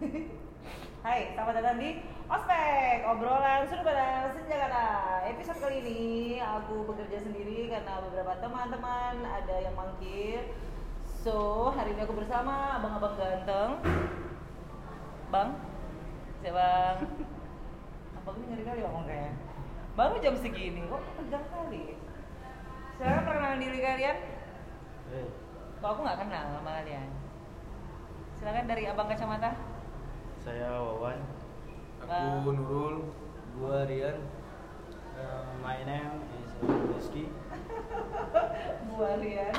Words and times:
Hai, 1.04 1.36
selamat 1.36 1.60
datang 1.60 1.76
di 1.76 2.00
Ospek, 2.24 3.04
obrolan 3.04 3.68
sudut 3.68 3.84
pandang 3.84 4.32
senjata. 4.32 5.20
Episode 5.28 5.60
kali 5.60 5.76
ini 5.84 6.00
aku 6.40 6.88
bekerja 6.88 7.20
sendiri 7.20 7.68
karena 7.68 8.00
beberapa 8.08 8.32
teman-teman 8.40 9.20
ada 9.20 9.56
yang 9.60 9.76
mangkir. 9.76 10.56
So, 11.04 11.68
hari 11.76 11.92
ini 11.92 12.00
aku 12.00 12.16
bersama 12.16 12.80
abang-abang 12.80 13.12
ganteng. 13.20 13.70
Bang, 15.28 15.60
siapa 16.40 16.56
bang? 16.56 16.96
Abang 18.24 18.36
ini 18.40 18.46
ngeri 18.56 18.64
kali 18.64 18.80
ngomong 18.80 19.04
kayaknya. 19.04 19.32
Baru 20.00 20.14
jam 20.24 20.34
segini, 20.40 20.80
kok 20.88 21.04
tegang 21.20 21.44
kali. 21.52 21.84
Silakan 22.96 23.24
perkenalan 23.28 23.60
diri 23.60 23.78
kalian. 23.84 24.16
Eh, 25.12 25.28
Kok 25.80 25.88
aku 25.92 26.00
nggak 26.08 26.20
kenal 26.24 26.44
sama 26.56 26.70
kalian. 26.80 27.08
Silakan 28.40 28.64
dari 28.64 28.88
abang 28.88 29.08
kacamata. 29.08 29.69
Saya 30.40 30.72
Wawan. 30.72 31.20
Aku 32.00 32.48
Nurul. 32.48 32.96
Gua 33.60 33.84
Rian. 33.84 34.24
Uh, 35.12 35.44
my 35.60 35.84
name 35.84 36.24
is 36.40 36.48
Rizky. 36.96 37.28
Gua 38.88 39.20
Rian. 39.20 39.52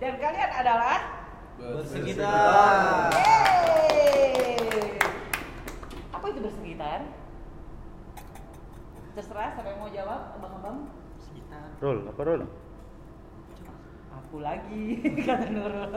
Dan 0.00 0.14
kalian 0.16 0.50
adalah 0.64 0.98
Bersekitar. 1.58 3.10
Apa 6.14 6.24
itu 6.30 6.40
bersekitar? 6.40 7.00
Terserah 9.18 9.50
siapa 9.58 9.66
yang 9.66 9.80
mau 9.82 9.90
jawab, 9.90 10.20
abang-abang. 10.38 10.78
Sekitar. 11.18 11.74
Roll, 11.82 12.06
apa 12.06 12.20
roll? 12.22 12.42
Aku 14.14 14.38
lagi, 14.38 15.02
kata 15.26 15.50
Nurul. 15.50 15.90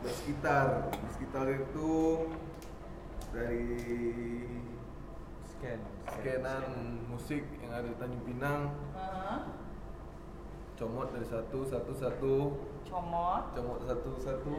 Bersekitar. 0.00 0.88
Bersekitar 0.88 1.46
itu 1.52 1.92
dari 3.32 3.64
Scan. 5.44 5.80
skenan 6.08 6.64
musik 7.10 7.44
yang 7.60 7.72
ada 7.72 7.88
di 7.88 7.96
Tanjung 8.00 8.24
Pinang. 8.24 8.72
Heeh. 8.96 9.38
Comot 10.78 11.10
dari 11.10 11.26
satu, 11.26 11.66
satu, 11.66 11.92
satu. 11.92 12.34
Comot. 12.86 13.44
Comot 13.52 13.80
satu, 13.82 14.10
satu. 14.22 14.56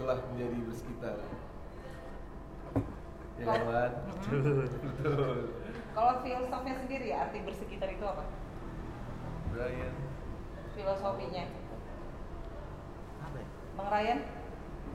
Telah 0.00 0.18
menjadi 0.32 0.58
bersekitar. 0.64 1.16
Ya 3.36 3.44
kan? 3.44 3.92
Mhm. 4.32 4.64
Betul. 4.64 5.38
Kalau 5.92 6.12
filosofnya 6.24 6.74
sendiri 6.80 7.06
ya, 7.12 7.28
arti 7.28 7.44
bersekitar 7.44 7.88
itu 7.92 8.04
apa? 8.04 8.24
Brian. 9.52 9.94
Filosofinya. 10.72 11.44
Apa 13.20 13.36
ya? 13.40 13.48
Bang 13.76 13.88
Ryan? 13.92 14.20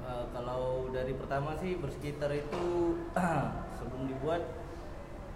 Eh, 0.02 0.26
kalau 0.34 0.90
dari 0.90 1.14
pertama 1.14 1.54
sih 1.62 1.78
bersekitar 1.78 2.34
itu 2.34 2.98
sebelum 3.78 4.10
dibuat 4.10 4.42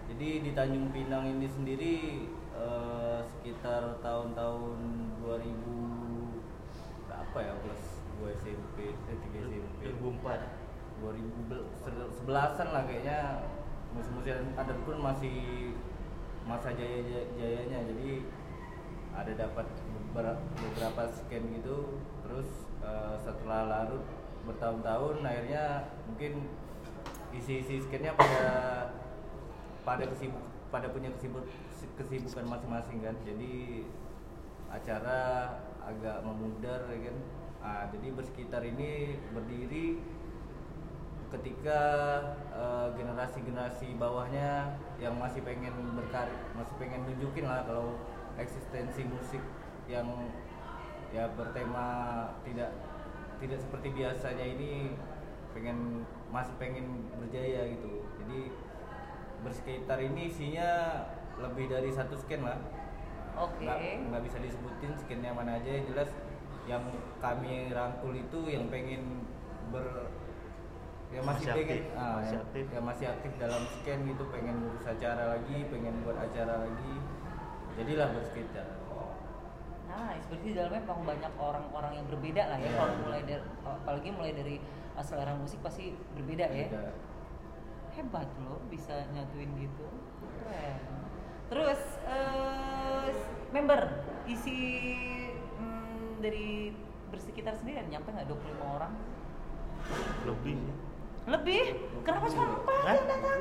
jadi 0.09 0.41
di 0.41 0.52
Tanjung 0.58 0.89
Pinang 0.89 1.30
ini 1.30 1.45
sendiri 1.45 2.25
eh, 2.58 3.19
sekitar 3.30 4.02
tahun-tahun 4.02 4.77
2000 5.21 7.05
berapa 7.05 7.38
ya 7.45 7.53
kelas 7.61 7.83
2 8.25 8.41
SMP 8.41 8.89
eh 8.89 9.17
3 9.38 9.53
SMP 9.53 9.81
2004. 10.02 10.66
2011an 10.95 12.67
lah 12.73 12.83
kayaknya. 12.89 13.19
Musim-musim 13.93 14.49
adat 14.58 14.80
pun 14.81 14.97
masih 14.97 15.38
masa 16.41 16.73
jaya 16.73 17.05
jayanya. 17.38 17.86
Jadi 17.86 18.25
ada 19.13 19.31
dapat 19.36 19.67
beberapa, 20.09 20.41
beberapa 20.58 21.05
scan 21.13 21.43
gitu. 21.53 22.02
Terus 22.25 22.49
eh, 22.81 23.16
setelah 23.21 23.61
larut 23.69 24.24
bertahun-tahun 24.45 25.25
akhirnya 25.25 25.89
mungkin 26.05 26.47
isi-isi 27.35 27.83
scannya 27.83 28.15
pada 28.15 28.45
pada 29.83 30.03
kesibuk 30.07 30.41
pada 30.71 30.87
punya 30.89 31.11
kesibuk 31.17 31.45
kesibukan 31.95 32.45
masing-masing 32.47 32.99
kan. 33.03 33.15
Jadi 33.23 33.86
acara 34.71 35.52
agak 35.83 36.23
memudar 36.25 36.87
ya 36.89 37.11
kan. 37.11 37.17
Ah, 37.65 37.83
jadi 37.89 38.14
bersekitar 38.14 38.61
ini 38.61 39.17
berdiri 39.33 39.97
ketika 41.33 41.81
eh, 42.53 42.87
generasi-generasi 42.93 43.97
bawahnya 43.97 44.77
yang 45.02 45.17
masih 45.17 45.41
pengen 45.41 45.73
berkarir 45.97 46.37
masih 46.53 46.75
pengen 46.77 47.02
nunjukin 47.09 47.49
lah 47.49 47.65
kalau 47.65 47.97
eksistensi 48.37 49.03
musik 49.09 49.41
yang 49.89 50.05
ya 51.09 51.25
bertema 51.33 52.30
tidak 52.45 52.71
tidak 53.37 53.59
seperti 53.59 53.87
biasanya 53.91 54.45
ini 54.45 54.95
pengen 55.51 56.03
masih 56.29 56.53
pengen 56.59 56.85
berjaya 57.15 57.67
gitu. 57.71 58.03
Jadi 58.23 58.39
bersekitar 59.41 59.99
ini 59.99 60.27
isinya 60.27 60.69
lebih 61.37 61.67
dari 61.67 61.91
satu 61.91 62.15
scan 62.15 62.41
lah. 62.43 62.59
Oke. 63.35 63.67
nggak 63.67 63.79
nggak 64.07 64.23
bisa 64.23 64.37
disebutin 64.39 64.95
skinnya 64.95 65.35
mana 65.35 65.59
aja 65.59 65.67
yang 65.67 65.83
jelas 65.91 66.07
yang 66.65 66.79
kami 67.19 67.67
rangkul 67.67 68.15
itu 68.15 68.39
yang 68.47 68.71
pengen 68.71 69.27
ber 69.75 70.07
ya 71.11 71.19
masih, 71.19 71.52
Masih 71.52 71.55
pengen 71.59 71.79
aktif, 71.83 71.99
ah, 71.99 72.15
masih 72.15 72.31
yang- 72.31 72.45
aktif. 72.47 72.65
yang 72.71 72.85
masih 72.87 73.05
aktif 73.11 73.31
dalam 73.35 73.61
scan 73.67 73.99
gitu 74.07 74.23
pengen 74.31 74.55
ngurus 74.63 74.85
acara 74.87 75.23
lagi 75.35 75.57
pengen 75.67 75.95
buat 76.07 76.15
acara 76.17 76.53
lagi. 76.63 76.93
Jadilah 77.75 78.07
bersekitar 78.15 78.67
Nice, 79.95 80.28
berarti 80.28 80.45
di 80.52 80.56
dalamnya 80.60 80.82
memang 80.83 81.02
banyak 81.08 81.33
orang-orang 81.39 81.92
yang 81.95 82.06
berbeda 82.11 82.44
lah 82.52 82.58
ya. 82.60 82.67
Iya. 82.67 82.76
Kalau 82.76 82.95
mulai 83.00 83.22
dari, 83.23 83.44
apalagi 83.64 84.10
mulai 84.11 84.32
dari 84.36 84.56
uh, 85.00 85.04
selera 85.04 85.33
musik 85.39 85.60
pasti 85.64 85.95
berbeda 86.20 86.45
ya. 86.52 86.67
Hebat 87.95 88.28
loh 88.44 88.60
bisa 88.67 89.08
nyatuin 89.16 89.56
gitu. 89.56 89.88
Keren. 90.44 90.80
Terus 91.48 91.82
eh, 92.11 93.08
member 93.56 94.04
isi 94.28 94.58
mm, 95.61 96.20
dari 96.20 96.76
bersekitar 97.08 97.56
sendiri 97.56 97.80
ada 97.80 97.88
nyampe 97.88 98.12
nggak 98.12 98.27
25 98.27 98.76
orang? 98.76 98.94
Lebih. 100.27 100.60
Lebih? 101.26 101.64
Kenapa 102.04 102.26
cuma 102.27 102.45
empat 102.60 102.83
yang 103.00 103.08
datang? 103.08 103.39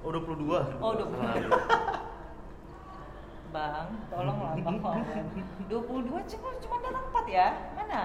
Oh, 0.00 0.10
22. 0.10 0.80
Oh, 0.80 0.92
22. 0.96 1.12
Salah. 1.12 2.03
Bang, 3.54 3.86
tolonglah 4.10 4.58
Bang 4.58 4.78
Wawan. 4.82 5.06
22 5.70 5.70
cuma 6.26 6.48
cuma 6.58 6.76
datang 6.82 7.04
4 7.08 7.22
ya? 7.30 7.48
Mana? 7.72 8.02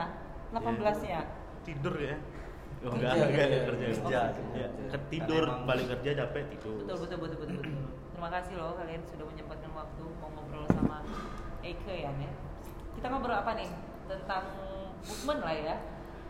18-nya? 0.54 1.20
Tidur 1.66 1.96
ya. 1.98 2.16
Oh, 2.80 2.94
Kerja, 2.94 3.12
enggak, 3.12 3.28
enggak, 3.28 3.48
kerja. 3.50 3.66
kerja. 3.66 3.86
Kerja. 3.92 4.20
Ya, 4.54 4.68
Kerja. 4.70 4.88
ke- 4.94 5.08
tidur, 5.10 5.44
Karena 5.44 5.58
emang- 5.58 5.68
balik 5.68 5.86
kerja 5.92 6.10
capek 6.16 6.44
tidur. 6.54 6.78
Betul, 6.80 6.98
betul, 7.02 7.18
betul, 7.20 7.38
betul, 7.42 7.56
betul. 7.60 7.76
Terima 8.14 8.30
kasih 8.30 8.54
loh 8.56 8.72
kalian 8.78 9.02
sudah 9.04 9.26
menyempatkan 9.26 9.72
waktu 9.74 10.04
mau 10.16 10.30
ngobrol 10.30 10.66
sama 10.70 10.98
Eike 11.60 11.96
ya, 11.98 12.12
ya. 12.14 12.32
Kita 12.94 13.06
ngobrol 13.10 13.36
apa 13.36 13.52
nih? 13.58 13.70
Tentang 14.06 14.46
movement 15.02 15.42
lah 15.42 15.56
ya. 15.58 15.76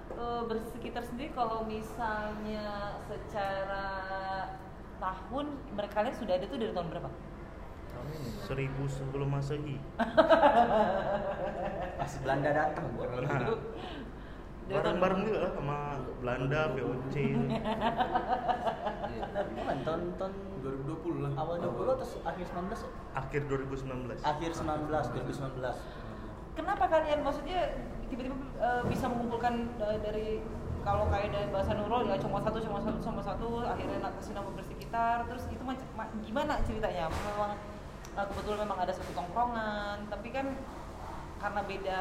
Eh, 0.09 0.41
bersekitar 0.44 1.03
sendiri 1.03 1.30
kalau 1.30 1.62
misalnya 1.63 2.66
secara 3.03 3.86
tahun 4.97 5.46
mereka 5.69 6.01
kalian 6.01 6.16
sudah 6.16 6.34
ada 6.34 6.46
tuh 6.46 6.57
dari 6.57 6.74
tahun 6.74 6.88
berapa? 6.90 7.09
Seribu 8.44 8.84
sebelum 8.90 9.30
masehi. 9.30 9.78
Pas 12.00 12.14
Belanda 12.24 12.50
datang. 12.50 12.86
Nah, 12.96 13.58
bareng-bareng 14.70 15.22
juga 15.26 15.40
lah 15.50 15.52
sama 15.58 15.78
Belanda, 16.22 16.62
VOC. 16.78 17.16
Kapan 19.50 19.78
tahun 19.82 20.02
tahun 20.18 20.34
2020 20.62 21.26
lah. 21.26 21.32
awal 21.34 21.56
20 21.58 21.96
atau 21.98 22.08
akhir 22.22 22.46
19 22.46 22.70
ya? 22.70 22.90
Akhir 23.18 23.42
2019. 23.50 24.22
Akhir 24.22 24.52
19 24.54 24.86
2019. 24.86 25.74
Kenapa 26.54 26.86
kalian 26.92 27.20
maksudnya 27.24 27.60
tiba-tiba 28.10 28.36
eh, 28.60 28.81
bisa 28.86 29.06
mengumpulkan 29.10 29.74
dari 29.80 30.42
kalau 30.80 31.06
kayak 31.12 31.30
dari 31.31 31.48
bahasa 31.52 31.75
Nurul 31.75 32.07
ya 32.07 32.16
cuma 32.18 32.40
satu 32.40 32.57
cuma 32.57 32.80
satu 32.80 32.98
cuma 33.00 33.22
satu 33.22 33.48
akhirnya 33.62 34.00
nak 34.00 34.16
kasih 34.19 34.34
nama 34.34 34.50
bersekitar 34.56 35.28
terus 35.28 35.44
itu 35.52 35.62
macam 35.62 35.86
ma- 35.94 36.12
gimana 36.24 36.54
ceritanya 36.63 37.12
memang 37.12 37.52
kebetulan 38.25 38.60
memang 38.63 38.80
ada 38.80 38.92
satu 38.92 39.12
tongkrongan 39.13 39.98
tapi 40.07 40.27
kan 40.30 40.45
karena 41.39 41.62
beda 41.63 42.00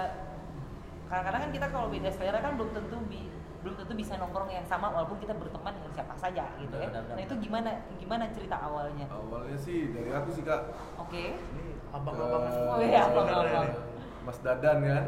kadang-kadang 1.07 1.41
kan 1.47 1.51
kita 1.55 1.67
kalau 1.71 1.89
beda 1.89 2.11
selera 2.11 2.39
kan 2.39 2.59
belum 2.59 2.71
tentu 2.75 2.97
bi- 3.07 3.31
belum 3.59 3.75
tentu 3.75 3.93
bisa 3.93 4.15
nongkrong 4.17 4.47
yang 4.49 4.63
sama 4.63 4.87
walaupun 4.89 5.19
kita 5.19 5.35
berteman 5.35 5.75
dengan 5.75 5.91
siapa 5.91 6.15
saja 6.15 6.47
gitu 6.63 6.79
ya. 6.79 6.89
Benar, 6.89 7.03
benar, 7.03 7.17
Nah 7.19 7.23
itu 7.27 7.35
gimana 7.43 7.71
gimana 7.99 8.25
cerita 8.31 8.55
awalnya? 8.55 9.07
Awalnya 9.11 9.59
sih 9.59 9.91
dari 9.91 10.11
aku 10.15 10.31
sih 10.31 10.47
kak. 10.47 10.63
Oke. 10.95 11.35
Ini 11.35 11.65
abang-abangan 11.91 12.47
Ke- 12.47 12.55
semua. 12.55 12.71
Oh 12.71 12.79
iya, 12.79 13.03
sebenarnya 13.03 13.03
abang-abang. 13.11 13.67
ini. 13.67 13.79
Mas 14.23 14.39
Dadan 14.45 14.79
kan. 14.79 15.05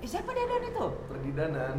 Eh, 0.00 0.08
siapa 0.08 0.30
Dadan 0.32 0.62
itu? 0.64 0.86
Perdidanan. 1.12 1.74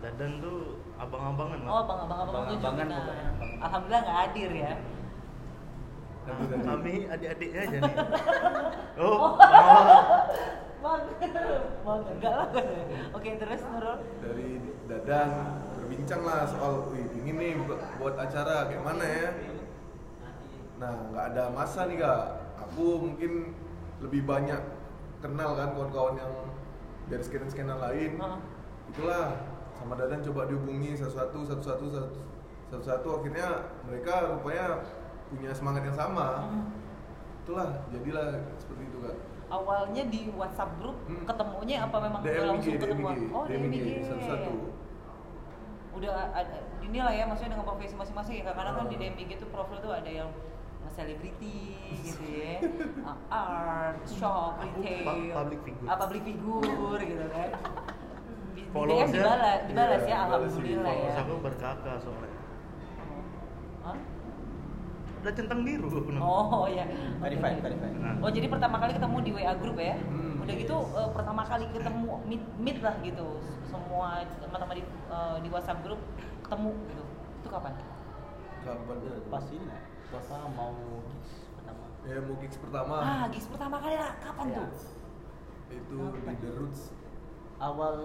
Dadan 0.00 0.30
tuh 0.40 0.58
abang-abangan 0.96 1.58
lah. 1.60 1.70
Oh, 1.70 1.82
bang 1.84 1.98
abang 2.08 2.18
abang 2.18 2.34
Abang-abangan 2.48 2.86
pokoknya. 2.88 3.28
Alhamdulillah 3.60 4.00
nggak 4.02 4.18
hadir 4.24 4.50
ya. 4.54 4.72
Kami 6.28 6.94
adik-adiknya 7.06 7.60
aja 7.62 7.78
nih. 7.80 7.94
Oh, 8.98 9.14
oh. 9.14 9.32
Bang, 10.78 11.02
bang 11.14 12.00
enggak 12.10 12.34
lah. 12.34 12.48
Oke 13.14 13.30
terus 13.36 13.62
Nurul. 13.64 13.98
dari 14.18 14.48
Dadan 14.86 15.30
bincang 15.88 16.22
lah 16.22 16.42
soal 16.44 16.90
wih 16.90 17.06
ini 17.16 17.30
nih 17.30 17.50
bu- 17.58 17.78
buat 17.96 18.14
acara 18.14 18.66
kayak 18.66 18.82
mana 18.82 19.04
ya 19.04 19.28
nah 20.76 20.94
nggak 21.08 21.24
ada 21.32 21.44
masa 21.50 21.86
nih 21.86 21.96
kak 21.96 22.22
aku 22.60 22.84
mungkin 23.02 23.54
lebih 23.98 24.22
banyak 24.22 24.60
kenal 25.18 25.54
kan 25.54 25.72
kawan-kawan 25.72 26.14
yang 26.16 26.34
dari 27.06 27.22
skenan-skenan 27.22 27.78
lain 27.78 28.14
Heeh. 28.14 28.36
itulah 28.88 29.24
sama 29.74 29.94
Dadan 29.94 30.20
coba 30.22 30.46
dihubungi 30.46 30.94
satu-satu 30.94 31.38
satu-satu 31.46 31.86
satu- 31.88 32.14
satu-satu 32.68 33.08
akhirnya 33.16 33.48
mereka 33.82 34.12
rupanya 34.30 34.84
punya 35.28 35.50
semangat 35.52 35.82
yang 35.84 35.96
sama 35.98 36.26
Hmm. 36.42 36.64
itulah 37.38 37.68
jadilah 37.88 38.26
seperti 38.56 38.82
itu 38.84 38.98
kak 39.00 39.16
Awalnya 39.48 40.04
di 40.06 40.28
WhatsApp 40.30 40.76
grup 40.76 40.96
Hmm. 41.02 41.24
ketemunya 41.24 41.80
apa 41.80 41.96
memang 41.98 42.20
DMG, 42.20 42.44
langsung 42.44 42.74
ketemuan? 42.76 43.16
DMG, 43.16 43.32
Oh, 43.32 43.44
DMG, 43.46 43.74
DMG. 43.74 43.88
satu-satu 44.04 44.52
Udah 45.90 46.12
ada 46.30 46.56
inilah 46.80 47.10
ya 47.10 47.24
maksudnya 47.24 47.52
dengan 47.52 47.66
profesi 47.66 47.90
masing-masing 47.92 48.34
ya. 48.36 48.42
Kadang-kadang 48.46 48.74
kan 48.76 48.86
Ah. 48.86 48.88
di 48.88 48.96
DMG 48.96 49.20
itu 49.34 49.46
profil 49.48 49.78
tuh 49.78 49.90
ada 49.90 50.06
yang 50.06 50.30
selebriti 50.86 51.74
gitu 51.98 52.24
ya, 52.30 52.64
uh, 53.02 53.18
art, 53.34 54.00
shop, 54.06 54.56
retail, 54.58 55.04
pu- 55.04 55.32
public 55.32 55.60
figure. 55.62 55.84
ah, 55.86 55.96
public 55.96 56.22
figure 56.24 57.00
gitu 57.02 57.24
kan. 57.28 57.48
Followersnya- 58.68 59.16
dibalas, 59.18 59.60
dibalas 59.66 60.02
ya, 60.02 60.16
alhamdulillah 60.22 60.86
ya. 60.86 61.02
Followers 61.02 61.18
aku 61.18 61.34
berkakak 61.40 61.96
soalnya. 61.98 62.40
Hah? 63.82 63.96
Udah 65.28 65.36
centang 65.36 65.60
biru. 65.60 65.92
Oh 66.16 66.64
ya. 66.64 66.88
Verified, 67.20 67.60
verified. 67.60 67.92
Nah. 68.00 68.16
Oh 68.24 68.32
jadi 68.32 68.48
pertama 68.48 68.80
kali 68.80 68.96
ketemu 68.96 69.16
di 69.20 69.30
WA 69.36 69.52
group 69.60 69.76
ya? 69.76 70.00
Hmm. 70.00 70.40
Udah 70.40 70.54
gitu 70.56 70.76
eh, 70.96 71.08
pertama 71.12 71.44
kali 71.44 71.68
ketemu 71.68 72.16
meet 72.24 72.40
meet 72.56 72.78
lah 72.80 72.96
gitu 73.04 73.36
semua 73.68 74.24
teman-teman 74.40 74.80
di 74.80 74.84
eh, 74.88 75.36
di 75.44 75.48
WhatsApp 75.52 75.84
group 75.84 76.00
ketemu 76.40 76.72
gitu. 76.88 77.04
Itu 77.44 77.48
kapan? 77.52 77.76
kapan 78.58 78.96
Pas 79.28 79.44
ini 79.48 79.64
lah, 79.68 79.80
pas 80.08 80.26
mau 80.50 80.72
gigs 81.04 81.32
pertama. 81.52 81.84
ya 82.04 82.16
mau 82.20 82.36
gigs 82.40 82.56
pertama 82.58 82.94
Ah, 82.98 83.24
gigs 83.28 83.46
pertama 83.46 83.76
kali 83.78 83.96
lah 83.96 84.12
kapan 84.18 84.44
Ya. 84.48 84.56
tuh? 84.56 84.68
itu 85.68 85.96
di 86.16 86.32
The 86.40 86.50
Roots 86.56 86.82
Awal 87.60 87.96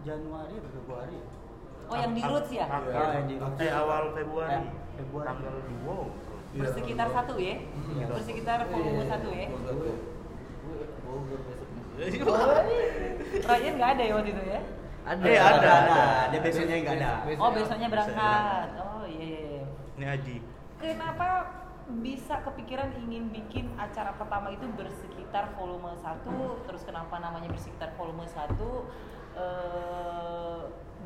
Januari 0.00 0.54
atau 0.54 0.70
Februari? 0.72 1.18
Oh 1.86 1.94
yang 1.94 2.14
di 2.14 2.22
Roots 2.22 2.50
ya? 2.50 2.66
Ah, 2.66 2.82
Iya. 2.82 3.02
Yang 3.12 3.26
di 3.26 3.34
Roots. 3.36 3.58
Eh 3.58 3.70
awal 3.70 4.02
Februari. 4.10 4.54
Eh, 4.54 4.64
Februari. 4.96 5.26
Tanggal 5.28 5.54
2. 5.54 5.70
Iya, 5.86 6.25
Bersekitar 6.56 7.06
betul. 7.06 7.16
satu 7.18 7.34
ya? 7.38 7.56
Hmm. 7.60 8.08
Bersekitar 8.12 8.58
volume 8.66 8.92
Iya, 8.96 9.04
satu 9.08 9.28
ya? 9.30 9.46
satu. 9.52 9.88
Ryan 13.46 13.72
nggak 13.76 13.90
ada 13.96 14.02
ya 14.04 14.12
waktu 14.16 14.30
itu 14.32 14.42
ya? 14.44 14.60
Ada, 15.06 15.22
Eh, 15.22 15.38
ada, 15.38 15.70
ada. 15.86 16.00
Dia 16.34 16.40
besoknya 16.42 16.76
nggak 16.82 16.96
ada. 16.98 17.10
Oh 17.38 17.50
besoknya 17.54 17.88
berangkat. 17.88 18.68
Oh 18.76 19.04
iya. 19.06 19.22
iya, 19.22 19.40
iya. 19.40 19.62
Ini 19.96 20.04
Aji. 20.12 20.36
Kenapa 20.76 21.28
bisa 22.02 22.42
kepikiran 22.42 22.90
ingin 22.98 23.30
bikin 23.30 23.70
acara 23.78 24.10
pertama 24.18 24.50
itu 24.50 24.66
bersekitar 24.74 25.54
volume 25.54 25.94
1 25.94 26.26
terus 26.66 26.82
kenapa 26.82 27.22
namanya 27.22 27.46
bersekitar 27.46 27.94
volume 27.94 28.26
1 28.26 28.50
eh, 29.38 30.60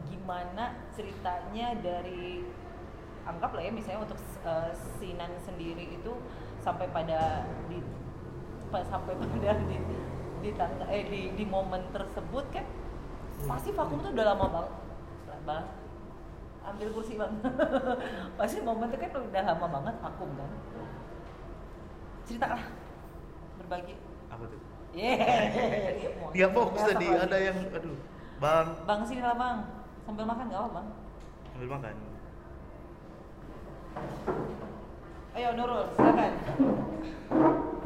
gimana 0.09 0.81
ceritanya 0.97 1.77
dari 1.85 2.49
anggaplah 3.25 3.63
ya 3.63 3.71
misalnya 3.71 4.05
untuk 4.05 4.19
eh, 4.45 4.71
Sinan 4.99 5.33
sendiri 5.41 5.97
itu 5.97 6.13
sampai 6.61 6.89
pada 6.91 7.45
di 7.69 7.81
pa- 8.69 8.87
sampai 8.87 9.17
pada 9.17 9.51
di 9.71 9.77
di, 10.41 10.51
tangga, 10.57 10.89
eh, 10.89 11.05
di 11.05 11.21
di 11.37 11.45
momen 11.45 11.85
tersebut 11.93 12.45
kan 12.49 12.65
pasti 13.45 13.73
vakum 13.73 14.01
tuh 14.01 14.13
udah 14.13 14.27
lama 14.33 14.47
banget 14.49 14.73
bang 15.41 15.67
ambil 16.61 16.89
kursi 16.93 17.17
bang 17.17 17.33
pasti 18.39 18.61
momen 18.61 18.93
itu 18.93 18.99
kan 19.01 19.11
udah 19.17 19.43
lama 19.53 19.67
banget 19.81 19.95
vakum 20.01 20.29
kan 20.37 20.51
ceritalah 22.25 22.63
berbagi 23.59 23.95
Apa 24.31 24.45
tuh? 24.47 24.61
yeah. 24.95 25.19
Dia 26.35 26.47
fokus 26.51 26.83
tadi 26.87 27.07
ada 27.11 27.35
yang 27.35 27.59
aduh. 27.75 27.99
Bang, 28.39 28.67
bang 28.87 29.01
sini 29.03 29.21
lah 29.21 29.35
bang 29.35 29.59
sambil 30.07 30.25
makan 30.25 30.45
nggak 30.49 30.61
apa 30.63 30.71
bang 30.73 30.87
ambil 31.59 31.69
makan. 31.77 31.95
Ayo 35.33 35.49
Nurul 35.55 35.85
silakan 35.93 36.33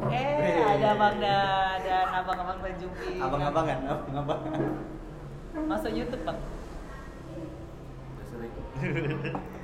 eh 0.05 0.35
Wih. 0.35 0.63
ada 0.75 0.89
bang 0.93 1.15
dan 1.17 1.77
dan 1.81 2.07
abang-abang 2.13 2.57
Tanjungki 2.59 3.15
Abang-abangan, 3.17 3.79
abang-abangan. 3.85 4.61
masuk 5.65 5.91
YouTube 5.91 6.23
bang 6.23 6.39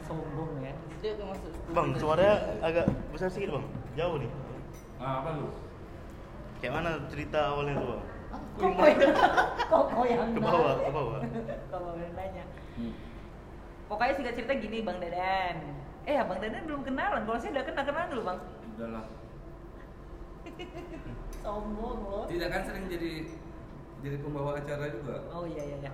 sombong 0.01 0.51
ya 0.61 0.73
dia 1.01 1.11
tuh 1.15 1.25
masuk 1.27 1.49
Bang, 1.71 1.95
suaranya 1.95 2.35
agak 2.59 2.83
besar 3.09 3.31
sedikit, 3.31 3.55
Bang. 3.55 3.65
Jauh 3.95 4.19
nih. 4.19 4.27
Ah, 4.99 5.23
apa 5.23 5.39
lu? 5.39 5.47
Kayak 6.59 6.73
mana 6.75 6.91
cerita 7.07 7.39
awalnya 7.47 7.79
tuh, 7.79 7.87
Bang? 7.87 8.03
kok 8.51 9.83
kok 9.87 10.05
yang 10.05 10.35
Ke 10.35 10.39
bawah, 10.39 10.75
ke 10.77 10.91
bawah. 10.91 11.19
Kok 11.23 11.79
kau 11.79 11.95
yang 11.95 12.13
nanya 12.13 12.43
Hmm. 12.71 12.95
pokoknya 13.87 14.13
singkat 14.15 14.33
cerita 14.33 14.53
gini 14.55 14.79
bang 14.81 14.97
Dadan 14.97 15.55
eh 16.05 16.15
abang 16.17 16.41
Dadan 16.41 16.65
belum 16.65 16.81
kenalan 16.81 17.21
kalau 17.29 17.37
saya 17.37 17.51
udah 17.59 17.65
kenal 17.65 17.83
kenalan 17.85 18.09
dulu 18.09 18.23
bang 18.25 18.39
Udahlah. 18.77 19.05
sombong 21.45 21.99
loh 22.05 22.25
Tidak 22.25 22.49
kan 22.49 22.61
sering 22.65 22.85
jadi 22.89 23.13
jadi 24.01 24.17
pembawa 24.17 24.57
acara 24.57 24.89
juga. 24.89 25.29
Oh 25.29 25.45
iya 25.45 25.61
iya 25.61 25.77
iya. 25.77 25.91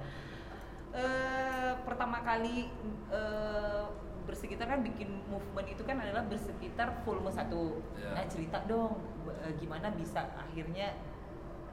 Eh, 0.95 1.71
pertama 1.83 2.23
kali 2.23 2.71
eh, 3.11 3.83
bersekitar 4.23 4.67
kan 4.71 4.79
bikin 4.79 5.11
movement 5.27 5.67
itu 5.67 5.83
kan 5.83 5.99
adalah 5.99 6.23
bersekitar 6.23 7.03
volume 7.03 7.31
satu. 7.31 7.83
Iya. 7.99 8.11
Nah 8.15 8.23
cerita 8.31 8.63
dong 8.63 9.03
eh, 9.43 9.51
gimana 9.59 9.91
bisa 9.91 10.23
akhirnya 10.39 10.95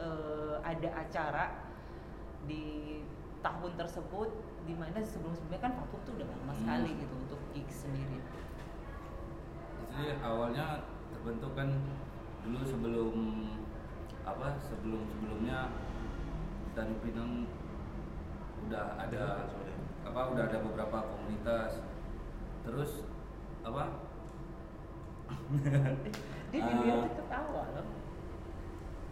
eh, 0.02 0.54
ada 0.58 0.90
acara 1.06 1.46
di 2.50 2.98
tahun 3.46 3.78
tersebut 3.78 4.30
di 4.64 4.74
mana 4.74 4.98
sebelum-sebelumnya 5.00 5.60
kan 5.60 5.72
vakum 5.76 6.00
tuh 6.02 6.12
udah 6.16 6.26
lama 6.26 6.52
Hmm. 6.52 6.58
sekali 6.58 6.90
gitu 6.96 7.14
untuk 7.14 7.40
gigs 7.52 7.76
sendiri. 7.84 8.18
Jadi 9.92 10.18
awalnya 10.20 10.66
terbentuk 11.12 11.52
kan 11.54 11.68
dulu 12.42 12.60
sebelum 12.62 13.14
apa 14.24 14.56
sebelum 14.58 15.04
sebelumnya 15.06 15.68
dari 16.74 16.94
Pinang 16.98 17.46
udah 18.66 18.96
ada 18.98 19.24
apa 20.02 20.20
udah 20.32 20.44
ada 20.48 20.58
beberapa 20.60 20.98
komunitas 21.12 21.84
terus 22.64 23.04
apa 23.62 24.00
Dia 26.52 26.60
dia 26.70 26.94
tuh 27.02 27.12
ketawa 27.18 27.62
loh. 27.74 27.86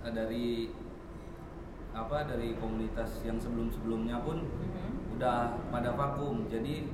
dari 0.03 0.71
apa 1.93 2.25
dari 2.25 2.57
komunitas 2.57 3.21
yang 3.21 3.37
sebelum 3.37 3.69
sebelumnya 3.69 4.17
pun 4.19 4.41
Mhm. 4.41 5.15
udah 5.15 5.39
pada 5.69 5.93
vakum 5.93 6.49
jadi 6.49 6.89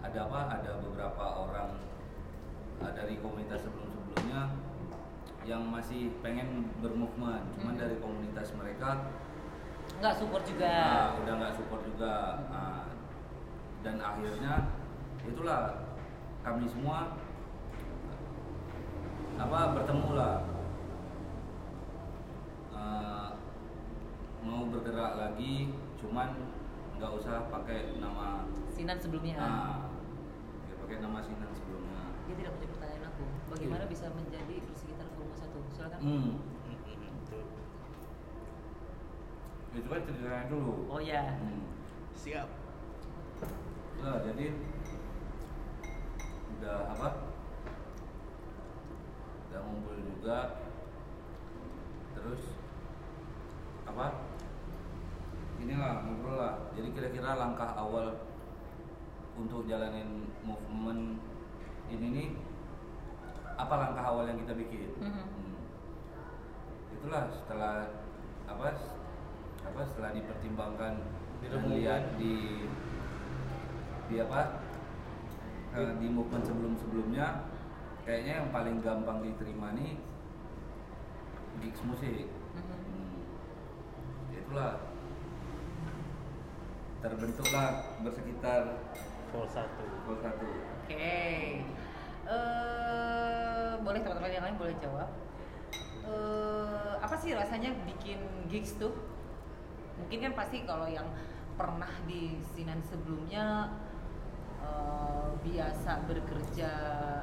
ada 0.00 0.28
apa 0.28 0.40
ada 0.52 0.70
beberapa 0.78 1.24
orang 1.40 1.80
uh, 2.78 2.92
dari 2.92 3.16
komunitas 3.18 3.64
sebelum 3.64 3.88
sebelumnya 3.88 4.52
yang 5.42 5.66
masih 5.66 6.12
pengen 6.20 6.68
bermovement 6.78 7.42
cuman 7.56 7.74
Mhm. 7.74 7.80
dari 7.80 7.96
komunitas 7.98 8.52
mereka 8.52 9.08
Nggak 9.98 10.14
support 10.14 10.44
juga. 10.44 10.72
uh, 10.72 11.10
udah 11.18 11.34
nggak 11.34 11.54
support 11.54 11.82
juga 11.82 12.12
uh, 12.48 12.84
dan 13.80 13.96
akhirnya 13.98 14.54
itulah 15.22 15.62
kami 16.40 16.66
semua 16.66 17.16
apa 19.34 19.58
bertemu 19.72 20.10
lah 20.12 20.36
Uh, 22.72 23.11
mau 24.42 24.66
bergerak 24.66 25.12
lagi 25.16 25.70
cuman 25.98 26.34
nggak 26.98 27.12
usah 27.14 27.46
pakai 27.48 27.98
nama 27.98 28.46
Sinan 28.68 28.98
sebelumnya. 28.98 29.36
Ah, 29.38 29.86
ya 30.66 30.74
pakai 30.82 30.96
nama 30.98 31.18
Sinan 31.22 31.50
sebelumnya. 31.54 32.02
Dia 32.26 32.34
tidak 32.36 32.52
menjawab 32.56 32.72
pertanyaan 32.74 33.04
aku. 33.08 33.24
Bagaimana 33.52 33.84
Iya. 33.84 33.90
bisa 33.90 34.06
menjadi 34.10 34.54
bersekitar 34.64 35.06
volume 35.12 35.36
satu? 35.36 35.58
Silakan. 35.70 35.98
Hmm. 36.02 36.30
Tuh. 37.28 37.46
Itu 39.72 39.88
kan 39.88 40.00
ceritanya 40.04 40.46
dulu. 40.50 40.74
Oh 40.90 41.00
ya. 41.00 41.38
Hmm. 41.38 41.62
Siap. 42.12 42.48
Nah, 44.02 44.16
jadi 44.26 44.46
udah 46.58 46.78
apa? 46.90 47.08
Udah 49.46 49.60
ngumpul 49.62 49.96
juga. 50.00 50.38
Terus 52.14 52.42
apa? 53.84 54.06
Inilah 55.72 56.04
ngobrol 56.04 56.36
lah. 56.36 56.54
Jadi 56.76 56.88
kira-kira 56.92 57.32
langkah 57.32 57.72
awal 57.72 58.12
untuk 59.40 59.64
jalanin 59.64 60.28
movement 60.44 61.16
ini 61.88 62.06
nih 62.12 62.28
apa 63.56 63.72
langkah 63.80 64.04
awal 64.04 64.28
yang 64.28 64.36
kita 64.36 64.52
bikin? 64.52 64.92
Mhm. 65.00 65.08
Hmm. 65.16 65.56
Itulah 66.92 67.24
setelah 67.32 67.88
apa? 68.44 68.68
Apa 69.64 69.80
setelah 69.88 70.12
dipertimbangkan 70.12 71.00
dan 71.00 71.40
Direnungkan. 71.40 71.72
lihat 71.72 72.02
di 72.20 72.34
di 74.12 74.14
apa 74.20 74.60
eh, 75.72 75.92
di 75.96 76.06
movement 76.12 76.44
sebelum 76.44 76.76
sebelumnya 76.76 77.48
kayaknya 78.04 78.44
yang 78.44 78.48
paling 78.52 78.76
gampang 78.84 79.24
diterima 79.24 79.72
nih 79.72 79.96
gigs 81.64 81.80
musik 81.88 82.28
Mhm. 82.28 82.60
Hmm. 82.60 84.36
itulah 84.36 84.91
terbentuklah 87.02 87.98
bersekitar 88.06 88.78
Vol 89.34 89.48
satu. 89.50 89.82
pukul 89.82 90.16
satu 90.22 90.46
Oke. 90.86 91.66
Eh, 92.22 93.70
boleh 93.82 94.00
teman-teman 94.04 94.30
yang 94.30 94.44
lain 94.46 94.56
boleh 94.60 94.76
jawab. 94.78 95.10
Eh, 96.06 96.92
apa 97.02 97.16
sih 97.18 97.34
rasanya 97.34 97.74
bikin 97.82 98.22
gigs 98.46 98.78
tuh? 98.78 98.94
Mungkin 99.98 100.30
kan 100.30 100.32
pasti 100.38 100.62
kalau 100.62 100.86
yang 100.86 101.10
pernah 101.58 101.90
di 102.06 102.38
sinan 102.54 102.78
sebelumnya 102.86 103.74
eh, 104.62 105.30
biasa 105.42 106.06
bekerja 106.06 106.70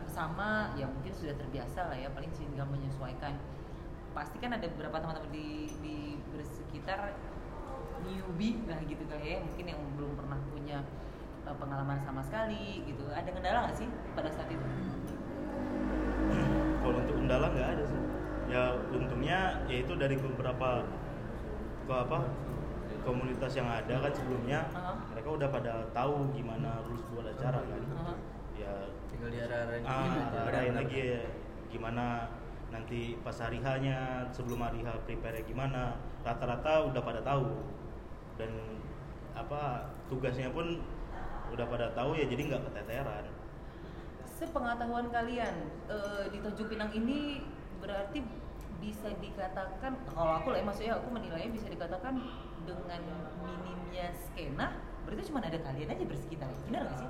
sama, 0.09 0.75
ya 0.75 0.89
mungkin 0.91 1.13
sudah 1.15 1.35
terbiasa 1.39 1.93
lah 1.93 1.97
ya, 1.99 2.11
paling 2.11 2.31
tinggal 2.35 2.67
menyesuaikan. 2.67 3.39
Pasti 4.11 4.41
kan 4.43 4.51
ada 4.51 4.67
beberapa 4.67 4.99
teman-teman 4.99 5.31
di 5.31 5.71
di 5.79 5.97
bersekitar 6.35 7.15
newbie 8.05 8.63
lah 8.69 8.79
gitu 8.87 9.03
kali 9.07 9.35
ya, 9.35 9.37
mungkin 9.43 9.65
yang 9.65 9.81
belum 9.99 10.11
pernah 10.15 10.39
punya 10.51 10.77
eh, 11.47 11.55
pengalaman 11.57 11.99
sama 12.03 12.21
sekali 12.23 12.83
gitu. 12.87 13.03
Ada 13.11 13.29
kendala 13.31 13.67
nggak 13.67 13.77
sih 13.77 13.87
pada 14.15 14.29
saat 14.31 14.49
itu? 14.51 14.65
Kalau 16.79 16.97
untuk 17.03 17.15
kendala 17.19 17.45
nggak 17.51 17.69
ada 17.77 17.83
sih. 17.83 18.01
Ya 18.49 18.63
untungnya 18.89 19.61
yaitu 19.69 19.93
dari 19.93 20.17
beberapa 20.17 20.81
ke 21.85 21.93
apa 21.93 22.19
komunitas 23.01 23.51
yang 23.57 23.65
ada 23.65 23.95
kan 23.97 24.13
sebelumnya 24.13 24.59
Aha. 24.75 24.93
mereka 25.09 25.29
udah 25.33 25.49
pada 25.49 25.73
tahu 25.95 26.29
gimana 26.33 26.81
rules 26.85 27.01
buat 27.13 27.25
acara 27.25 27.61
kan. 27.65 27.81
Aha. 27.97 28.13
Ya 28.57 28.73
tinggal 29.09 29.29
diarah-arahin 29.33 29.83
ah, 29.87 30.05
gimana. 30.05 30.39
arahin 30.51 30.75
lagi 30.75 30.97
ya, 30.99 31.23
gimana 31.71 32.05
nanti 32.69 33.17
pas 33.25 33.33
hari 33.41 33.57
hanya 33.65 34.29
sebelum 34.29 34.61
hari 34.61 34.85
H 34.85 34.93
prepare 35.09 35.41
gimana 35.41 35.97
rata-rata 36.21 36.85
udah 36.93 37.01
pada 37.01 37.21
tahu 37.25 37.49
dan 38.39 38.51
apa 39.35 39.91
tugasnya 40.07 40.49
pun 40.49 40.79
udah 41.51 41.65
pada 41.67 41.91
tahu 41.91 42.15
ya 42.15 42.25
jadi 42.25 42.41
nggak 42.47 42.61
keteteran 42.71 43.25
Sepengetahuan 44.39 45.11
kalian 45.11 45.55
eh, 45.91 46.23
di 46.31 46.39
Tanjung 46.39 46.71
Pinang 46.71 46.95
ini 46.95 47.43
berarti 47.83 48.23
bisa 48.79 49.11
dikatakan 49.19 49.99
kalau 50.07 50.39
aku 50.39 50.55
lah 50.55 50.63
ya, 50.63 50.65
maksudnya 50.65 50.93
aku 50.95 51.07
menilainya 51.11 51.51
bisa 51.51 51.67
dikatakan 51.67 52.15
dengan 52.63 53.01
minimnya 53.43 54.15
skena 54.15 54.79
berarti 55.03 55.27
cuma 55.27 55.43
ada 55.43 55.59
kalian 55.59 55.91
aja 55.91 56.03
bersekitar 56.07 56.47
benar 56.63 56.87
nggak 56.87 56.95
sih? 57.03 57.09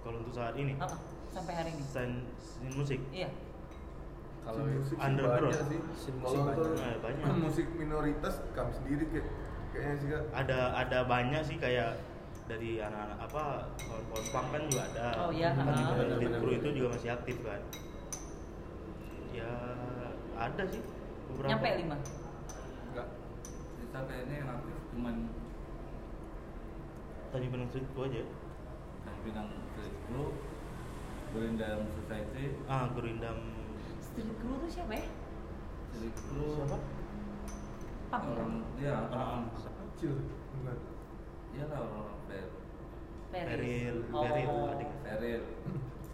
kalau 0.00 0.16
untuk 0.24 0.32
saat 0.32 0.56
ini 0.56 0.72
sampai 1.28 1.52
hari 1.52 1.70
ini 1.76 1.84
scene, 1.84 2.16
scene 2.40 2.72
musik 2.72 3.00
iya 3.12 3.28
Kalau 4.46 4.62
sih 4.86 4.94
underground. 4.94 5.50
banyak 5.50 5.66
sih. 5.66 5.80
Musik 6.14 6.14
Kalau 6.22 6.54
untuk 6.54 6.78
banyak. 6.78 7.34
musik 7.42 7.66
minoritas 7.74 8.38
kami 8.54 8.70
sendiri 8.78 9.04
kayak 9.10 9.26
kayaknya 9.76 9.96
sih 10.00 10.08
kak. 10.08 10.22
ada 10.32 10.58
ada 10.74 10.98
banyak 11.04 11.42
sih 11.44 11.56
kayak 11.60 11.90
dari 12.46 12.78
anak-anak 12.78 13.18
apa 13.26 13.42
kawan-kawan 13.82 14.24
punk 14.30 14.46
kan 14.54 14.62
juga 14.70 14.82
ada. 14.94 15.06
Oh, 15.18 15.30
iya, 15.34 15.50
Kan 15.50 15.66
benar, 15.66 16.38
kru 16.38 16.46
benar. 16.46 16.58
itu 16.62 16.68
juga 16.78 16.88
masih 16.94 17.10
aktif 17.12 17.36
kan. 17.42 17.60
Ya 19.34 19.50
ada 20.38 20.62
sih 20.64 20.80
beberapa. 21.28 21.50
Nyampe 21.50 21.68
lima? 21.82 21.96
Enggak. 22.88 23.08
Kita 23.76 23.98
kayaknya 24.06 24.34
yang 24.40 24.50
aktif 24.54 24.76
cuman 24.94 25.14
tadi 27.34 27.46
bilang 27.50 27.68
itu 27.68 28.00
aja. 28.00 28.22
Yang 29.06 29.18
pinang 29.26 29.48
street 29.74 29.96
crew 30.06 30.28
berendam 31.34 31.80
society. 31.92 32.44
Ah 32.70 32.86
Gurindam. 32.94 33.38
Street 34.00 34.30
crew 34.40 34.54
tuh 34.62 34.70
siapa 34.70 34.92
ya? 34.94 35.06
street 35.90 36.16
crew. 36.30 36.62
Siapa 36.62 36.78
Pang 38.06 38.22
ya? 38.22 38.30
orang 38.32 38.52
ya 38.78 38.96
Ah, 39.10 39.40
Kecil, 39.96 40.14
bukan? 40.52 40.76
iya 41.52 41.64
lah 41.66 41.80
orang 41.82 42.18
fair 42.26 42.46
Feril 43.32 43.96
Oh, 44.12 44.22
Feril 44.22 44.50
adik 44.70 44.90
Feril 45.02 45.42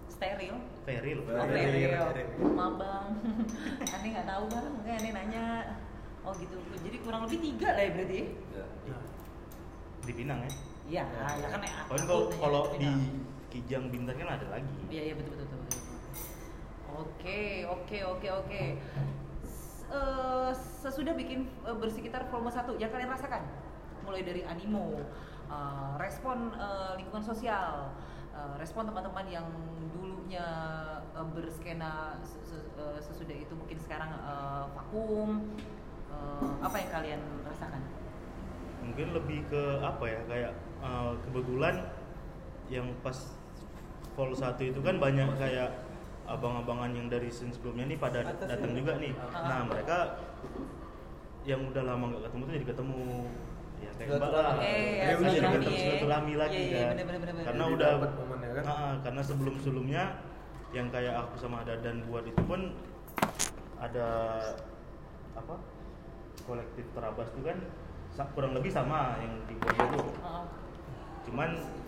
steril 0.08 0.56
Feril 0.82 1.18
Oh, 1.22 1.44
Feril. 1.44 2.02
Feril. 2.14 2.26
Mabang. 2.52 3.10
aneh 3.94 4.08
nggak 4.10 4.26
tahu 4.26 4.44
bang, 4.48 4.66
makanya 4.72 4.98
aneh 4.98 5.12
nanya. 5.12 5.44
Oh 6.22 6.30
gitu. 6.34 6.54
Jadi 6.78 6.96
kurang 7.02 7.26
lebih 7.26 7.38
tiga 7.40 7.68
lah 7.72 7.82
ya 7.82 7.90
berarti. 7.92 8.20
ya. 8.50 8.64
Ya, 8.86 8.96
di 10.02 10.12
Pinang 10.12 10.40
ya 10.42 10.52
Iya, 10.82 11.04
ya 11.38 11.48
kan 11.48 11.60
ya. 11.62 11.74
Kalau 11.88 12.18
kalau 12.32 12.62
di 12.74 12.90
Kijang 13.48 13.90
Bintan 13.90 14.14
kan 14.16 14.28
ada 14.32 14.46
lagi 14.48 14.74
Iya 14.88 15.02
iya 15.04 15.14
betul 15.14 15.34
betul 15.36 15.58
betul. 15.58 15.82
betul. 15.82 16.02
Oke 16.92 17.40
oke 17.64 17.98
oke 18.04 18.28
oke. 18.32 18.62
Eh, 19.92 20.50
sesudah 20.56 21.12
bikin 21.12 21.52
eh, 21.68 21.76
bersekitar 21.76 22.24
volume 22.32 22.48
1 22.48 22.80
yang 22.80 22.88
kalian 22.88 23.12
rasakan 23.12 23.44
mulai 24.08 24.24
dari 24.24 24.40
animo, 24.40 24.96
eh, 25.52 25.92
respon 26.00 26.48
eh, 26.56 26.96
lingkungan 26.96 27.20
sosial, 27.20 27.92
eh, 28.32 28.54
respon 28.56 28.88
teman-teman 28.88 29.28
yang 29.28 29.44
dulunya 29.92 30.48
eh, 31.12 31.26
berskena 31.36 32.16
se- 32.24 32.40
se- 32.40 32.72
sesudah 33.04 33.36
itu 33.36 33.52
mungkin 33.52 33.76
sekarang 33.76 34.16
eh, 34.16 34.64
vakum. 34.72 35.44
Eh, 36.08 36.50
apa 36.64 36.76
yang 36.80 36.90
kalian 36.90 37.20
rasakan? 37.44 37.82
mungkin 38.82 39.14
lebih 39.14 39.46
ke 39.46 39.78
apa 39.78 40.04
ya 40.10 40.20
kayak 40.26 40.52
uh, 40.82 41.14
kebetulan 41.22 41.86
yang 42.66 42.90
pas 42.98 43.14
vol 44.18 44.34
1 44.34 44.58
itu 44.58 44.82
kan 44.82 44.98
banyak 44.98 45.38
kayak 45.38 45.70
abang-abangan 46.32 46.90
yang 46.90 47.06
dari 47.06 47.28
scene 47.28 47.52
sebelumnya 47.52 47.84
nih 47.86 47.98
pada 48.00 48.24
Atas 48.24 48.48
datang 48.48 48.72
ini. 48.72 48.78
juga 48.80 48.92
nih 48.96 49.12
Ah. 49.12 49.44
nah 49.44 49.60
mereka 49.68 49.96
yang 51.42 51.60
udah 51.66 51.82
lama 51.82 52.04
nggak 52.08 52.22
ketemu 52.24 52.42
tuh 52.42 52.54
jadi 52.54 52.66
ketemu 52.72 52.98
ya 53.82 53.90
kayak 53.98 54.10
mbak 54.14 54.30
lah 54.30 54.54
Reuni, 54.54 55.26
ya, 55.26 55.30
jadi 55.34 55.48
ketemu 55.50 55.74
ya. 55.74 55.80
silaturahmi 55.82 56.34
lagi 56.38 56.60
kan 56.70 56.86
bener, 56.88 57.04
bener, 57.04 57.18
bener, 57.20 57.44
karena 57.44 57.64
Jadi 57.66 57.74
udah 57.74 57.90
momennya 58.14 58.50
kan? 58.54 58.64
Ah, 58.64 58.72
ah, 58.72 58.92
karena 59.02 59.20
sebelum 59.20 59.54
sebelumnya 59.58 60.02
yang 60.70 60.88
kayak 60.88 61.14
aku 61.18 61.34
sama 61.36 61.66
Dadan 61.66 62.06
buat 62.06 62.24
itu 62.24 62.42
pun 62.46 62.72
ada 63.76 64.08
apa 65.34 65.54
kolektif 66.42 66.86
terabas 66.94 67.28
itu 67.34 67.42
kan 67.42 67.58
kurang 68.32 68.52
lebih 68.54 68.70
sama 68.70 69.18
yang 69.18 69.34
dibuat 69.44 69.74
itu 69.74 69.98
Heeh. 69.98 70.44
cuman 71.26 71.50
uh, 71.58 71.81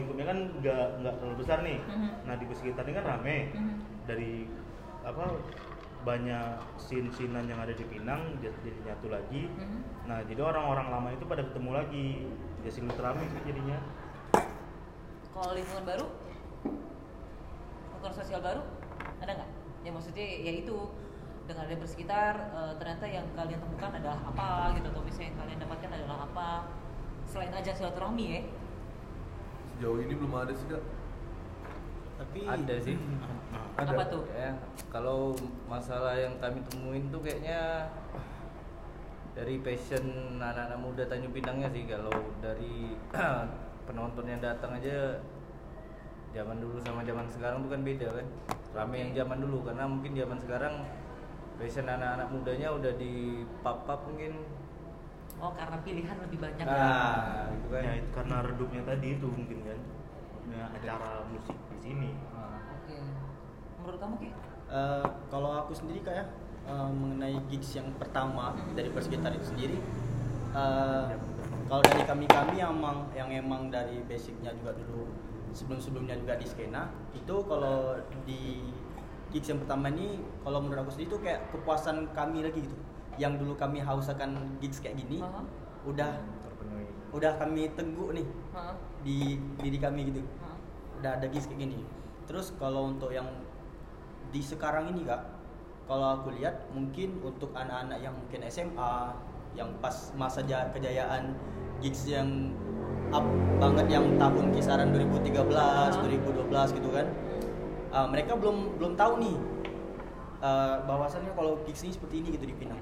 lingkupnya 0.00 0.26
kan 0.26 0.38
nggak 0.58 0.86
nggak 1.00 1.14
terlalu 1.20 1.36
besar 1.38 1.58
nih 1.60 1.78
Mhm. 1.84 2.10
nah 2.24 2.34
di 2.34 2.44
sekitar 2.50 2.82
ini 2.88 2.94
kan 2.96 3.06
rame 3.06 3.36
Mhm. 3.52 3.74
dari 4.08 4.32
apa 5.04 5.24
banyak 6.00 6.56
sin-sinan 6.80 7.44
yang 7.44 7.60
ada 7.60 7.76
di 7.76 7.84
Pinang 7.84 8.40
jadi, 8.40 8.72
nyatu 8.82 9.12
lagi 9.12 9.52
Mhm. 9.52 10.08
nah 10.08 10.24
jadi 10.24 10.40
orang-orang 10.40 10.88
lama 10.88 11.08
itu 11.12 11.24
pada 11.24 11.44
ketemu 11.44 11.70
lagi 11.76 12.06
ya 12.64 12.70
silaturahmi 12.70 13.24
sih 13.28 13.42
jadinya 13.46 13.78
Kalau 15.30 15.54
lingkungan 15.54 15.86
baru, 15.86 16.06
lingkungan 17.94 18.12
sosial 18.12 18.40
baru, 18.42 18.60
ada 19.22 19.32
nggak? 19.32 19.50
Ya 19.80 19.90
maksudnya 19.90 20.26
ya 20.26 20.52
itu 20.58 20.76
dengan 21.46 21.64
ada 21.64 21.76
bersekitar 21.76 22.34
eh, 22.50 22.72
ternyata 22.76 23.06
yang 23.06 23.26
kalian 23.32 23.56
temukan 23.58 23.90
adalah 23.94 24.18
apa 24.20 24.74
gitu 24.76 24.90
atau 24.90 25.00
misalnya 25.00 25.28
yang 25.30 25.38
kalian 25.38 25.58
dapatkan 25.64 25.90
adalah 25.94 26.18
apa 26.26 26.48
selain 27.24 27.54
aja 27.54 27.72
silaturahmi 27.72 28.24
ya? 28.26 28.40
Sejauh 29.80 29.96
ini 29.96 30.12
belum 30.12 30.36
ada 30.36 30.52
sih 30.52 30.68
kak. 30.68 30.84
tapi 32.20 32.44
ada 32.44 32.74
sih. 32.84 33.00
Nah, 33.00 33.64
Ada. 33.80 33.96
Apa 33.96 34.04
tuh? 34.12 34.28
ya 34.28 34.52
kalau 34.92 35.32
masalah 35.72 36.20
yang 36.20 36.36
kami 36.36 36.60
temuin 36.68 37.08
tuh 37.08 37.24
kayaknya 37.24 37.88
dari 39.32 39.56
passion 39.64 40.36
anak-anak 40.36 40.76
muda 40.84 41.08
Tanjung 41.08 41.32
Pinangnya 41.32 41.72
sih. 41.72 41.88
Kalau 41.88 42.12
dari 42.44 42.92
penonton 43.88 44.28
yang 44.28 44.44
datang 44.44 44.76
aja 44.76 45.16
zaman 46.36 46.60
dulu 46.60 46.76
sama 46.84 47.00
zaman 47.00 47.24
sekarang 47.32 47.64
tuh 47.64 47.72
kan 47.72 47.80
beda 47.80 48.08
kan? 48.12 48.26
Rame 48.76 48.96
yang 49.00 49.12
zaman 49.16 49.40
dulu. 49.40 49.64
Karena 49.64 49.88
mungkin 49.88 50.12
zaman 50.12 50.38
sekarang 50.44 50.74
passion 51.56 51.88
anak-anak 51.88 52.28
mudanya 52.28 52.68
udah 52.76 52.92
di 53.00 53.48
pub-pub 53.64 54.12
mungkin 54.12 54.44
Oh 55.40 55.52
karena 55.56 55.76
pilihan 55.80 56.16
lebih 56.20 56.38
banyak. 56.38 56.64
Ya? 56.64 56.76
nah 56.76 57.48
gitu 57.56 57.66
kan. 57.72 57.82
Ya 57.82 57.92
itu 57.96 58.10
karena 58.12 58.36
redupnya 58.44 58.82
tadi 58.84 59.08
itu 59.16 59.26
mungkin 59.26 59.58
kan. 59.64 59.80
Ya, 60.50 60.64
acara 60.68 61.24
musik 61.30 61.56
di 61.56 61.78
sini. 61.80 62.10
Nah, 62.32 62.60
Oke. 62.76 62.96
Menurut 63.80 63.98
kamu 63.98 64.14
ki? 64.20 64.30
Eh, 64.70 65.06
kalau 65.26 65.50
aku 65.66 65.72
sendiri 65.74 65.98
kayak 66.06 66.30
eh, 66.68 66.90
mengenai 66.94 67.34
gigs 67.50 67.74
yang 67.74 67.90
pertama 67.98 68.54
dari 68.78 68.86
persekitar 68.94 69.34
itu 69.34 69.50
sendiri 69.50 69.78
eh, 70.54 71.10
kalau 71.66 71.82
dari 71.82 72.02
kami 72.06 72.26
kami 72.30 72.54
yang 72.62 72.78
emang 72.78 73.10
yang 73.10 73.30
emang 73.34 73.66
dari 73.66 73.98
basicnya 74.06 74.54
juga 74.54 74.78
dulu 74.78 75.10
sebelum 75.50 75.82
sebelumnya 75.82 76.14
juga 76.14 76.38
di 76.38 76.46
skena 76.46 76.86
itu 77.18 77.34
kalau 77.50 77.98
di 78.22 78.62
gigs 79.34 79.50
yang 79.50 79.58
pertama 79.62 79.90
ini 79.90 80.22
kalau 80.46 80.62
menurut 80.62 80.86
aku 80.86 80.90
sendiri 80.94 81.10
itu 81.10 81.18
kayak 81.18 81.40
kepuasan 81.50 82.10
kami 82.14 82.46
lagi 82.46 82.62
gitu 82.62 82.76
yang 83.20 83.36
dulu 83.36 83.52
kami 83.60 83.84
haus 83.84 84.08
akan 84.08 84.56
gigs 84.64 84.80
kayak 84.80 84.96
gini 84.96 85.20
Aha. 85.20 85.44
udah 85.84 86.16
terpenuhi 86.40 86.88
udah 87.12 87.36
kami 87.36 87.68
teguh 87.76 88.16
nih 88.16 88.26
Hah? 88.56 88.72
di 89.04 89.36
diri 89.60 89.76
kami 89.76 90.08
gitu 90.08 90.24
Hah? 90.40 90.56
udah 91.04 91.10
ada 91.20 91.26
gigs 91.28 91.44
kayak 91.44 91.68
gini 91.68 91.84
terus 92.24 92.56
kalau 92.56 92.88
untuk 92.88 93.12
yang 93.12 93.28
di 94.32 94.40
sekarang 94.40 94.88
ini 94.96 95.04
kak 95.04 95.20
kalau 95.84 96.16
aku 96.16 96.32
lihat 96.32 96.64
mungkin 96.72 97.20
untuk 97.20 97.52
anak-anak 97.52 98.00
yang 98.00 98.14
mungkin 98.16 98.40
SMA 98.48 99.12
yang 99.58 99.68
pas 99.84 100.14
masa 100.16 100.40
ja- 100.48 100.70
kejayaan 100.72 101.36
gigs 101.84 102.08
yang 102.08 102.54
up 103.10 103.26
banget 103.58 103.98
yang 103.98 104.06
tahun 104.16 104.54
kisaran 104.54 104.94
2013 104.94 105.34
2012 105.34 106.78
gitu 106.78 106.88
kan 106.94 107.06
uh, 107.90 108.06
mereka 108.06 108.38
belum 108.38 108.78
belum 108.78 108.92
tahu 108.94 109.18
nih 109.18 109.36
uh, 110.40 110.86
bahwasannya 110.86 111.34
kalau 111.34 111.58
gigs 111.66 111.82
ini 111.82 111.92
seperti 111.92 112.22
ini 112.22 112.38
gitu 112.38 112.46
di 112.46 112.54
Pinang 112.54 112.78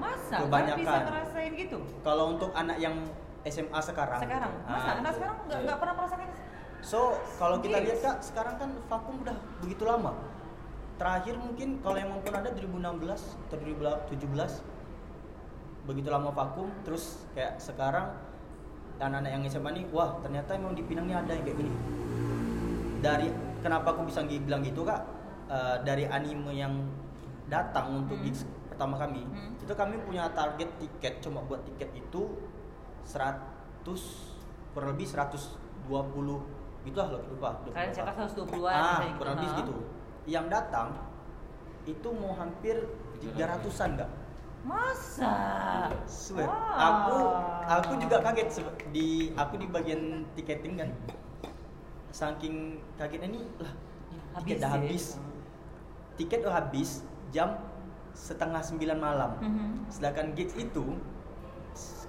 Masa? 0.00 0.36
Kebanyakan. 0.40 0.80
Bisa 0.80 0.98
ngerasain 1.04 1.52
gitu? 1.54 1.78
kalau 2.00 2.24
untuk 2.32 2.50
anak 2.56 2.80
yang 2.80 2.96
SMA 3.40 3.80
sekarang 3.80 4.20
Sekarang? 4.20 4.52
gitu. 4.52 4.68
Masa? 4.68 4.88
Ah, 4.88 5.00
Anak 5.00 5.12
sekarang 5.16 5.36
nggak 5.44 5.60
iya. 5.60 5.74
pernah 5.76 5.94
merasakan 5.96 6.28
So 6.80 6.98
kalau 7.36 7.60
kita 7.60 7.76
lihat 7.76 7.98
kak 8.00 8.16
sekarang 8.24 8.56
kan 8.56 8.70
vakum 8.88 9.20
udah 9.20 9.36
begitu 9.60 9.84
lama. 9.84 10.16
Terakhir 10.96 11.36
mungkin 11.36 11.80
kalau 11.80 11.96
yang 11.96 12.08
maupun 12.08 12.32
ada 12.32 12.48
2016 12.52 13.36
atau 13.48 13.56
2017 13.56 14.64
begitu 15.84 16.08
lama 16.08 16.32
vakum. 16.32 16.72
Terus 16.84 17.20
kayak 17.32 17.60
sekarang 17.60 18.16
anak-anak 18.96 19.28
yang 19.32 19.42
SMA 19.44 19.70
nih, 19.76 19.84
wah 19.92 20.20
ternyata 20.20 20.56
emang 20.56 20.72
di 20.72 20.84
Pinang 20.84 21.08
nih 21.08 21.16
ada 21.16 21.32
yang 21.32 21.44
kayak 21.44 21.56
gini. 21.56 21.72
Dari 23.00 23.28
kenapa 23.60 23.92
aku 23.92 24.08
bisa 24.08 24.20
bilang 24.24 24.60
gitu 24.60 24.84
kak? 24.84 25.00
Eh, 25.50 25.76
dari 25.82 26.04
anime 26.06 26.52
yang 26.52 26.84
datang 27.48 28.04
untuk 28.04 28.16
Hmm. 28.20 28.28
Pertama 28.80 28.96
kami, 28.96 29.28
Hmm. 29.28 29.60
itu 29.60 29.72
kami 29.76 30.00
punya 30.08 30.24
target 30.32 30.72
tiket 30.80 31.20
cuma 31.20 31.44
buat 31.44 31.60
tiket 31.68 31.92
itu 31.92 32.32
100 33.04 33.44
kurang 34.72 34.96
lebih 34.96 35.04
120 35.04 36.40
gitu 36.88 36.96
lah 36.96 37.12
lupa 37.12 37.28
lupa 37.60 37.76
Kalian 37.76 37.92
cetak 37.92 38.16
120-an 38.16 38.72
ah 38.72 39.04
misalnya 39.04 39.16
kurang 39.20 39.34
lebih 39.36 39.50
gitu 39.60 39.74
yang 40.24 40.48
datang 40.48 40.96
itu 41.84 42.08
mau 42.08 42.32
hampir 42.32 42.88
300-an 43.20 44.00
enggak 44.00 44.10
Masa? 44.60 45.32
Swear. 46.04 46.44
Wah. 46.48 46.76
Aku 46.76 47.16
aku 47.64 47.92
juga 48.00 48.20
kaget 48.20 48.64
di 48.92 49.32
aku 49.32 49.56
di 49.56 49.64
bagian 49.68 50.24
tiketing 50.36 50.76
kan. 50.76 50.88
Saking 52.12 52.76
kagetnya 52.96 53.28
nih 53.28 53.44
lah 53.56 53.72
tiket 54.40 54.56
Habis 54.56 54.56
udah 54.56 54.68
ya? 54.68 54.76
habis. 54.76 55.04
Tiket 56.20 56.40
udah 56.44 56.54
habis 56.60 56.90
jam 57.32 57.56
setengah 58.14 58.62
sembilan 58.62 58.98
malam. 58.98 59.30
Mhm. 59.40 59.90
Sedangkan 59.90 60.34
gigs 60.34 60.54
itu 60.56 60.84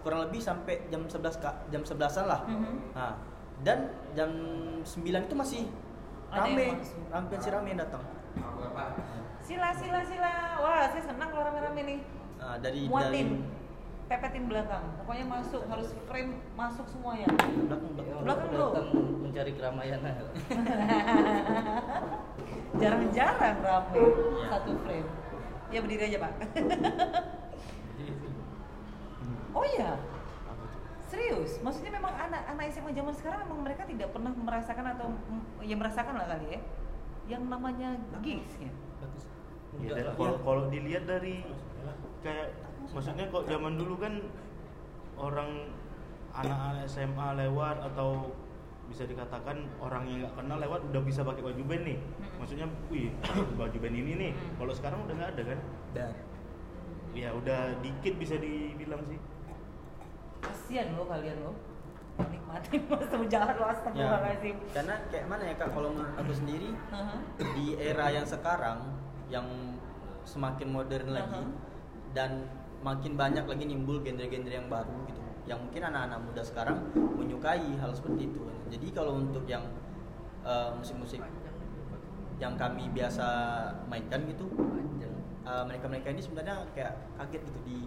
kurang 0.01 0.25
lebih 0.27 0.41
sampai 0.41 0.81
jam 0.89 1.05
11 1.05 1.38
kak 1.38 1.55
jam 1.70 1.81
11-an 1.86 2.25
lah. 2.25 2.41
Mhm. 2.50 2.74
Nah, 2.98 3.13
dan 3.62 3.79
jam 4.17 4.29
9 4.81 5.29
itu 5.29 5.36
masih 5.38 5.63
rame, 6.34 6.81
hampir 7.13 7.38
si 7.38 7.50
rame 7.53 7.67
yang 7.75 7.81
datang. 7.86 8.01
Sila, 9.41 9.70
sila, 9.75 10.00
sila. 10.05 10.31
Wah, 10.63 10.88
saya 10.89 11.03
senang 11.03 11.29
kalau 11.29 11.43
rame-rame 11.46 11.81
nih. 11.84 12.00
Nah, 12.39 12.58
dari 12.58 12.88
dari 12.88 12.89
Muatin, 12.89 13.27
pepetin 14.08 14.46
belakang. 14.48 14.86
Pokoknya 15.03 15.25
masuk, 15.27 15.62
harus 15.70 15.89
frame 16.10 16.31
masuk 16.58 16.86
semuanya. 16.88 17.27
belakang 17.29 17.91
belakang. 17.93 18.24
Belakang 18.24 18.50
bro. 18.50 18.65
datang 18.72 18.88
mencari 19.22 19.51
keramaian 19.53 20.00
Jarang-jarang 22.81 23.58
rame 23.62 24.00
Iya. 24.00 24.48
satu 24.50 24.72
frame. 24.81 25.10
Ya 25.71 25.79
berdiri 25.79 26.03
aja 26.11 26.17
pak. 26.19 26.31
oh 29.57 29.63
iya, 29.63 29.95
serius. 31.07 31.63
Maksudnya 31.63 31.95
memang 31.95 32.11
anak-anak 32.11 32.63
SMA 32.75 32.91
zaman 32.91 33.13
sekarang 33.15 33.39
memang 33.47 33.63
mereka 33.63 33.87
tidak 33.87 34.11
pernah 34.11 34.35
merasakan 34.35 34.85
atau 34.99 35.07
ya 35.63 35.75
merasakan 35.79 36.19
lah 36.19 36.27
kali 36.27 36.55
ya, 36.55 36.60
yang 37.31 37.43
namanya 37.47 37.95
gigs 38.19 38.60
ya. 38.60 38.71
Ya, 39.79 39.95
dan 39.95 40.12
kalau 40.19 40.36
kalau 40.43 40.63
dilihat 40.67 41.07
dari 41.07 41.47
kayak 42.19 42.51
maksudnya 42.91 43.31
kok 43.31 43.47
zaman 43.47 43.79
dulu 43.79 43.95
kan 43.95 44.19
orang 45.15 45.71
anak-anak 46.36 46.84
SMA 46.91 47.27
lewat 47.47 47.79
atau 47.91 48.36
bisa 48.91 49.08
dikatakan 49.08 49.71
orang 49.80 50.04
yang 50.06 50.27
nggak 50.27 50.36
kenal 50.36 50.58
lewat 50.60 50.84
udah 50.91 51.01
bisa 51.01 51.23
pakai 51.23 51.41
baju 51.47 51.63
band 51.63 51.84
nih. 51.88 51.97
Maksudnya, 52.38 52.67
wih 52.91 53.08
baju 53.60 53.77
band 53.80 53.95
ini 53.95 54.12
nih. 54.19 54.32
Kalau 54.60 54.73
sekarang 54.75 54.99
udah 55.08 55.15
nggak 55.15 55.32
ada 55.39 55.43
kan? 55.56 55.60
Dan 55.95 56.12
Ya 57.12 57.27
udah 57.36 57.75
dikit 57.84 58.15
bisa 58.15 58.39
dibilang 58.39 59.04
sih. 59.08 59.19
Kasian 60.39 60.95
lo 60.95 61.04
kalian 61.08 61.43
lo. 61.43 61.51
Nikmatin 62.21 62.82
masa 62.91 63.15
jahat 63.27 63.56
lo 63.56 63.65
ya, 63.65 63.73
astagfirullahaladzim. 63.75 64.56
karena 64.75 64.95
kayak 65.10 65.25
mana 65.32 65.43
ya 65.47 65.56
kak 65.58 65.69
kalau 65.71 65.89
menurut 65.95 66.15
aku 66.19 66.34
sendiri 66.36 66.69
Aha. 66.91 67.15
di 67.56 67.65
era 67.80 68.13
yang 68.13 68.27
sekarang 68.27 68.77
yang 69.32 69.47
semakin 70.27 70.69
modern 70.69 71.08
lagi 71.15 71.41
Aha. 71.41 71.56
dan 72.13 72.45
makin 72.84 73.15
banyak 73.15 73.47
lagi 73.47 73.63
nimbul 73.65 74.04
genre-genre 74.04 74.54
yang 74.54 74.67
baru 74.69 74.91
gitu 75.08 75.20
yang 75.49 75.60
mungkin 75.62 75.82
anak-anak 75.89 76.19
muda 76.21 76.41
sekarang 76.45 76.77
menyukai 76.93 77.65
hal 77.82 77.91
seperti 77.93 78.30
itu. 78.30 78.41
Jadi 78.71 78.88
kalau 78.93 79.19
untuk 79.19 79.43
yang 79.49 79.65
eh, 80.45 80.71
musik-musik 80.77 81.21
yang 82.41 82.58
kami 82.58 82.89
biasa 82.89 83.25
mainkan 83.86 84.25
gitu 84.25 84.49
eh, 85.45 85.63
mereka-mereka 85.65 86.08
ini 86.13 86.21
sebenarnya 86.21 86.65
kayak 86.73 86.93
kaget 87.17 87.41
gitu 87.49 87.60
di 87.65 87.80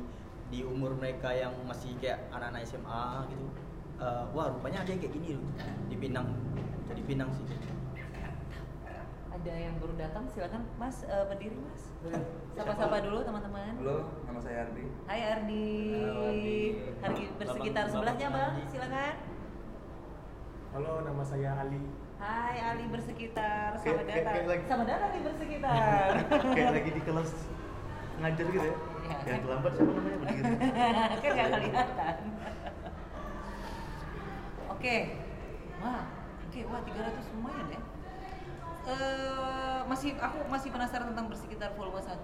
di 0.52 0.58
umur 0.62 0.94
mereka 0.94 1.34
yang 1.34 1.50
masih 1.66 1.96
kayak 1.98 2.30
anak-anak 2.30 2.62
SMA 2.66 3.04
gitu. 3.32 3.46
Eh, 4.02 4.24
wah 4.34 4.50
rupanya 4.50 4.82
ada 4.82 4.90
yang 4.90 5.00
kayak 5.00 5.14
gini 5.14 5.28
loh 5.38 5.46
di 5.86 5.96
Pinang. 5.98 6.28
Jadi 6.90 7.00
Pinang 7.06 7.30
sih 7.32 7.63
Ada 9.44 9.60
yang 9.60 9.76
baru 9.76 9.92
datang, 10.00 10.24
silakan 10.32 10.64
Mas 10.80 11.04
eh, 11.04 11.24
berdiri 11.28 11.52
Mas. 11.60 11.92
Sapa-sapa 12.56 12.96
dulu 13.04 13.20
teman-teman. 13.28 13.76
Halo, 13.76 14.08
nama 14.24 14.40
saya 14.40 14.64
Ardi. 14.64 14.88
Hai 15.04 15.20
Ardi. 15.20 15.68
Halo, 16.00 16.22
Ardi. 16.32 16.60
Ardi 17.04 17.24
bersekitar 17.36 17.84
sebelahnya 17.92 18.28
Bang, 18.32 18.56
silakan. 18.72 19.14
Halo, 20.72 20.92
nama 21.04 21.22
saya 21.28 21.60
Ali. 21.60 21.76
Hai 22.16 22.56
Ali 22.56 22.84
bersekitar, 22.88 23.76
kayak- 23.84 24.08
datang. 24.08 24.64
Selamat 24.64 24.86
datang 24.88 25.08
Ali 25.12 25.20
bersekitar. 25.28 26.08
kayak 26.56 26.70
lagi 26.80 26.90
di 26.96 27.02
kelas 27.04 27.30
ngajar 28.24 28.46
gitu 28.48 28.64
ya. 28.64 28.76
Iya. 28.80 29.16
Yang 29.28 29.40
terlambat 29.44 29.72
siapa 29.76 29.90
namanya 29.92 30.18
berdiri. 30.24 30.52
kan 31.20 31.30
gak 31.36 31.48
kelihatan. 31.52 32.16
Oke, 34.72 34.96
wah, 35.84 36.02
oke, 36.48 36.60
wah 36.64 36.80
300 36.80 37.36
lumayan 37.36 37.68
ya. 37.76 37.80
Eh, 38.84 39.80
masih 39.88 40.12
aku 40.20 40.44
masih 40.52 40.68
penasaran 40.68 41.08
tentang 41.16 41.32
bersekitar 41.32 41.72
volume 41.72 42.04
1 42.04 42.20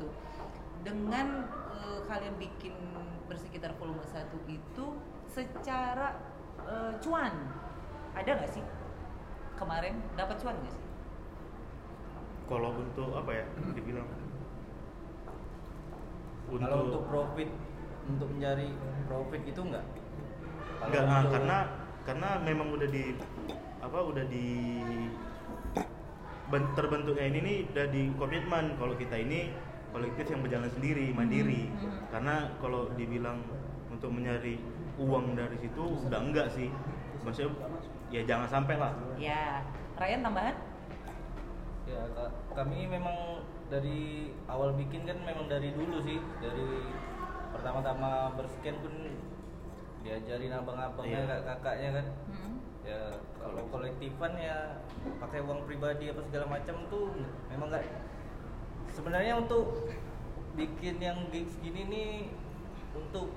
dengan 0.85 1.49
eh, 1.73 2.01
kalian 2.05 2.37
bikin 2.37 2.77
bersekitar 3.25 3.73
volume 3.81 4.05
1 4.05 4.29
itu 4.45 4.87
secara 5.25 6.21
eh, 6.61 6.93
cuan 7.01 7.33
ada 8.13 8.31
nggak 8.37 8.53
sih? 8.53 8.65
Kemarin 9.57 10.05
dapat 10.21 10.37
cuan 10.37 10.53
nggak 10.61 10.75
sih? 10.77 10.85
Kalau 12.45 12.77
untuk 12.77 13.09
apa 13.17 13.31
ya 13.33 13.45
dibilang? 13.73 14.09
Kalau 16.51 16.79
untuk 16.83 17.05
profit, 17.07 17.49
untuk 18.05 18.29
mencari 18.37 18.69
profit 19.07 19.43
itu 19.47 19.61
enggak? 19.65 19.87
Kalau 20.77 20.89
Enggak, 20.93 21.05
nah, 21.09 21.19
untuk- 21.25 21.33
karena 21.33 21.59
karena 22.05 22.29
memang 22.43 22.69
udah 22.75 22.89
di 22.91 23.05
apa 23.81 23.99
udah 24.03 24.25
di 24.29 24.47
terbentuknya 26.51 27.25
ini 27.25 27.39
nih 27.41 27.57
udah 27.69 27.87
di 27.89 28.03
komitmen 28.15 28.75
kalau 28.75 28.95
kita 28.95 29.15
ini 29.15 29.55
kolektif 29.91 30.27
yang 30.27 30.41
berjalan 30.41 30.71
sendiri 30.71 31.11
mandiri 31.11 31.67
Mhm, 31.67 31.79
mhm. 31.81 32.01
karena 32.11 32.35
kalau 32.59 32.91
dibilang 32.95 33.39
untuk 33.87 34.11
mencari 34.11 34.59
uang 34.97 35.35
dari 35.35 35.57
situ 35.57 35.85
udah 36.05 36.21
enggak 36.21 36.47
sih 36.51 36.69
maksudnya 37.21 37.55
ya 38.09 38.23
jangan 38.25 38.49
sampai 38.49 38.75
lah 38.77 38.93
ya 39.17 39.63
Ryan 39.97 40.23
tambahan 40.25 40.57
Ya, 41.83 42.07
ka- 42.15 42.31
kami 42.55 42.87
memang 42.87 43.43
dari 43.67 44.31
awal 44.47 44.79
bikin 44.79 45.03
kan 45.03 45.19
memang 45.21 45.51
dari 45.51 45.75
dulu 45.75 45.99
sih, 45.99 46.23
dari 46.39 46.87
pertama-tama 47.51 48.31
berscan 48.39 48.79
pun 48.79 48.95
diajarin 50.01 50.55
abang-abangnya, 50.55 51.19
Iya. 51.19 51.27
kakak-kakaknya 51.27 51.89
kan. 51.91 52.07
Hmm. 52.31 52.60
Ya, 52.91 53.07
kalau 53.39 53.63
kolektifan 53.71 54.35
ya 54.35 54.83
pakai 55.17 55.41
uang 55.41 55.63
pribadi 55.63 56.11
apa 56.11 56.21
segala 56.21 56.47
macam 56.51 56.75
tuh 56.91 57.15
memang 57.47 57.71
nggak 57.71 57.87
sebenarnya 58.91 59.39
untuk 59.39 59.87
bikin 60.53 60.99
yang 60.99 61.31
gigs 61.31 61.55
gini 61.57 61.87
nih 61.87 62.11
untuk 62.91 63.31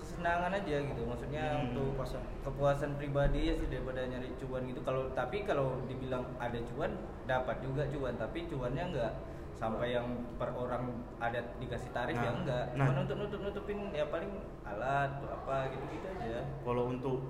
kesenangan 0.00 0.56
aja 0.56 0.76
gitu 0.82 1.02
maksudnya 1.04 1.44
Hmm. 1.52 1.64
untuk 1.68 1.92
Kepuasan. 1.94 2.22
kepuasan 2.42 2.90
pribadi 2.96 3.40
ya 3.46 3.54
sih 3.54 3.68
daripada 3.68 4.02
nyari 4.02 4.32
cuan 4.36 4.64
gitu 4.64 4.80
kalau 4.80 5.12
tapi 5.12 5.44
kalau 5.44 5.76
dibilang 5.84 6.24
ada 6.38 6.56
cuan 6.72 6.96
dapat 7.24 7.60
juga 7.60 7.84
cuan 7.86 8.16
tapi 8.16 8.48
cuannya 8.48 8.84
nggak 8.88 9.12
sampai 9.52 9.92
yang 9.92 10.08
per 10.34 10.50
orang 10.50 10.90
ada 11.20 11.38
dikasih 11.56 11.92
tarif 11.92 12.16
Nah, 12.16 12.24
ya 12.24 12.32
enggak 12.34 12.64
nah. 12.72 12.88
cuma 12.88 13.00
untuk 13.00 13.16
nutup 13.20 13.40
nutupin 13.44 13.78
ya 13.92 14.08
paling 14.08 14.32
alat 14.64 15.12
atau 15.12 15.28
apa 15.30 15.70
gitu 15.70 15.84
gitu 15.92 16.06
aja 16.18 16.40
kalau 16.64 16.88
untuk 16.88 17.20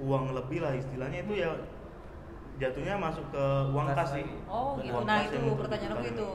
uang 0.00 0.32
lebih 0.32 0.64
lah 0.64 0.72
istilahnya 0.72 1.20
itu 1.22 1.34
ya 1.44 1.50
jatuhnya 2.60 2.94
masuk 3.00 3.24
ke 3.32 3.44
uang 3.72 3.88
Kas 3.96 4.12
sih. 4.12 4.26
Oh 4.44 4.76
gitu. 4.80 5.00
Nah 5.04 5.24
itu 5.24 5.38
pertanyaan 5.56 5.92
aku 5.96 6.06
itu 6.12 6.28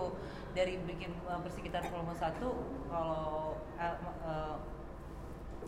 dari 0.58 0.73
bikin 0.82 1.12
uh, 1.30 1.38
bersekitar 1.45 1.86
volume 1.86 2.17
satu 2.17 2.49
kalau 2.89 3.54
uh, 3.78 3.97
uh, 4.25 4.56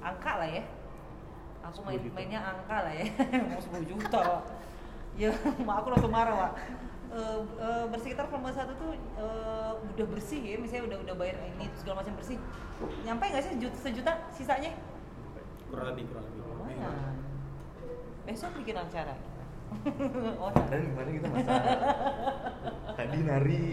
angka 0.01 0.33
lah 0.41 0.49
ya. 0.49 0.63
Aku 1.67 1.83
10 1.83 1.87
main 1.89 1.99
juta. 1.99 2.15
mainnya 2.15 2.39
angka 2.41 2.77
lah 2.89 2.93
ya. 2.95 3.05
Mau 3.53 3.61
10 3.61 3.85
juta. 3.85 4.17
Wak. 4.17 4.43
ya, 5.17 5.33
mak 5.67 5.81
aku 5.81 5.87
langsung 5.93 6.13
marah, 6.13 6.33
Wak. 6.33 6.53
Uh, 7.07 7.39
uh, 7.57 7.85
bersekitar 7.89 8.29
volume 8.29 8.51
satu 8.51 8.73
tuh 8.77 8.91
uh, 9.17 9.73
udah 9.93 10.05
bersih 10.09 10.41
ya, 10.41 10.57
misalnya 10.59 10.95
udah 10.95 10.97
udah 11.07 11.15
bayar 11.17 11.37
ini 11.53 11.69
segala 11.77 12.01
macam 12.01 12.13
bersih. 12.17 12.37
Nyampe 13.05 13.23
nggak 13.29 13.43
sih 13.45 13.51
sejuta, 13.57 13.77
sejuta 13.77 14.13
sisanya? 14.33 14.71
kurang 15.67 15.87
lebih 15.91 16.07
kurang 16.07 16.23
lebih 16.31 16.41
Lumayan. 16.47 17.26
Besok 18.27 18.51
bikin 18.59 18.75
acara. 18.75 19.15
oh, 20.39 20.47
nah. 20.51 20.65
dan 20.71 20.79
gimana 20.79 21.09
kita 21.11 21.27
masak 21.27 21.59
tadi 22.95 23.19
nari 23.19 23.67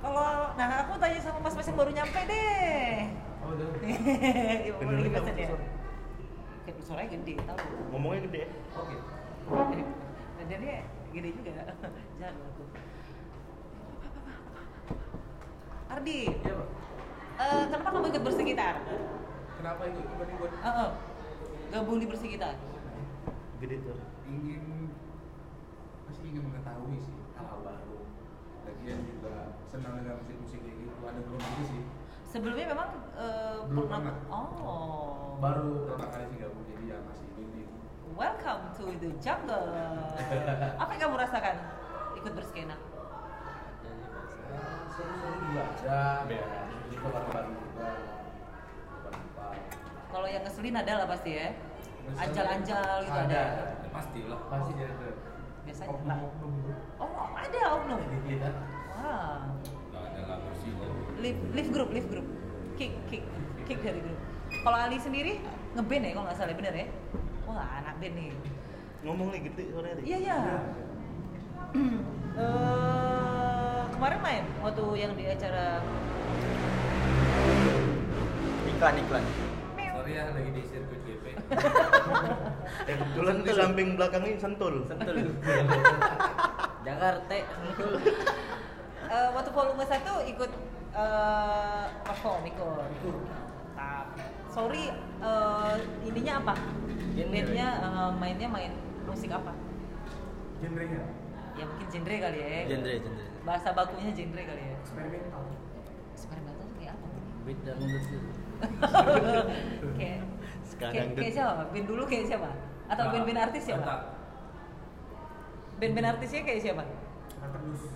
Kalau 0.00 0.28
nah 0.56 0.68
aku 0.80 0.92
tanya 0.96 1.20
sama 1.20 1.38
mas 1.44 1.52
mas 1.52 1.66
yang 1.66 1.76
baru 1.76 1.90
nyampe 1.92 2.20
deh. 2.24 2.96
Oh, 3.44 3.52
udah. 3.52 3.68
Iya, 4.64 4.72
boleh 4.76 5.10
pesan 5.12 5.34
ya. 5.34 5.46
suara? 5.48 5.66
Kayak 6.64 6.82
suaranya 6.82 7.08
gede, 7.14 7.34
tahu. 7.40 7.58
ngomongnya 7.92 8.20
gede 8.26 8.38
ya 8.42 8.48
Oke. 9.46 9.76
Dan 10.36 10.60
dia 10.60 10.78
gede 11.12 11.28
juga. 11.32 11.52
Jangan 12.20 12.34
aku. 12.42 12.62
Ardi, 15.86 16.18
Iya, 16.26 16.52
Pak. 16.52 16.68
eh, 17.38 17.62
kenapa 17.70 17.88
kamu 17.92 18.06
ikut 18.10 18.22
bersekitar? 18.24 18.74
Kenapa 19.56 19.82
ikut 19.84 20.04
ikut 20.04 20.28
ikut? 20.32 20.50
Uh 20.56 20.68
-uh. 20.68 20.90
Gabung 21.70 21.98
di 21.98 22.06
bersekitar. 22.06 22.54
gede 23.56 23.80
tuh 23.80 23.96
Ingin 24.28 24.92
masih 26.04 26.22
ingin 26.28 26.42
mengetahui 26.44 26.98
sih 27.00 27.16
hal-hal 27.34 27.60
baru. 27.64 27.98
Lagian 28.68 29.00
juga 29.06 29.34
senang 29.66 30.02
dengan 30.02 30.20
musik-musik 30.20 30.60
kayak 30.60 30.76
gitu. 30.76 30.92
Ada 31.02 31.20
belum 31.24 31.40
lagi 31.40 31.64
sih. 31.66 31.82
Sebelumnya 32.26 32.66
memang 32.68 32.88
eh, 33.16 33.56
Belum 33.70 33.84
pernah. 33.88 34.00
pernah. 34.12 34.16
Oh. 34.60 35.38
Baru 35.40 35.88
pertama 35.88 36.06
kali 36.12 36.24
sih 36.28 36.38
gabung 36.38 36.64
jadi 36.68 36.84
ya 36.90 36.98
masih 37.06 37.28
ini. 37.38 37.62
Welcome 38.12 38.62
to 38.76 38.84
the 39.00 39.10
jungle. 39.20 39.66
Apa 40.82 40.90
yang 40.92 41.00
kamu 41.08 41.16
rasakan 41.16 41.56
ikut 42.16 42.32
berskena? 42.32 42.76
Seru-seru 44.92 45.36
juga 45.44 45.62
ada. 45.84 46.00
Juga 46.88 47.06
baru-baru 47.12 47.50
juga. 47.52 47.88
Kalau 50.16 50.32
yang 50.32 50.48
ngeselin 50.48 50.72
ada 50.80 50.92
lah 50.96 51.06
pasti 51.12 51.30
ya. 51.36 51.52
Anjal-anjal 52.16 53.04
gitu 53.04 53.20
ada. 53.20 53.28
ada. 53.28 53.42
Ya, 53.84 53.88
pastilah 53.92 54.40
Pasti 54.48 54.72
ada. 54.80 55.08
Biasanya. 55.68 55.88
Oknum-oknum 55.92 56.50
gitu. 56.56 56.72
Oh, 56.96 57.28
ada 57.36 57.60
oknum. 57.76 58.00
Iya. 58.24 58.48
Wah. 58.96 59.44
nggak 59.92 60.02
ada 60.08 60.20
lah 60.24 60.36
bersih 60.40 60.72
kok 60.72 60.88
Live, 61.20 61.40
live 61.52 61.68
group, 61.68 61.90
live 61.92 62.08
group. 62.08 62.24
Kick, 62.80 62.96
kick, 63.12 63.28
kick 63.68 63.78
dari 63.84 64.00
grup. 64.00 64.16
Kalau 64.64 64.78
Ali 64.80 64.96
sendiri 64.96 65.36
ngeband 65.76 66.08
ya 66.08 66.10
kalau 66.16 66.24
nggak 66.32 66.38
salah 66.40 66.56
bener 66.56 66.72
ya? 66.72 66.86
Wah 67.44 67.68
anak 67.84 67.94
band 68.00 68.14
nih. 68.16 68.32
ngomong 69.04 69.28
nih 69.36 69.40
gede 69.52 69.64
suaranya 69.68 70.00
Ri. 70.00 70.02
Iya 70.08 70.18
iya. 70.24 70.38
Eh, 72.36 73.82
kemarin 73.96 74.20
main 74.20 74.44
waktu 74.60 74.84
yang 75.00 75.16
di 75.16 75.24
acara 75.24 75.80
iklan 78.76 78.94
iklan 79.00 79.24
ya 80.16 80.32
lagi 80.32 80.50
di 80.50 80.62
sirkuit 80.64 81.00
GP 81.04 81.24
kebetulan 82.88 83.36
tuh 83.38 83.54
samping 83.54 83.88
belakangnya 83.94 84.40
sentul 84.40 84.74
sentul 84.84 85.16
Jakarta 86.86 87.34
sentul 87.36 87.90
Eh, 89.06 89.28
waktu 89.30 89.50
volume 89.54 89.86
1 89.86 90.02
ikut 90.34 90.50
eh 90.90 91.84
perform 92.02 92.42
ikut. 92.42 92.90
Tap. 93.70 94.06
Sorry, 94.50 94.90
eh, 95.22 95.74
ininya 96.02 96.42
apa? 96.42 96.54
Genre. 97.14 97.30
Bandnya 97.30 97.68
eh, 97.86 98.10
mainnya 98.18 98.48
main 98.50 98.74
musik 99.06 99.30
apa? 99.30 99.54
Genrenya 100.58 101.06
Ya 101.54 101.64
mungkin 101.64 101.86
genre 101.86 102.16
kali 102.18 102.38
ya. 102.42 102.48
genre 102.66 102.92
genre 102.98 103.24
Bahasa 103.46 103.68
bakunya 103.70 104.10
genre 104.10 104.42
kali 104.42 104.62
ya. 104.64 104.74
eksperimental. 104.76 105.42
Eksperimental 106.10 106.66
kayak 106.74 106.92
apa? 106.98 107.06
beat 107.46 107.58
dan 107.62 107.74
menurut 107.78 108.02
kayak 109.96 110.20
Sekarang 110.66 111.14
kayak, 111.14 111.32
siapa? 111.32 111.62
Band 111.70 111.86
dulu 111.86 112.02
kayak 112.04 112.26
siapa? 112.26 112.50
Atau 112.86 113.02
Nah, 113.02 113.12
band-band 113.12 113.40
artis 113.40 113.62
siapa? 113.64 113.82
tetap. 113.82 114.00
Band-band 115.76 116.08
artisnya 116.08 116.40
kayak 116.42 116.60
siapa? 116.62 116.82
Naked 117.36 117.62
Loose. 117.64 117.86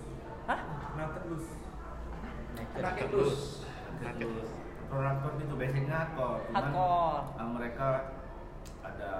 Hah? 0.45 0.59
Naked 0.97 1.23
Loose. 1.27 1.51
Naked 2.75 3.09
Loose. 3.11 3.43
Naked 4.01 4.27
Loose. 4.27 4.53
Kalau 4.85 5.01
hardcore 5.01 5.39
itu 5.39 5.55
basicnya 5.55 5.95
hardcore, 5.95 6.39
cuman 6.43 6.55
Hardcore. 6.67 7.19
uh, 7.31 7.49
mereka 7.55 7.87
ada 8.83 9.11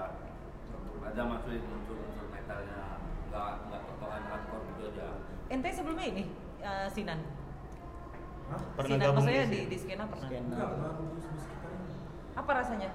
ada 1.02 1.22
masukin 1.24 1.64
unsur-unsur 1.64 2.26
metalnya, 2.28 3.00
nggak 3.26 3.48
nggak 3.66 3.80
totokan 3.82 4.22
hardcore 4.28 4.62
gitu 4.68 4.82
aja 4.92 5.08
Ente 5.48 5.68
sebelumnya 5.72 6.06
ini 6.06 6.24
eh, 6.60 6.86
Sinan. 6.88 7.20
Hah? 8.52 8.60
Pernah 8.76 8.96
gabung 9.00 9.16
maksudnya 9.24 9.44
di 9.48 9.60
di, 9.64 9.76
skena 9.80 10.04
pernah. 10.04 10.28
Skena. 10.28 10.56
Apa 12.36 12.50
rasanya? 12.52 12.90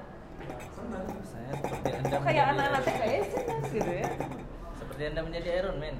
Senang. 0.69 1.05
saya 1.25 1.49
seperti 1.57 1.89
anda 1.97 2.17
kayak 2.21 2.45
anak-anak 2.53 2.81
TKS 2.85 3.27
gitu 3.73 3.89
ya? 3.89 4.05
seperti 4.77 5.01
anda 5.09 5.21
menjadi 5.25 5.47
Iron 5.65 5.77
Man 5.81 5.95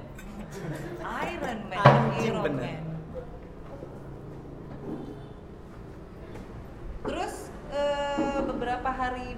Iron 1.26 1.60
Man, 1.66 1.82
Anjing, 1.82 2.22
Iron 2.30 2.42
bener. 2.46 2.62
Man. 2.62 2.82
Terus 7.02 7.34
eh, 7.74 8.38
beberapa 8.46 8.88
hari 8.88 9.34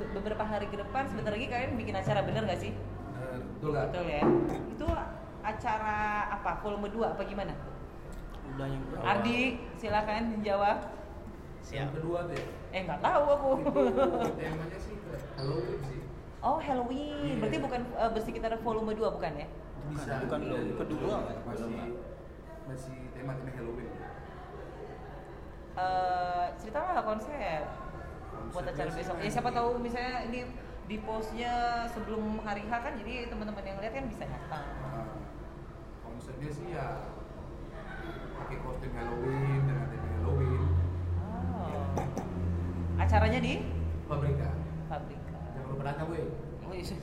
sebe- 0.00 0.10
beberapa 0.16 0.44
hari 0.46 0.66
ke 0.70 0.76
depan 0.78 1.10
sebentar 1.10 1.32
lagi 1.34 1.46
kalian 1.50 1.74
bikin 1.76 1.96
acara 1.98 2.20
bener 2.24 2.42
gak 2.46 2.60
sih? 2.62 2.72
Eh, 2.72 3.38
Betul? 3.60 3.74
Betul 3.76 4.04
ya. 4.08 4.22
Itu 4.72 4.86
acara 5.42 5.98
apa? 6.38 6.50
Volume 6.62 6.88
2 6.88 7.12
apa 7.18 7.22
gimana? 7.26 7.52
Udah 8.56 8.66
yang 8.66 8.82
Ardi, 9.00 9.40
silakan 9.76 10.22
menjawab. 10.38 10.78
Yang 11.70 11.90
kedua 11.98 12.18
tuh 12.26 12.34
ya. 12.34 12.46
Eh 12.72 12.80
nggak 12.84 13.00
tahu 13.00 13.24
aku. 13.30 13.50
Itu 13.60 13.70
temanya 14.38 14.78
sih 14.80 14.94
Halloween 15.36 15.80
sih. 15.84 16.00
Oh 16.40 16.56
Halloween, 16.56 17.20
Iya. 17.20 17.36
berarti 17.36 17.56
bukan 17.60 17.80
eh, 17.84 18.10
bersekitar 18.16 18.52
volume 18.64 18.92
2 18.96 19.16
bukan 19.16 19.32
ya? 19.36 19.48
Bisa. 19.90 20.22
bukan 20.22 20.40
lo 20.46 20.56
kedua 20.78 21.14
kan 21.26 21.36
Masih 21.44 21.72
masih 22.64 22.96
tema 23.12 23.32
tema 23.36 23.50
Halloween. 23.52 23.90
Eh 25.76 26.46
ceritalah 26.58 27.04
konsep 27.04 27.62
buat 28.50 28.64
acara 28.66 28.90
besok. 28.90 29.16
Ya 29.20 29.30
siapa 29.30 29.50
tahu 29.52 29.78
misalnya 29.78 30.26
ini 30.26 30.40
di 30.90 30.96
postnya 31.06 31.86
sebelum 31.86 32.42
hari 32.42 32.66
H 32.66 32.72
kan 32.72 32.92
jadi 32.98 33.30
teman-teman 33.30 33.62
yang 33.62 33.78
lihat 33.78 33.94
kan 33.94 34.04
bisa 34.10 34.24
datang. 34.26 34.66
Nah, 34.82 35.06
konsepnya 36.02 36.50
sih 36.50 36.66
ya 36.74 36.86
pakai 38.40 38.56
kostum 38.64 38.90
Halloween 38.96 39.60
dengan 39.68 39.86
tema 39.92 40.08
Halloween. 40.16 40.64
Oh. 41.20 41.92
Acaranya 42.96 43.40
di 43.44 43.54
Pabrika. 44.08 44.50
Pabrika. 44.88 45.36
Jangan 45.52 45.68
lupa 45.68 45.82
datang, 45.84 46.06
weh. 46.08 46.24
Oh 46.64 46.72
iya. 46.72 46.96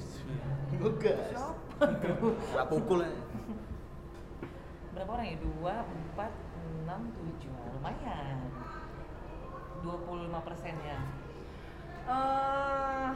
enggak 0.74 1.18
Gak 2.58 2.68
pukul 2.74 3.06
aja. 3.06 3.22
Berapa 4.98 5.12
orang 5.14 5.28
ya? 5.30 5.38
Dua, 5.38 5.76
empat, 5.86 6.34
enam, 6.66 7.02
tujuh. 7.14 7.54
Lumayan. 7.78 8.38
25 9.86 10.42
persennya. 10.42 10.98
Eh, 12.08 13.12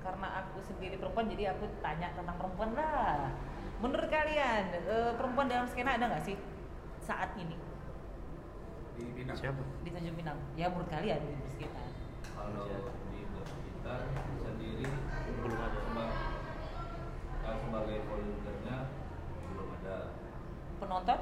karena 0.00 0.28
aku 0.40 0.58
sendiri 0.64 0.96
perempuan, 0.96 1.28
jadi 1.28 1.52
aku 1.52 1.68
tanya 1.84 2.16
tentang 2.16 2.40
perempuan 2.40 2.72
lah. 2.72 3.34
Menurut 3.76 4.08
kalian, 4.08 4.64
eh, 4.72 5.12
perempuan 5.14 5.46
dalam 5.46 5.66
skena 5.66 5.94
ada 5.94 6.08
nggak 6.08 6.24
sih 6.24 6.36
saat 6.98 7.36
ini 7.36 7.54
Di 8.96 9.04
Pinang. 9.12 9.36
siapa 9.36 9.60
di 9.84 9.90
Tanjung 9.92 10.16
Pinang? 10.16 10.38
Ya 10.54 10.66
menurut 10.66 10.88
kalian 10.88 11.20
di 11.20 11.36
skena. 11.54 11.84
kalau 12.32 12.64
di 13.12 13.20
kita 13.20 13.94
sendiri 14.42 14.86
belum 15.36 15.58
ada 15.58 15.78
seba- 15.78 16.16
kalau 17.38 17.58
sebagai 17.60 17.96
volunteernya 18.02 18.76
belum 19.46 19.68
ada 19.76 19.96
Penonton 20.76 21.18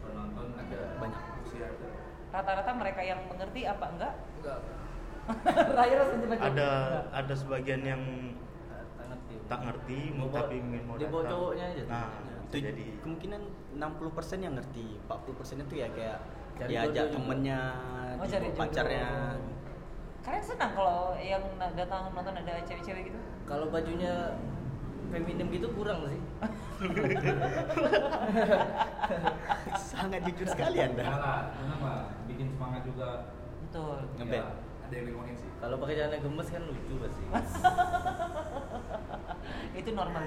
penonton 0.00 0.46
ada 0.56 0.78
banyak 0.96 1.22
Masih 1.38 1.60
ada. 1.60 1.86
rata-rata 2.30 2.70
mereka 2.74 3.00
yang 3.02 3.20
mengerti 3.26 3.60
apa 3.64 3.86
enggak? 3.88 4.14
Enggak. 4.38 4.58
Raya 5.76 5.94
langsung 5.98 6.20
coba 6.24 6.34
ada 6.40 6.68
ada 7.12 7.34
sebagian 7.34 7.82
yang 7.82 8.02
tak 9.46 9.60
ngerti 9.62 9.98
Mau 10.12 10.26
bawa- 10.26 10.38
tapi 10.42 10.54
ingin 10.58 10.82
mau 10.82 10.96
datang. 10.96 11.24
cowoknya 11.28 11.64
aja. 11.68 11.82
nah 11.86 12.08
Tuj- 12.48 12.64
jadi 12.64 12.84
kemungkinan 12.98 13.42
60% 13.76 14.40
yang 14.40 14.54
ngerti 14.54 14.86
40% 15.04 15.62
itu 15.62 15.74
ya 15.76 15.88
kayak 15.90 16.18
Cari 16.56 16.68
diajak 16.68 17.06
temennya 17.12 17.60
Oh, 18.16 18.24
di 18.24 18.28
cari 18.28 18.48
pacarnya 18.50 19.08
Kalian 20.18 20.42
senang 20.42 20.72
kalau 20.72 20.98
yang 21.14 21.40
datang 21.72 22.10
nonton 22.10 22.34
ada 22.34 22.58
cewek-cewek 22.62 23.02
gitu? 23.06 23.16
Kalau 23.44 23.70
bajunya 23.70 24.36
feminim 25.08 25.48
gitu 25.48 25.72
kurang 25.72 26.04
sih. 26.04 26.20
sangat 29.88 30.20
jujur 30.22 30.46
sekali 30.46 30.78
anda 30.78 31.04
kenapa? 31.50 31.92
Bikin 32.26 32.46
semangat 32.50 32.82
juga. 32.84 33.32
Betul. 33.62 33.96
ngeband 34.16 34.36
Ya, 34.36 34.52
Ada 34.84 34.94
yang 34.94 35.06
ngomongin 35.10 35.36
sih. 35.36 35.48
Kalau 35.54 35.76
pakai 35.76 35.94
celana 35.96 36.16
gemes 36.18 36.48
kan 36.50 36.62
lucu 36.62 36.94
pasti. 36.98 37.24
itu 39.78 39.94
normal 39.94 40.26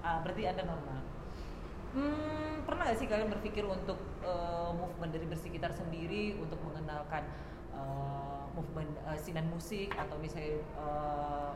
ah, 0.00 0.18
berarti 0.24 0.42
anda 0.48 0.64
normal? 0.64 0.98
Hmm, 1.90 2.62
pernah 2.62 2.86
gak 2.86 2.98
sih 3.02 3.10
kalian 3.10 3.34
berpikir 3.34 3.66
untuk 3.66 3.98
eh, 4.22 4.70
movement 4.72 5.10
dari 5.10 5.26
bersekitar 5.26 5.74
sendiri 5.74 6.38
untuk 6.38 6.62
mengenalkan 6.62 7.26
eh, 7.74 8.42
movement 8.54 8.94
eh, 9.10 9.18
sinan 9.18 9.50
musik 9.50 9.90
atau 9.98 10.14
misalnya 10.22 10.62
eh, 10.62 11.50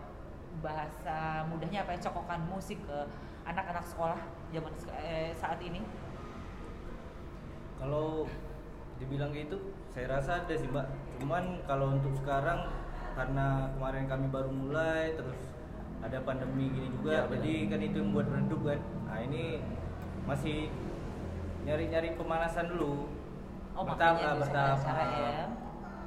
bahasa 0.59 1.47
mudahnya 1.51 1.87
apa 1.87 1.99
ya 1.99 2.11
cokokan 2.11 2.43
musik 2.51 2.79
ke 2.83 2.99
anak-anak 3.47 3.87
sekolah 3.87 4.19
zaman 4.51 4.75
eh, 4.99 5.31
saat 5.39 5.63
ini? 5.63 5.83
Kalau 7.79 8.27
dibilang 8.99 9.31
gitu, 9.35 9.59
saya 9.95 10.19
rasa 10.19 10.43
ada 10.43 10.55
sih 10.55 10.67
mbak. 10.67 10.87
Cuman 11.23 11.63
kalau 11.71 11.95
untuk 11.95 12.15
sekarang 12.19 12.71
karena 13.15 13.71
kemarin 13.79 14.11
kami 14.11 14.27
baru 14.35 14.51
mulai, 14.51 15.15
terus 15.15 15.54
ada 16.05 16.19
pandemi 16.21 16.69
gini 16.69 16.89
juga, 17.01 17.25
benar. 17.25 17.41
jadi 17.41 17.53
kan 17.73 17.81
itu 17.81 17.97
yang 17.97 18.11
buat 18.13 18.29
redup 18.29 18.61
kan. 18.61 18.81
Nah 19.09 19.19
ini 19.25 19.43
masih 20.29 20.69
nyari-nyari 21.65 22.13
pemanasan 22.21 22.69
dulu. 22.77 23.09
Oh, 23.75 23.83
bertahap 23.83 24.17
lah, 24.21 24.35
bertahap. 24.39 24.79
ya. 24.85 25.01
Ah, 25.01 25.49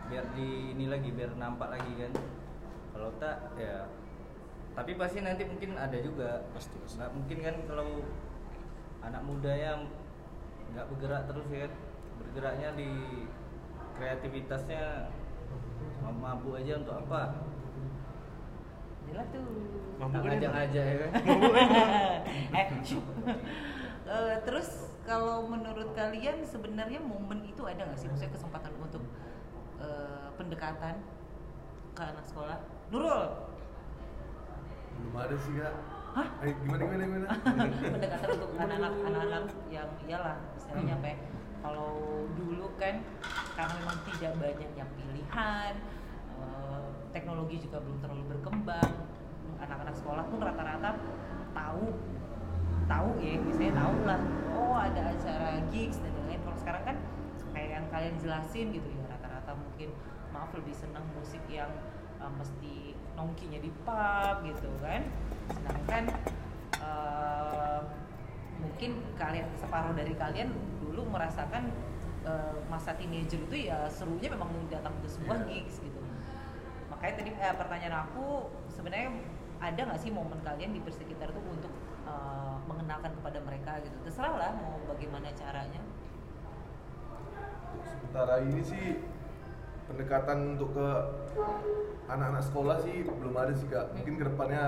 Biar 0.07 0.25
di 0.37 0.77
ini 0.77 0.85
lagi, 0.87 1.09
biar 1.11 1.33
nampak 1.35 1.73
lagi 1.73 1.91
kan. 1.97 2.13
Kalau 2.93 3.09
tak 3.17 3.57
ya. 3.57 3.89
Tapi 4.77 4.93
pasti 4.93 5.19
nanti 5.25 5.43
mungkin 5.49 5.73
ada 5.73 5.97
juga. 5.97 6.45
Pasti, 6.53 6.77
pasti. 6.77 6.95
Nggak 7.01 7.11
mungkin 7.17 7.37
kan 7.41 7.55
kalau 7.65 7.87
anak 9.01 9.21
mudanya 9.25 9.71
nggak 10.77 10.85
bergerak 10.93 11.21
terus 11.25 11.47
ya 11.49 11.59
kan. 11.65 11.73
bergeraknya 12.17 12.69
di 12.73 12.89
kreativitasnya 13.93 15.05
mabuk 16.01 16.57
aja 16.57 16.81
untuk 16.81 16.97
apa 17.05 17.29
jelas 19.11 19.27
tuh. 19.33 19.45
Kan 19.97 20.09
ngajak 20.13 20.53
aja 20.53 20.81
ya. 20.81 21.07
Kan 22.53 22.67
eh, 24.07 24.35
terus 24.45 24.93
kalau 25.03 25.47
menurut 25.47 25.91
kalian 25.97 26.43
sebenarnya 26.43 26.99
momen 27.01 27.43
itu 27.47 27.63
ada 27.65 27.87
nggak 27.87 27.99
sih? 27.99 28.07
Maksudnya 28.11 28.33
kesempatan 28.35 28.73
untuk 28.79 29.03
eh, 29.81 30.27
pendekatan 30.35 30.95
ke 31.97 32.01
anak 32.03 32.25
sekolah? 32.27 32.57
Nurul. 32.93 33.25
Belum 34.97 35.15
ada 35.17 35.35
sih 35.37 35.53
kak. 35.57 35.75
Hah? 36.17 36.27
eh, 36.41 36.53
gimana 36.65 36.81
gimana 36.81 37.03
gimana? 37.05 37.27
Pendekatan 37.93 38.29
untuk 38.41 38.51
anak-anak 38.57 38.93
anak-anak 39.05 39.43
yang 39.69 39.89
iyalah 40.09 40.37
istilahnya 40.57 40.97
apa 40.97 41.07
ya 41.13 41.17
kalau 41.61 42.25
dulu 42.37 42.67
kan 42.77 43.01
karena 43.57 43.73
memang 43.81 43.97
tidak 44.07 44.33
banyak 44.37 44.71
yang 44.77 44.89
pilihan 44.93 45.73
teknologi 47.11 47.61
juga 47.63 47.81
belum 47.83 47.97
terlalu 48.03 48.23
berkembang. 48.37 48.91
Anak-anak 49.57 49.95
sekolah 49.97 50.23
pun 50.29 50.39
rata-rata 50.43 50.95
tahu 51.55 51.85
tahu 52.87 53.09
ya 53.19 53.35
misalnya 53.43 53.73
tahu 53.83 53.95
lah 54.07 54.19
oh 54.55 54.77
ada 54.79 55.01
acara 55.11 55.59
gigs 55.73 55.99
dan 55.99 56.11
lain-lain. 56.15 56.39
Kalau 56.45 56.57
sekarang 56.59 56.83
kan 56.87 56.97
kayak 57.51 57.69
yang 57.81 57.85
kalian 57.89 58.15
jelasin 58.21 58.65
gitu 58.71 58.87
ya 58.87 59.03
rata-rata 59.11 59.51
mungkin 59.57 59.89
maaf 60.31 60.53
lebih 60.53 60.75
senang 60.75 61.03
musik 61.17 61.41
yang 61.49 61.71
uh, 62.21 62.31
mesti 62.37 62.95
nongkinya 63.17 63.59
di 63.59 63.71
pub 63.83 64.35
gitu 64.45 64.69
kan. 64.79 65.01
Sedangkan 65.51 66.03
uh, 66.79 67.81
mungkin 68.61 69.01
kalian 69.17 69.47
separuh 69.57 69.93
dari 69.93 70.13
kalian 70.17 70.53
dulu 70.81 71.05
merasakan 71.09 71.69
uh, 72.25 72.57
masa 72.69 72.93
teenager 72.97 73.37
itu 73.37 73.69
ya 73.69 73.85
serunya 73.89 74.29
memang 74.33 74.49
datang 74.69 74.93
ke 75.01 75.07
sebuah 75.09 75.45
Iya. 75.45 75.65
gigs 75.65 75.81
gitu 75.81 75.99
makanya 76.97 77.13
tadi 77.21 77.29
eh, 77.29 77.53
pertanyaan 77.53 77.95
aku 78.09 78.49
sebenarnya 78.73 79.13
ada 79.61 79.81
nggak 79.85 80.01
sih 80.01 80.09
momen 80.09 80.41
kalian 80.41 80.73
di 80.73 80.81
persekitar 80.81 81.29
tuh 81.29 81.45
untuk 81.45 81.69
uh, 82.09 82.57
mengenalkan 82.65 83.13
kepada 83.21 83.37
mereka 83.45 83.77
gitu? 83.85 83.93
Terserah 84.01 84.33
lah 84.33 84.51
mau 84.57 84.81
bagaimana 84.89 85.29
caranya. 85.37 85.81
Sementara 87.85 88.41
ini 88.41 88.61
sih 88.65 88.85
pendekatan 89.85 90.57
untuk 90.57 90.73
ke 90.73 90.89
anak-anak 92.09 92.43
sekolah 92.49 92.77
sih 92.81 93.05
belum 93.05 93.33
ada 93.37 93.53
sih 93.53 93.69
kak. 93.69 93.93
Mungkin 93.93 94.13
ke 94.17 94.23
depannya 94.33 94.63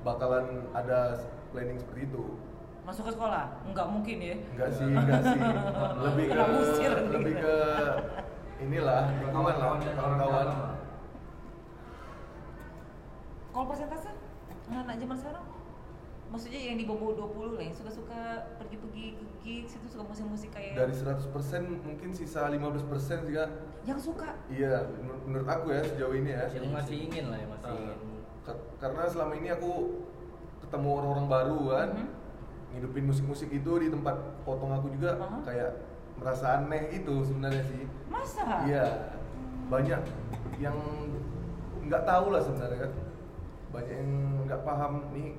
bakalan 0.00 0.64
ada 0.72 1.20
planning 1.52 1.76
seperti 1.76 2.08
itu. 2.08 2.40
Masuk 2.88 3.08
ke 3.08 3.12
sekolah? 3.20 3.52
Nggak 3.68 3.86
mungkin 3.92 4.16
ya? 4.20 4.36
Enggak 4.56 4.70
sih 4.72 4.84
enggak 4.88 5.20
sih. 5.28 5.40
Lebih 6.08 6.24
ke 6.32 6.44
lebih 7.12 7.34
ke 7.36 7.56
inilah 8.56 9.12
lingkungan 9.20 9.56
lah 9.60 9.76
kawan-kawan 9.76 10.75
kalau 13.56 13.66
persentase? 13.66 14.12
Anak-anak 14.68 14.96
zaman 15.00 15.16
sekarang? 15.16 15.46
Maksudnya 16.26 16.60
yang 16.60 16.76
di 16.76 16.84
bawah 16.84 17.14
20 17.16 17.56
lah 17.56 17.62
yang 17.62 17.72
suka-suka 17.72 18.20
pergi-pergi 18.58 19.04
ke 19.14 19.24
gigs 19.40 19.72
itu 19.78 19.86
suka 19.88 20.04
musik-musik 20.04 20.50
kayak 20.52 20.74
dari 20.76 20.92
100% 20.92 21.24
mungkin 21.80 22.10
sisa 22.12 22.50
15% 22.50 22.84
sih 23.24 23.32
kak 23.32 23.48
yang 23.86 23.96
suka? 23.96 24.34
Iya 24.50 24.90
menur- 24.92 25.22
menurut 25.24 25.48
aku 25.48 25.70
ya 25.70 25.80
sejauh 25.86 26.12
ini 26.12 26.34
ya. 26.34 26.44
Yang 26.50 26.68
masih 26.68 26.96
ingin 27.00 27.24
lah 27.30 27.38
ya 27.38 27.46
masih 27.48 27.64
Ah, 27.64 27.72
ingin. 27.72 27.98
ka- 28.42 28.62
karena 28.76 29.02
selama 29.06 29.32
ini 29.32 29.48
aku 29.48 29.70
ketemu 30.60 30.88
orang-orang 30.92 31.26
baru 31.30 31.58
kan 31.70 31.88
Mhm. 31.94 32.08
ngidupin 32.74 33.04
musik-musik 33.06 33.48
itu 33.48 33.72
di 33.78 33.88
tempat 33.88 34.16
potong 34.42 34.74
aku 34.74 34.90
juga 34.92 35.16
Aha. 35.16 35.38
kayak 35.46 35.70
merasa 36.18 36.58
aneh 36.58 36.90
itu 36.92 37.14
sebenarnya 37.22 37.62
sih. 37.64 37.86
Masa? 38.10 38.66
Iya 38.66 39.14
banyak 39.66 40.02
yang 40.58 40.74
nggak 41.82 42.02
tahu 42.02 42.34
lah 42.34 42.42
sebenarnya 42.42 42.82
kan 42.82 42.92
banyak 43.76 43.92
yang 43.92 44.10
nggak 44.48 44.64
paham 44.64 45.12
nih 45.12 45.36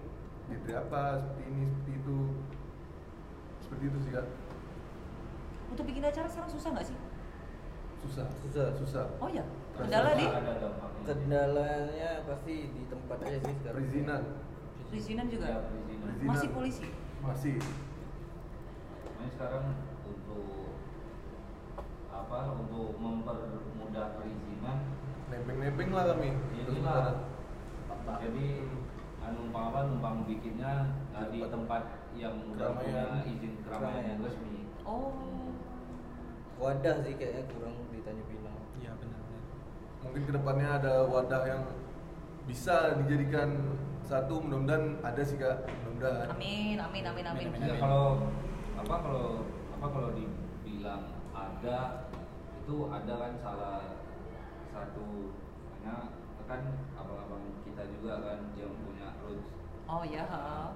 gitu 0.53 0.69
apa 0.77 1.17
seperti 1.17 1.41
ini 1.49 1.63
seperti 1.73 1.91
itu. 1.97 2.17
Seperti 3.65 3.83
itu 3.89 3.97
sih 4.05 4.11
kak. 4.13 4.25
Untuk 5.73 5.83
bikin 5.89 6.05
acara 6.05 6.27
sekarang 6.29 6.51
susah 6.53 6.69
nggak 6.77 6.85
sih? 6.85 6.97
Susah. 8.05 8.27
Susah. 8.45 8.67
susah. 8.77 9.03
Oh 9.17 9.29
ya 9.33 9.41
kendala 9.73 10.13
di 10.13 10.25
Ada 10.29 10.53
dampaknya. 10.61 11.01
kendalanya 11.09 12.11
pasti 12.29 12.55
di 12.69 12.83
tempat 12.85 13.17
aja 13.25 13.37
sih 13.41 13.53
sekarang. 13.57 13.77
Perizinan. 13.81 14.21
Perizinan 14.87 15.25
juga? 15.33 15.45
Ya, 15.49 15.59
perizinan. 15.65 16.05
Perizinan. 16.05 16.29
masih 16.29 16.49
polisi? 16.53 16.87
Masih. 17.25 17.57
Ini 19.17 19.27
sekarang 19.33 19.65
untuk 20.05 20.77
apa? 22.13 22.39
Untuk 22.53 23.01
mempermudah 23.01 24.05
perizinan. 24.21 24.77
Nebeng-nebeng 25.27 25.89
lah 25.91 26.05
kami. 26.15 26.29
Inilah 26.55 27.27
jadi 28.15 28.47
anu 29.27 29.37
numpang 29.51 29.65
apa 29.73 29.79
numpang 29.91 30.15
bikinnya 30.23 30.73
uh, 31.11 31.27
di 31.27 31.43
tempat 31.43 31.83
yang 32.15 32.35
udah 32.55 32.79
punya 32.79 33.03
Keramaian. 33.11 33.31
izin 33.35 33.53
keramaian 33.67 34.03
yang 34.15 34.19
resmi. 34.23 34.57
Oh. 34.87 35.11
Wadah 36.57 36.95
sih 37.05 37.13
kayaknya 37.19 37.43
kurang 37.53 37.75
di 37.93 37.99
Tanjung 38.01 38.27
Pinang. 38.31 38.57
Iya 38.81 38.91
benar-benar 38.97 39.41
mungkin 40.01 40.21
ke 40.23 40.31
depannya 40.33 40.69
ada 40.79 40.93
wadah 41.05 41.43
yang 41.45 41.63
bisa 42.47 42.95
dijadikan 43.03 43.49
satu 44.07 44.39
mudah-mudahan 44.39 44.97
ada 45.03 45.21
sih 45.21 45.35
kak. 45.37 45.67
Mudah-mudahan. 45.67 46.27
Amin 46.31 46.77
amin 46.79 47.03
amin 47.03 47.25
amin, 47.27 47.45
Amin, 47.51 47.67
Ya, 47.67 47.75
kalau 47.77 48.31
apa 48.79 48.95
kalau 49.03 49.27
apa 49.77 49.85
kalau 49.91 50.09
dibilang 50.15 51.03
ada 51.35 52.09
itu 52.63 52.75
ada 52.87 53.13
kan 53.19 53.33
salah 53.43 53.77
satu 54.71 55.35
karena 55.77 55.95
kan 56.47 56.61
abang-abang 56.95 57.43
kita 57.77 57.93
juga 57.93 58.13
kan 58.25 58.39
yang 58.57 58.73
punya 58.73 59.13
roots 59.21 59.53
oh 59.85 60.01
ya 60.01 60.25
ha. 60.25 60.73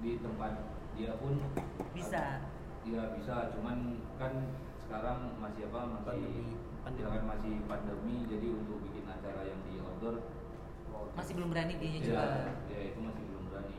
di 0.00 0.16
tempat 0.24 0.64
dia 0.96 1.12
pun 1.20 1.36
Bisa. 1.92 2.40
Iya 2.88 3.12
bisa, 3.12 3.52
cuman 3.52 4.00
kan 4.16 4.56
sekarang 4.80 5.36
masih 5.36 5.68
apa 5.68 6.00
masih 6.00 6.16
Pandemi. 6.16 6.56
Pandemi. 6.80 7.04
ya 7.04 7.06
kan 7.12 7.22
masih 7.28 7.52
pandemi 7.68 8.16
jadi 8.24 8.46
untuk 8.56 8.80
bikin 8.88 9.04
acara 9.04 9.44
yang 9.44 9.60
di 9.68 9.76
outdoor 9.84 10.16
masih 11.12 11.32
belum 11.36 11.52
berani 11.52 11.76
dia 11.76 11.92
ya, 11.92 12.00
juga 12.00 12.24
ya 12.72 12.80
itu 12.88 12.98
masih 13.04 13.22
belum 13.28 13.42
berani. 13.52 13.78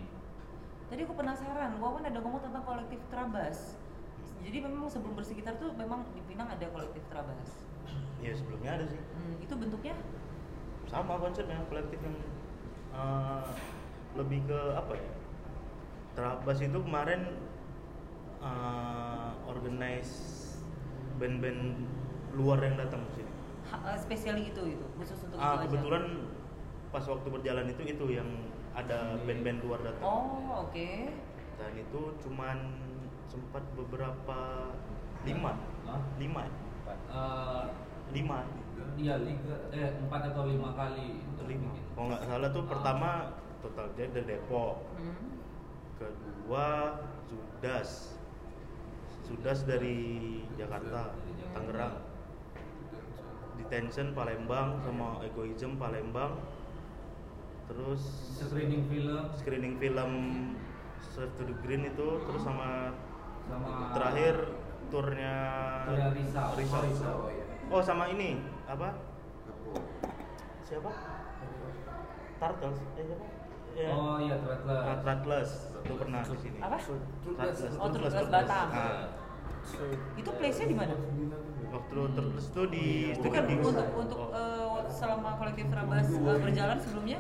Tadi 0.94 1.02
aku 1.10 1.14
penasaran, 1.18 1.72
Wawan 1.82 2.06
ada 2.06 2.20
ngomong 2.22 2.46
tentang 2.46 2.62
kolektif 2.62 3.02
Trabas. 3.10 3.74
Jadi 4.46 4.58
memang 4.62 4.86
sebelum 4.86 5.18
bersekitar 5.18 5.58
tuh 5.58 5.74
memang 5.74 6.06
di 6.14 6.22
Pinang 6.30 6.54
ada 6.54 6.66
kolektif 6.70 7.02
Trabas. 7.10 7.66
ya 8.22 8.32
sebelumnya 8.38 8.78
ada 8.78 8.86
sih 8.86 9.02
Hmm, 9.02 9.36
itu 9.42 9.54
bentuknya 9.58 9.98
sama 10.94 11.18
konsepnya 11.18 11.58
kolektif 11.66 11.98
yang 12.00 12.18
eh, 12.94 13.44
lebih 14.14 14.46
ke 14.46 14.60
apa 14.78 14.94
ya 14.94 15.10
Terabas 16.14 16.62
itu 16.62 16.78
kemarin 16.78 17.26
uh, 18.38 19.34
organize 19.50 20.14
band-band 21.18 21.74
luar 22.38 22.62
yang 22.62 22.78
datang 22.78 23.02
ke 23.10 23.18
sini. 23.18 23.32
Eh, 23.74 23.98
spesial 23.98 24.38
itu 24.38 24.62
itu 24.78 24.86
khusus 24.94 25.18
untuk 25.26 25.42
Ah, 25.42 25.58
itu 25.58 25.58
aja. 25.58 25.62
kebetulan 25.74 26.06
pas 26.94 27.02
waktu 27.10 27.28
berjalan 27.34 27.66
itu 27.66 27.82
itu 27.98 28.06
yang 28.14 28.30
ada 28.78 29.18
band-band 29.26 29.66
luar 29.66 29.82
datang. 29.82 30.06
Oh, 30.06 30.70
oke. 30.70 30.90
Dan 31.58 31.72
itu 31.74 32.02
cuman 32.22 32.58
sempat 33.26 33.66
beberapa 33.74 34.70
lima, 35.26 35.58
lima, 36.22 36.42
Eh, 37.10 37.66
lima, 38.14 38.46
Iya 38.94 39.16
liga 39.26 39.56
eh 39.74 39.90
empat 40.06 40.22
atau 40.32 40.46
lima 40.46 40.70
kali 40.78 41.26
lima. 41.44 41.72
Kalau 41.98 42.06
nggak 42.14 42.24
salah 42.30 42.50
tuh 42.54 42.64
Ah. 42.64 42.70
pertama 42.70 43.10
total 43.60 43.88
Jet 43.98 44.12
dari 44.14 44.28
Depok, 44.28 44.76
Hmm. 45.00 45.40
kedua 45.98 46.68
Sudas, 47.26 48.20
Sudas 49.24 49.60
dari 49.66 49.98
Jakarta. 50.56 51.16
Tangerang, 51.54 52.02
Detention 53.62 54.18
Palembang 54.18 54.82
sama 54.82 55.22
Egoism 55.22 55.78
Palembang, 55.78 56.34
terus 57.70 58.02
screening 58.42 58.90
film 58.90 59.22
screening 59.38 59.76
film 59.78 60.12
Surf 61.14 61.30
to 61.38 61.46
the 61.46 61.54
Green 61.62 61.86
itu, 61.86 62.08
terus 62.26 62.42
sama 62.42 62.90
sama 63.46 63.94
terakhir 63.94 64.36
turnya 64.90 65.36
Turnya 65.86 66.10
Risau. 66.10 66.50
Risau. 66.58 66.82
Oh, 66.82 67.18
oh, 67.26 67.30
iya. 67.30 67.46
Oh 67.70 67.82
sama 67.82 68.10
ini 68.10 68.42
apa? 68.68 68.88
Siapa? 70.64 70.92
Turtles. 72.40 72.80
Eh 73.00 73.04
siapa? 73.06 73.26
Ya. 73.74 73.90
Oh 73.90 74.18
iya 74.22 74.36
Turtles. 74.40 74.84
Nah, 74.86 74.98
Turtles 75.02 75.52
itu 75.84 75.94
pernah 75.98 76.22
di 76.24 76.38
sini. 76.40 76.58
Apa? 76.62 76.78
Turtles. 76.80 77.76
Oh, 77.78 77.88
Turtles 77.92 78.16
Batam. 78.30 78.68
Nah, 78.72 79.06
Itu 80.20 80.30
place-nya 80.36 80.68
di 80.68 80.76
mana? 80.76 80.96
waktu 81.74 82.00
Turtles 82.14 82.48
itu 82.54 82.64
di 82.70 82.86
Bukan 83.18 83.44
di, 83.50 83.56
untuk 83.58 83.88
untuk 83.98 84.18
oh, 84.22 84.30
eh, 84.30 84.86
selama 84.94 85.42
kolektif 85.42 85.66
Rabas 85.74 86.06
eh, 86.06 86.38
berjalan 86.38 86.78
sebelumnya? 86.78 87.20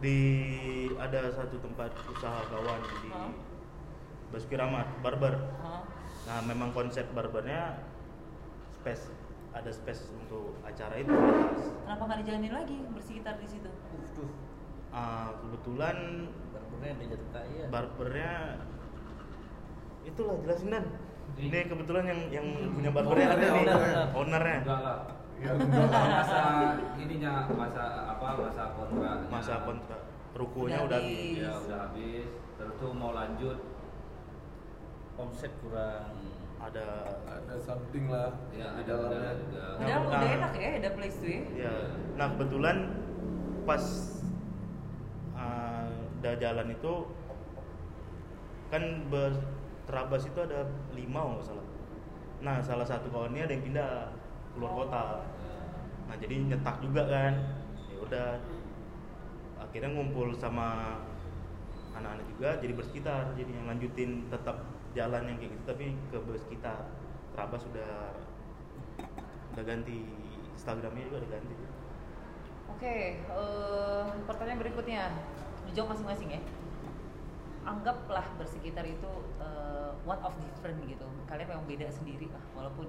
di 0.00 0.16
ada 0.96 1.28
satu 1.28 1.60
tempat 1.60 1.92
usaha 2.08 2.40
kawan 2.48 2.80
di 3.04 3.12
Hah? 3.12 3.28
Basuki 4.32 4.56
Rahmat 4.56 4.88
Barber. 5.04 5.34
Hah? 5.60 5.84
Nah, 6.24 6.40
memang 6.48 6.72
konsep 6.72 7.04
barbernya 7.12 7.84
space 8.80 9.12
ada 9.52 9.70
space 9.70 10.10
untuk 10.12 10.54
acara 10.62 10.94
itu. 10.96 11.10
Kenapa 11.10 12.02
nggak 12.04 12.18
dijalanin 12.20 12.52
lagi 12.52 12.76
bersekitar 12.88 13.34
di 13.36 13.48
situ? 13.48 13.70
Ah, 14.90 15.34
kebetulan 15.36 15.96
barbernya 16.50 16.90
ada 16.92 17.04
jatuh 17.06 17.28
kaya 17.30 17.64
barbernya 17.68 18.32
itulah 20.02 20.34
jelasin 20.40 20.68
dan 20.68 20.84
Ini- 21.32 21.68
kebetulan 21.68 22.04
yang 22.04 22.20
yang 22.32 22.46
punya 22.74 22.90
barbernya 22.90 23.28
ada 23.28 23.38
nih 23.38 23.50
ownernya. 23.60 24.02
ownernya 24.12 24.58
Enggak 24.60 24.80
lah. 24.80 24.98
Ya, 25.40 25.56
masa 25.56 26.40
ininya 26.98 27.32
masa 27.48 27.84
apa 28.10 28.26
masa 28.36 28.62
kontrak 28.76 29.18
masa 29.30 29.54
kontrak 29.64 30.00
rukunya 30.32 30.76
Udah 30.76 30.86
udah 30.86 31.00
habis. 31.00 31.16
habis. 31.16 31.40
ya 31.40 31.52
udah 31.56 31.78
habis 31.80 32.26
terus 32.54 32.74
tuh 32.76 32.90
mau 32.92 33.10
lanjut 33.10 33.58
omset 35.16 35.52
kurang 35.60 36.12
ada 36.60 36.86
ada 37.24 37.54
something 37.56 38.12
lah 38.12 38.36
ya 38.52 38.76
di 38.76 38.84
ada 38.84 38.92
dalamnya. 38.92 39.16
udah 39.16 39.32
juga 39.40 39.60
Nah, 39.60 39.76
Padahal 39.80 40.02
udah 40.04 40.20
nah. 40.20 40.36
enak 40.36 40.52
ya, 40.60 40.70
ada 40.76 40.90
place 40.92 41.16
tuh 41.16 41.30
ya. 41.32 41.42
ya 41.56 41.74
nah 42.20 42.26
kebetulan 42.36 42.76
pas 43.64 43.84
ah, 45.32 45.88
udah 46.20 46.34
jalan 46.36 46.68
itu 46.68 46.92
kan 48.70 48.82
berterabas 49.10 50.22
itu 50.28 50.38
ada 50.38 50.68
lima 50.94 51.18
kalau 51.26 51.34
nggak 51.40 51.48
salah. 51.48 51.66
Nah 52.40 52.56
salah 52.62 52.86
satu 52.86 53.10
kawannya 53.10 53.42
ada 53.50 53.52
yang 53.56 53.64
pindah 53.66 53.90
keluar 54.54 54.72
kota. 54.86 55.26
Nah 56.06 56.14
jadi 56.22 56.34
nyetak 56.46 56.78
juga 56.78 57.02
kan. 57.10 57.32
Ya 57.90 57.98
udah. 57.98 58.28
Akhirnya 59.58 59.90
ngumpul 59.90 60.30
sama 60.38 60.98
anak-anak 61.98 62.26
juga 62.30 62.48
jadi 62.62 62.72
bersekitar. 62.78 63.34
Jadi 63.34 63.50
yang 63.50 63.66
lanjutin 63.66 64.30
tetap 64.30 64.69
jalan 64.96 65.22
yang 65.30 65.36
kayak 65.38 65.52
gitu 65.54 65.64
tapi 65.66 65.84
ke 66.10 66.18
bersekitar 66.26 66.86
Trabas 67.30 67.62
sudah 67.62 68.14
udah 69.54 69.64
ganti 69.66 70.02
Instagramnya 70.58 71.06
juga 71.10 71.18
udah 71.22 71.30
ganti 71.30 71.54
Oke, 72.70 73.18
eh, 73.18 74.06
pertanyaan 74.24 74.56
berikutnya 74.56 75.12
dijawab 75.68 75.92
masing-masing 75.92 76.32
ya. 76.32 76.40
Anggaplah 77.66 78.24
bersekitar 78.40 78.88
itu 78.88 79.10
eh, 79.36 79.92
one 80.08 80.16
of 80.24 80.32
different 80.48 80.80
gitu. 80.88 81.04
Kalian 81.28 81.50
memang 81.50 81.66
beda 81.68 81.92
sendiri 81.92 82.32
lah, 82.32 82.40
walaupun 82.56 82.88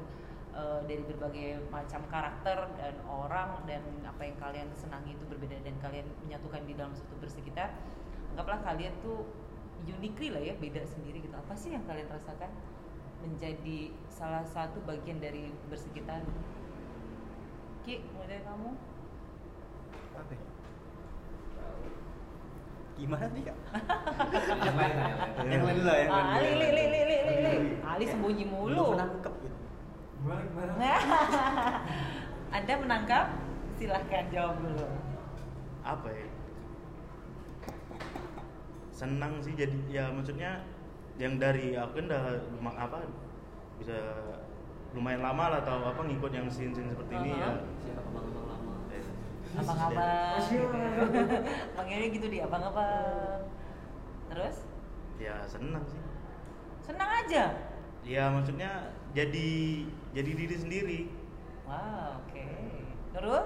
eh, 0.55 0.79
dari 0.87 1.03
berbagai 1.03 1.67
macam 1.73 2.07
karakter 2.07 2.71
dan 2.79 2.95
orang 3.03 3.67
dan 3.67 3.83
apa 4.07 4.21
yang 4.21 4.37
kalian 4.39 4.69
senangi 4.71 5.11
itu 5.11 5.27
berbeda 5.27 5.59
dan 5.59 5.75
kalian 5.83 6.07
menyatukan 6.23 6.61
di 6.63 6.73
dalam 6.77 6.95
satu 6.95 7.17
bersekitar. 7.19 7.75
Anggaplah 8.31 8.63
kalian 8.63 8.95
tuh 9.03 9.27
uniquely 9.87 10.29
lah 10.29 10.41
ya, 10.41 10.53
beda 10.57 10.81
sendiri 10.85 11.21
gitu. 11.23 11.33
Apa 11.33 11.53
sih 11.57 11.73
yang 11.73 11.83
kalian 11.89 12.09
rasakan 12.11 12.51
menjadi 13.21 13.93
salah 14.09 14.45
satu 14.45 14.81
bagian 14.85 15.21
dari 15.21 15.53
bersekitar? 15.69 16.25
Ki, 17.81 18.05
mulai 18.13 18.37
dari 18.37 18.43
kamu. 18.45 18.69
Apa? 20.17 20.31
ya? 20.33 20.43
Gimana 23.01 23.25
nih 23.33 23.43
kak? 23.49 23.57
yang 24.67 24.77
lain 24.77 24.93
lah, 24.93 25.07
yang 25.09 25.17
lain 25.17 25.49
Yang 25.49 25.63
lain 25.65 25.73
dulu 25.73 25.87
lah, 25.89 25.97
yang 25.97 26.11
lain 26.11 26.21
Ah, 26.21 26.37
dulu, 26.37 26.53
li, 26.53 26.69
li, 26.69 26.83
li, 26.85 27.01
li, 27.01 27.17
li, 27.25 27.35
li. 27.41 27.55
Ali 27.81 28.05
sembunyi 28.05 28.45
mulu. 28.45 28.93
Menangkap 28.93 29.33
gitu. 29.41 29.57
Gimana 30.21 30.41
gimana? 30.45 30.71
Anda 32.61 32.73
menangkap? 32.77 33.25
Silahkan 33.81 34.25
jawab 34.29 34.61
dulu. 34.61 34.85
apa 35.81 36.13
ya 36.13 36.30
senang 39.01 39.41
sih 39.41 39.53
jadi 39.55 39.73
ya 39.89 40.05
maksudnya 40.07 40.61
yang 41.17 41.35
dari 41.35 41.73
aku 41.73 41.97
kan 41.97 42.05
udah 42.07 42.23
luma- 42.51 42.77
apa 42.79 42.97
bisa 43.75 43.97
lumayan 44.91 45.21
lama 45.21 45.49
lah 45.49 45.61
tahu 45.61 45.81
apa 45.83 46.01
ngikut 46.03 46.29
yang 46.29 46.45
scene 46.47 46.69
scene 46.69 46.85
seperti 46.87 47.13
ini 47.15 47.31
ya 47.33 47.49
siapa 47.79 48.05
abang-abang 48.05 48.45
lama 48.47 48.73
Eh, 48.91 49.03
Abang-abang. 49.57 50.39
Panggilnya 51.73 52.07
gitu 52.09 52.27
dia, 52.27 52.45
abang-abang. 52.45 53.41
Terus? 54.27 54.57
ya 55.17 55.37
senang 55.43 55.83
sih 55.83 56.01
Senang 56.81 57.09
aja. 57.19 57.43
ya 58.01 58.23
maksudnya 58.27 58.71
jadi 59.11 59.49
jadi 60.11 60.31
diri 60.35 60.55
sendiri 60.55 60.99
Wow, 61.63 62.21
oke. 62.21 62.45
Nurul? 63.11 63.43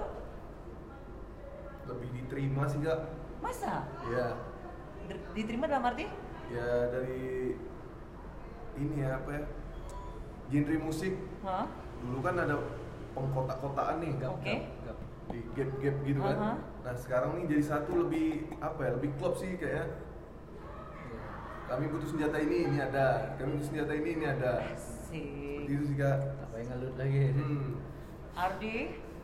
lebih 1.86 2.08
diterima 2.12 2.64
sih 2.64 2.80
kak 2.80 3.00
Masa? 3.38 3.84
ya 4.06 4.26
Diterima 5.34 5.66
dalam 5.68 5.84
arti? 5.86 6.06
ya 6.46 6.68
dari 6.94 7.58
ini 8.78 9.02
ya 9.02 9.18
apa 9.18 9.30
ya 9.34 9.42
genre 10.46 10.76
musik 10.78 11.14
Hah? 11.42 11.66
dulu 12.06 12.18
kan 12.22 12.38
ada 12.38 12.56
pengkotak-kotaan 13.16 13.96
nih 14.04 14.12
Oke. 14.30 14.54
di 15.26 15.38
gap-gap 15.58 15.96
gitu 16.06 16.20
kan 16.22 16.36
Aha. 16.38 16.52
nah 16.86 16.94
sekarang 16.94 17.34
nih 17.40 17.44
jadi 17.50 17.62
satu 17.66 18.06
lebih 18.06 18.46
apa 18.62 18.78
ya 18.78 18.90
lebih 18.94 19.10
klop 19.18 19.34
sih 19.34 19.58
kayaknya 19.58 19.90
kami 21.66 21.90
butuh 21.90 22.08
senjata 22.14 22.38
ini 22.38 22.70
ini 22.70 22.78
ada 22.78 23.34
kami 23.34 23.58
butuh 23.58 23.66
senjata 23.66 23.92
ini 23.98 24.08
ini 24.22 24.26
ada 24.30 24.52
Asik. 24.70 25.66
seperti 25.66 25.72
itu 25.74 25.84
sih 25.90 25.96
kak 25.98 26.18
apa 26.46 26.54
yang 26.62 26.68
ngelut 26.70 26.94
lagi 26.94 27.22
hmm. 27.34 27.70
Ardi? 28.36 28.76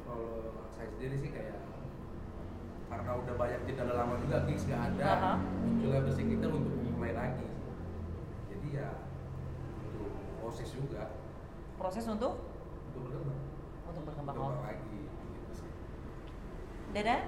Kalau 0.09 0.57
saya 0.73 0.89
sendiri 0.97 1.17
sih 1.21 1.31
kayak 1.31 1.55
karena 2.93 3.13
udah 3.17 3.35
banyak 3.35 3.61
ada 3.81 3.95
lama 3.97 4.15
juga 4.21 4.37
gigs 4.45 4.69
gak 4.69 4.83
ada 4.93 5.05
Aha. 5.09 5.33
munculnya 5.65 6.05
basic 6.05 6.27
kita 6.29 6.47
untuk 6.47 6.77
mulai 6.93 7.13
lagi 7.13 7.49
jadi 8.47 8.69
ya 8.71 8.89
untuk 9.81 10.13
proses 10.39 10.69
juga 10.71 11.09
Proses 11.81 12.05
untuk? 12.07 12.37
untuk 12.93 13.01
berkembang 13.09 13.41
Untuk 13.89 14.03
berkembang. 14.07 14.35
berkembang 14.37 14.63
lagi 14.63 15.01
gitu 15.09 15.51
sih 15.57 15.71
Dadan? 16.93 17.23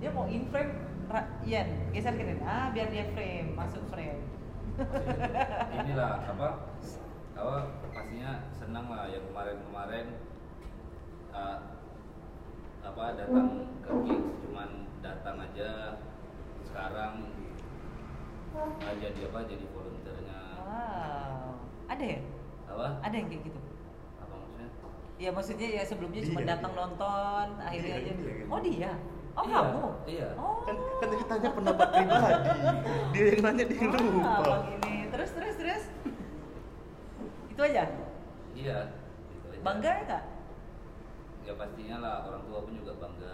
Dia 0.00 0.10
mau 0.12 0.24
in 0.24 0.48
frame, 0.48 0.72
Ra- 1.12 1.28
Ian, 1.44 1.92
geser 1.92 2.16
ke. 2.16 2.40
Ah, 2.40 2.72
biar 2.72 2.88
dia 2.88 3.04
frame, 3.12 3.52
masuk 3.52 3.84
frame. 3.92 4.24
Maksudnya, 4.80 5.44
inilah 5.84 6.24
apa 6.24 6.48
apa 7.36 7.56
pastinya 7.84 8.48
senang 8.48 8.88
lah 8.88 9.12
yang 9.12 9.24
kemarin-kemarin 9.28 10.06
uh, 11.32 11.79
apa 12.80 13.04
datang 13.14 13.46
ke 13.80 13.90
gigs 14.02 14.32
cuman 14.42 14.68
datang 15.00 15.36
aja 15.38 15.70
sekarang 16.62 17.12
uh, 18.54 18.94
jadi 18.96 19.20
apa 19.26 19.38
jadi 19.46 19.64
volunteernya 19.68 20.38
Wow. 20.60 21.58
Ada 21.88 22.04
ya? 22.06 22.20
apa 22.64 22.86
Ada 23.02 23.14
yang 23.16 23.28
kayak 23.28 23.42
gitu? 23.44 23.58
apa 24.16 24.34
maksudnya 24.36 24.68
Ya 25.18 25.30
maksudnya 25.30 25.68
ya 25.68 25.82
sebelumnya 25.82 26.20
cuma 26.22 26.40
Dia, 26.40 26.48
datang 26.48 26.72
dia. 26.72 26.80
nonton, 26.80 27.46
akhirnya 27.58 27.90
Dia, 27.90 28.00
aja. 28.00 28.12
dia, 28.14 28.24
dia. 28.30 28.44
Oh 28.46 28.60
dia? 28.60 28.92
Oh 29.30 29.44
Iya, 29.44 29.58
kamu? 29.58 29.86
iya. 30.06 30.28
Oh. 30.34 30.56
Kan 30.62 30.76
kan 30.96 31.06
tadi 31.06 31.24
tanya 31.24 31.50
pendapat 31.50 31.88
pribadi. 31.88 32.32
Dia 33.10 33.24
yang 33.26 33.40
nanya 33.42 33.64
dia 33.64 33.78
yang 33.78 33.92
Ah, 33.92 34.00
lupa. 34.00 34.56
Terus 35.10 35.30
terus 35.32 35.54
terus. 35.56 35.82
Itu 37.48 37.60
aja. 37.60 37.82
Iya. 38.52 38.78
gitu 39.28 39.46
aja. 39.50 39.60
Bangga 39.60 39.90
ya 39.90 40.04
kak? 40.06 40.22
Ya 41.40 41.52
pastinya 41.56 41.96
lah 41.98 42.14
orang 42.28 42.42
tua 42.46 42.58
pun 42.62 42.72
juga 42.76 42.92
bangga. 42.96 43.30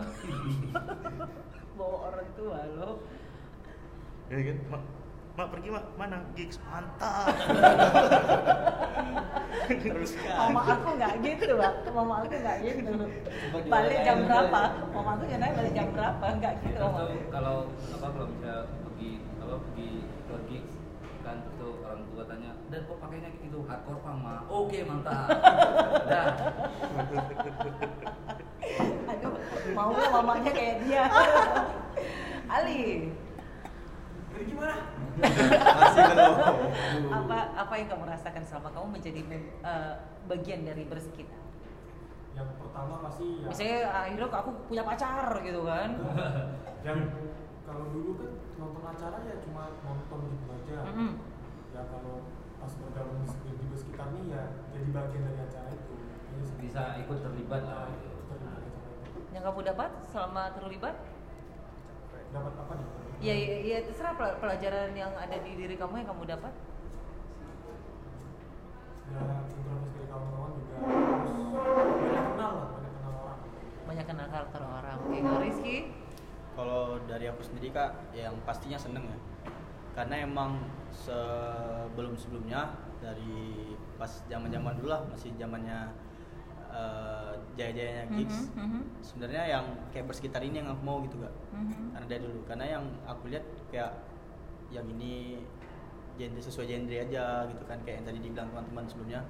Bawa 1.79 1.97
orang 2.09 2.29
tua 2.35 2.59
lo. 2.79 2.91
Ya 4.27 4.37
kan? 4.41 4.57
Mak, 4.73 4.83
mak 5.37 5.47
pergi 5.53 5.69
mak 5.69 5.85
mana? 5.95 6.19
Gigs 6.33 6.57
mantap. 6.65 7.29
Teruskan. 9.67 10.37
Mama 10.51 10.61
aku 10.65 10.89
nggak 10.97 11.13
gitu, 11.21 11.53
Bang. 11.55 11.77
Mama 11.93 12.15
aku 12.23 12.35
nggak 12.35 12.57
gitu. 12.65 12.91
Balik 13.69 13.99
jam 14.03 14.19
diwadain 14.19 14.25
berapa? 14.25 14.61
Mama 14.91 15.11
aku 15.15 15.25
nanya 15.29 15.55
balik 15.55 15.73
jam 15.75 15.89
berapa? 15.93 16.27
Nggak 16.41 16.53
gitu, 16.65 16.79
Terus 16.79 16.89
Mama. 16.89 16.99
tuh 17.05 17.21
kalau 17.29 17.57
apa 17.93 18.07
kalau 18.09 18.27
misalnya 18.31 18.59
pergi 18.83 19.11
apa 19.37 19.55
pergi 19.61 19.91
ke 20.27 20.35
gigs 20.49 20.75
kan 21.21 21.37
terus 21.43 21.55
tuh 21.59 21.73
orang 21.85 22.01
tua 22.09 22.23
tanya 22.25 22.53
dan 22.67 22.81
kok 22.83 22.99
pakainya 22.99 23.29
kayak 23.31 23.43
gitu 23.47 23.59
hardcore 23.62 24.01
pang 24.03 24.19
mah 24.19 24.41
oke 24.51 24.79
mantap 24.85 25.27
dah 26.11 26.27
Aduh, 29.07 29.39
mau 29.73 29.95
mamanya 29.95 30.51
kayak 30.51 30.83
dia. 30.83 31.07
Ali, 32.55 33.09
Masih 34.37 36.03
belum. 36.12 36.35
apa 37.09 37.39
apa 37.57 37.75
yang 37.79 37.89
kamu 37.89 38.05
rasakan 38.05 38.43
selama 38.45 38.69
kamu 38.75 38.87
menjadi 38.99 39.21
eh, 39.62 39.93
bagian 40.29 40.67
dari 40.67 40.85
bersekitar? 40.85 41.41
yang 42.37 42.53
pertama 42.61 43.01
pasti 43.01 43.41
ya 43.41 43.49
Misalnya 43.49 43.79
akhirnya 43.89 44.29
aku 44.29 44.51
punya 44.69 44.83
pacar 44.85 45.41
gitu 45.41 45.61
kan? 45.64 45.91
yang 46.87 46.99
kalau 47.64 47.85
dulu 47.97 48.11
kan 48.21 48.31
nonton 48.61 48.83
acara 48.85 49.17
ya 49.25 49.37
cuma 49.41 49.62
nonton 49.81 50.21
gitu 50.37 50.47
aja 50.53 50.79
Mm-mm. 50.93 51.11
ya 51.73 51.83
kalau 51.89 52.14
pas 52.67 52.75
bergabung 52.83 53.23
di, 53.23 53.31
di 53.62 53.77
sekitar 53.79 54.11
nih 54.11 54.35
ya 54.35 54.43
jadi 54.75 54.89
bagian 54.91 55.23
dari 55.23 55.39
acara 55.39 55.71
itu 55.71 55.95
Jadi 56.27 56.43
se- 56.43 56.59
bisa 56.59 56.83
ikut 56.99 57.19
terlibat 57.23 57.62
lah 57.62 57.87
gitu. 57.89 58.11
terlibat 58.11 58.39
di 58.43 58.47
acara 58.51 58.59
itu 58.67 59.21
Yang 59.31 59.43
kamu 59.47 59.61
dapat 59.71 59.91
selama 60.05 60.43
terlibat? 60.51 60.95
dapat 62.35 62.53
apa 62.59 62.73
nih 62.75 62.89
Ya, 63.17 63.33
ya, 63.33 63.57
ya 63.62 63.79
terserah 63.81 64.12
pel- 64.12 64.37
pelajaran 64.37 64.93
yang 64.93 65.14
ada 65.14 65.37
di 65.39 65.55
diri 65.55 65.79
kamu 65.79 66.03
yang 66.03 66.09
kamu 66.11 66.27
dapat. 66.29 66.53
ya 69.07 69.23
introversi 69.47 69.89
dari 69.95 70.07
kawan-kawan 70.11 70.51
juga 70.59 70.77
terus 70.83 71.39
banyak 72.03 72.25
kenal 72.27 72.51
lah 72.53 72.69
banyak 72.75 72.93
kenal 72.93 73.12
orang 73.23 73.39
Banyak 73.87 74.05
kenal 74.05 74.27
karakter 74.27 74.61
orang. 74.61 74.97
Oke, 75.01 75.19
kalau 75.23 75.39
Rizky? 75.39 75.77
Kalau 76.53 76.83
dari 77.07 77.25
aku 77.31 77.41
sendiri 77.41 77.71
kak, 77.71 77.91
yang 78.11 78.35
pastinya 78.43 78.75
seneng 78.77 79.07
ya. 79.07 79.17
Karena 79.97 80.28
emang 80.28 80.61
sebelum 80.92 82.12
sebelumnya 82.20 82.76
dari 83.01 83.72
pas 83.97 84.20
zaman 84.28 84.53
zaman 84.53 84.76
dulu 84.76 84.92
lah 84.92 85.01
masih 85.09 85.32
zamannya 85.40 85.88
eh, 86.68 87.32
jaya-jayanya 87.57 88.05
gigs. 88.12 88.53
Mhm, 88.53 88.61
mhm. 88.61 88.80
Sebenarnya 89.01 89.42
yang 89.49 89.64
kayak 89.88 90.05
bersekitar 90.12 90.44
ini 90.44 90.61
yang 90.61 90.68
aku 90.68 90.82
mau 90.84 91.01
gitu 91.01 91.16
kak. 91.24 91.32
Mhm. 91.57 91.97
Karena 91.97 92.07
dari 92.12 92.22
dulu. 92.28 92.40
Karena 92.44 92.64
yang 92.68 92.84
aku 93.09 93.32
lihat 93.32 93.44
kayak 93.72 93.92
yang 94.68 94.84
ini 94.84 95.40
genre 96.20 96.40
sesuai 96.44 96.68
genre 96.68 96.97
aja 97.01 97.49
gitu 97.49 97.64
kan 97.64 97.80
kayak 97.84 98.05
yang 98.05 98.07
tadi 98.12 98.18
dibilang 98.20 98.49
teman-teman 98.53 98.84
sebelumnya. 98.84 99.20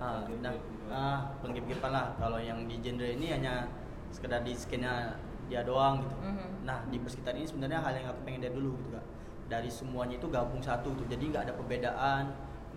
Ah, 0.00 0.24
nah, 0.40 0.56
gitu. 0.56 0.88
ah, 0.88 1.28
penggip-gipan 1.44 1.92
lah. 1.92 2.16
Kalau 2.16 2.40
yang 2.40 2.64
di 2.64 2.80
genre 2.80 3.04
ini 3.04 3.36
hanya 3.36 3.68
sekedar 4.08 4.40
di 4.40 4.56
skena 4.56 5.12
dia 5.52 5.60
doang 5.60 6.00
gitu. 6.08 6.16
Mhm. 6.24 6.64
Nah 6.64 6.80
di 6.88 6.96
persekitar 6.96 7.36
ini 7.36 7.44
sebenarnya 7.44 7.84
hal 7.84 7.92
yang 7.92 8.08
aku 8.08 8.24
pengen 8.24 8.40
dari 8.48 8.56
dulu 8.56 8.80
gitu 8.80 8.96
kak. 8.96 9.04
Dari 9.50 9.66
semuanya 9.66 10.14
itu 10.14 10.30
gabung 10.30 10.62
satu 10.62 10.94
tuh. 10.94 11.06
Jadi 11.10 11.34
nggak 11.34 11.50
ada 11.50 11.54
perbedaan, 11.58 12.24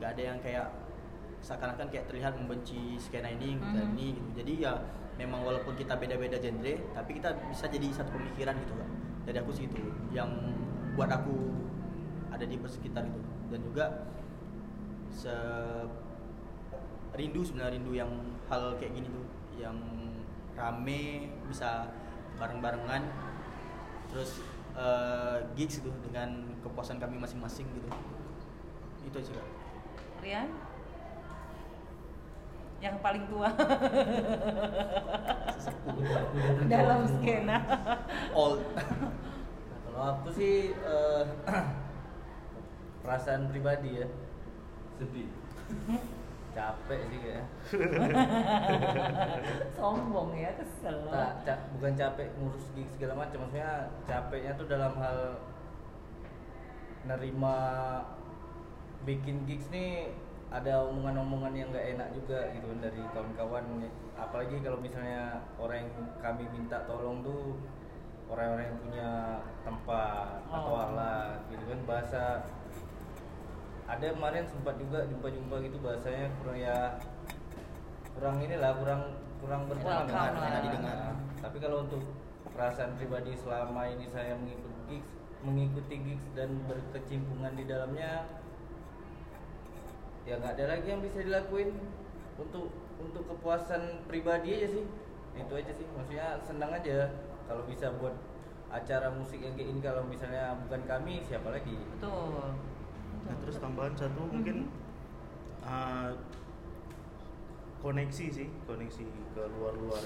nggak 0.02 0.10
ada 0.18 0.24
yang 0.34 0.38
kayak 0.42 0.68
seakan-akan 1.44 1.88
kayak 1.94 2.10
terlihat 2.10 2.34
membenci 2.34 2.98
skena 2.98 3.30
ini, 3.30 3.62
kita 3.62 3.82
Mhm. 3.86 3.92
ini 3.94 4.08
gitu. 4.18 4.30
Jadi 4.42 4.54
ya 4.66 4.74
memang 5.22 5.46
walaupun 5.46 5.78
kita 5.78 5.94
beda-beda 5.94 6.42
genre, 6.42 6.74
tapi 6.98 7.22
kita 7.22 7.30
bisa 7.54 7.70
jadi 7.70 7.88
satu 7.94 8.10
pemikiran 8.18 8.58
gitu 8.58 8.74
kak. 8.74 8.90
Dari 9.30 9.38
aku 9.38 9.52
sih 9.54 9.70
itu 9.70 9.86
yang 10.10 10.34
buat 10.98 11.14
aku 11.14 11.36
ada 12.34 12.46
di 12.50 12.58
persekitar 12.58 13.06
itu 13.06 13.22
dan 13.54 13.60
juga 13.62 13.86
se 15.14 15.34
rindu 17.14 17.46
sebenarnya 17.46 17.78
rindu 17.78 17.94
yang 17.94 18.10
hal 18.50 18.74
kayak 18.82 18.98
gini 18.98 19.06
tuh 19.06 19.26
yang 19.62 19.78
rame 20.58 21.30
bisa 21.46 21.86
bareng-barengan 22.42 23.06
terus 24.10 24.42
eh, 24.78 25.38
gigs 25.58 25.82
gitu 25.82 25.90
dengan 26.06 26.58
kepuasan 26.66 26.98
kami 26.98 27.18
masing-masing 27.22 27.68
gitu. 27.70 27.90
Itu 29.08 29.16
aja 29.20 29.32
kak. 29.38 29.48
Rian? 30.24 30.50
Yang 32.84 32.96
paling 33.00 33.24
tua. 33.32 33.50
Dalam 36.68 37.00
skena. 37.08 37.58
all 38.36 38.60
Kalau 39.88 40.02
aku 40.02 40.30
sih 40.36 40.74
eh, 40.74 41.24
perasaan 43.06 43.48
pribadi 43.54 44.04
ya. 44.04 44.08
Sedih 44.98 45.28
capek 46.54 47.00
sih 47.08 47.20
ya 47.24 47.40
Sombong 49.74 50.30
ya, 50.34 50.50
kesel. 50.54 50.98
tak 51.10 51.32
ca- 51.44 51.64
bukan 51.74 51.92
capek 51.94 52.28
ngurus 52.38 52.66
gig 52.72 52.88
segala 52.94 53.14
macam 53.20 53.38
maksudnya 53.42 53.90
capeknya 54.04 54.52
tuh 54.54 54.66
dalam 54.66 54.94
hal 54.96 55.18
nerima 57.04 57.56
bikin 59.04 59.44
gigs 59.44 59.68
nih 59.68 60.14
ada 60.48 60.86
omongan-omongan 60.86 61.54
yang 61.54 61.68
nggak 61.70 61.98
enak 61.98 62.08
juga 62.14 62.40
gitu 62.54 62.66
kan 62.70 62.80
dari 62.80 63.02
kawan-kawan 63.12 63.64
apalagi 64.16 64.56
kalau 64.62 64.78
misalnya 64.80 65.42
orang 65.58 65.84
yang 65.84 65.90
kami 66.22 66.46
minta 66.48 66.86
tolong 66.86 67.20
tuh 67.20 67.58
orang-orang 68.30 68.66
yang 68.66 68.78
punya 68.80 69.10
tempat 69.66 70.28
atau 70.48 70.72
Oh. 70.72 70.80
alat 70.80 71.38
gitu 71.50 71.64
kan 71.66 71.80
bahasa 71.84 72.22
ada 73.84 74.06
kemarin 74.10 74.46
sempat 74.48 74.76
juga 74.80 75.04
jumpa-jumpa 75.06 75.56
gitu 75.62 75.78
bahasanya 75.80 76.32
kurang 76.40 76.58
ya 76.58 76.78
kurang 78.16 78.36
inilah 78.40 78.72
kurang 78.80 79.02
kurang 79.44 79.62
berteman 79.68 80.08
dengan- 80.08 80.64
didengar. 80.64 80.98
Tapi 81.44 81.58
kalau 81.60 81.78
untuk 81.84 82.02
perasaan 82.56 82.96
pribadi 82.96 83.36
selama 83.36 83.84
ini 83.90 84.08
saya 84.08 84.40
mengikuti 84.40 84.72
gigs, 84.88 85.12
mengikuti 85.44 85.96
gigs 86.00 86.28
dan 86.32 86.50
berkecimpungan 86.64 87.52
di 87.58 87.68
dalamnya, 87.68 88.24
ya 90.24 90.40
nggak 90.40 90.56
ada 90.56 90.66
lagi 90.78 90.88
yang 90.88 91.02
bisa 91.04 91.20
dilakuin 91.20 91.76
untuk 92.40 92.72
untuk 93.04 93.24
kepuasan 93.28 94.08
pribadi 94.08 94.56
aja 94.56 94.68
sih. 94.80 94.86
Itu 95.36 95.54
aja 95.60 95.72
sih. 95.76 95.84
Maksudnya 95.92 96.40
senang 96.40 96.72
aja 96.72 97.12
kalau 97.52 97.68
bisa 97.68 97.92
buat 98.00 98.16
acara 98.72 99.12
musik 99.12 99.44
yang 99.44 99.54
kayak 99.60 99.70
ini 99.76 99.80
kalau 99.84 100.08
misalnya 100.08 100.56
bukan 100.64 100.82
kami 100.88 101.20
siapa 101.28 101.52
lagi? 101.52 101.76
Betul. 102.00 102.56
Nah, 103.24 103.36
terus 103.40 103.56
tambahan 103.60 103.94
satu 103.96 104.28
mungkin 104.28 104.68
uh, 105.64 106.12
koneksi 107.84 108.26
sih, 108.32 108.48
koneksi 108.68 109.04
ke 109.36 109.44
luar-luar. 109.60 110.04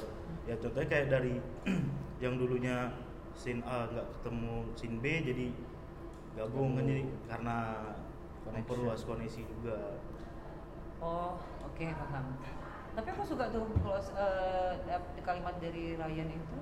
Ya 0.49 0.57
contohnya 0.57 0.88
kayak 0.89 1.07
dari 1.13 1.38
yang 2.24 2.38
dulunya 2.38 2.89
scene 3.38 3.61
A 3.65 3.86
nggak 3.89 4.07
ketemu 4.18 4.53
scene 4.74 4.97
B 4.97 5.05
jadi 5.22 5.47
gabung 6.38 6.78
kan 6.78 6.86
jadi 6.86 7.03
karena 7.30 7.57
memperluas 8.45 9.01
koneksi 9.05 9.41
juga. 9.45 9.97
Oh, 10.97 11.38
oke 11.61 11.86
paham. 11.86 12.26
Tapi 12.97 13.07
aku 13.13 13.24
suka 13.30 13.53
tuh 13.53 13.70
kalau 13.86 14.01
dap- 14.89 15.13
kalimat 15.22 15.53
dari 15.61 15.93
Ryan 15.93 16.30
itu 16.34 16.57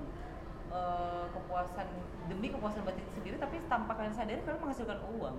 eh, 0.68 1.24
kepuasan 1.32 1.88
demi 2.28 2.52
kepuasan 2.52 2.84
batin 2.84 3.08
sendiri, 3.16 3.40
tapi 3.40 3.64
tanpa 3.72 3.96
kalian 3.96 4.12
sadari 4.12 4.44
kalian 4.44 4.60
menghasilkan 4.60 5.00
uang. 5.16 5.36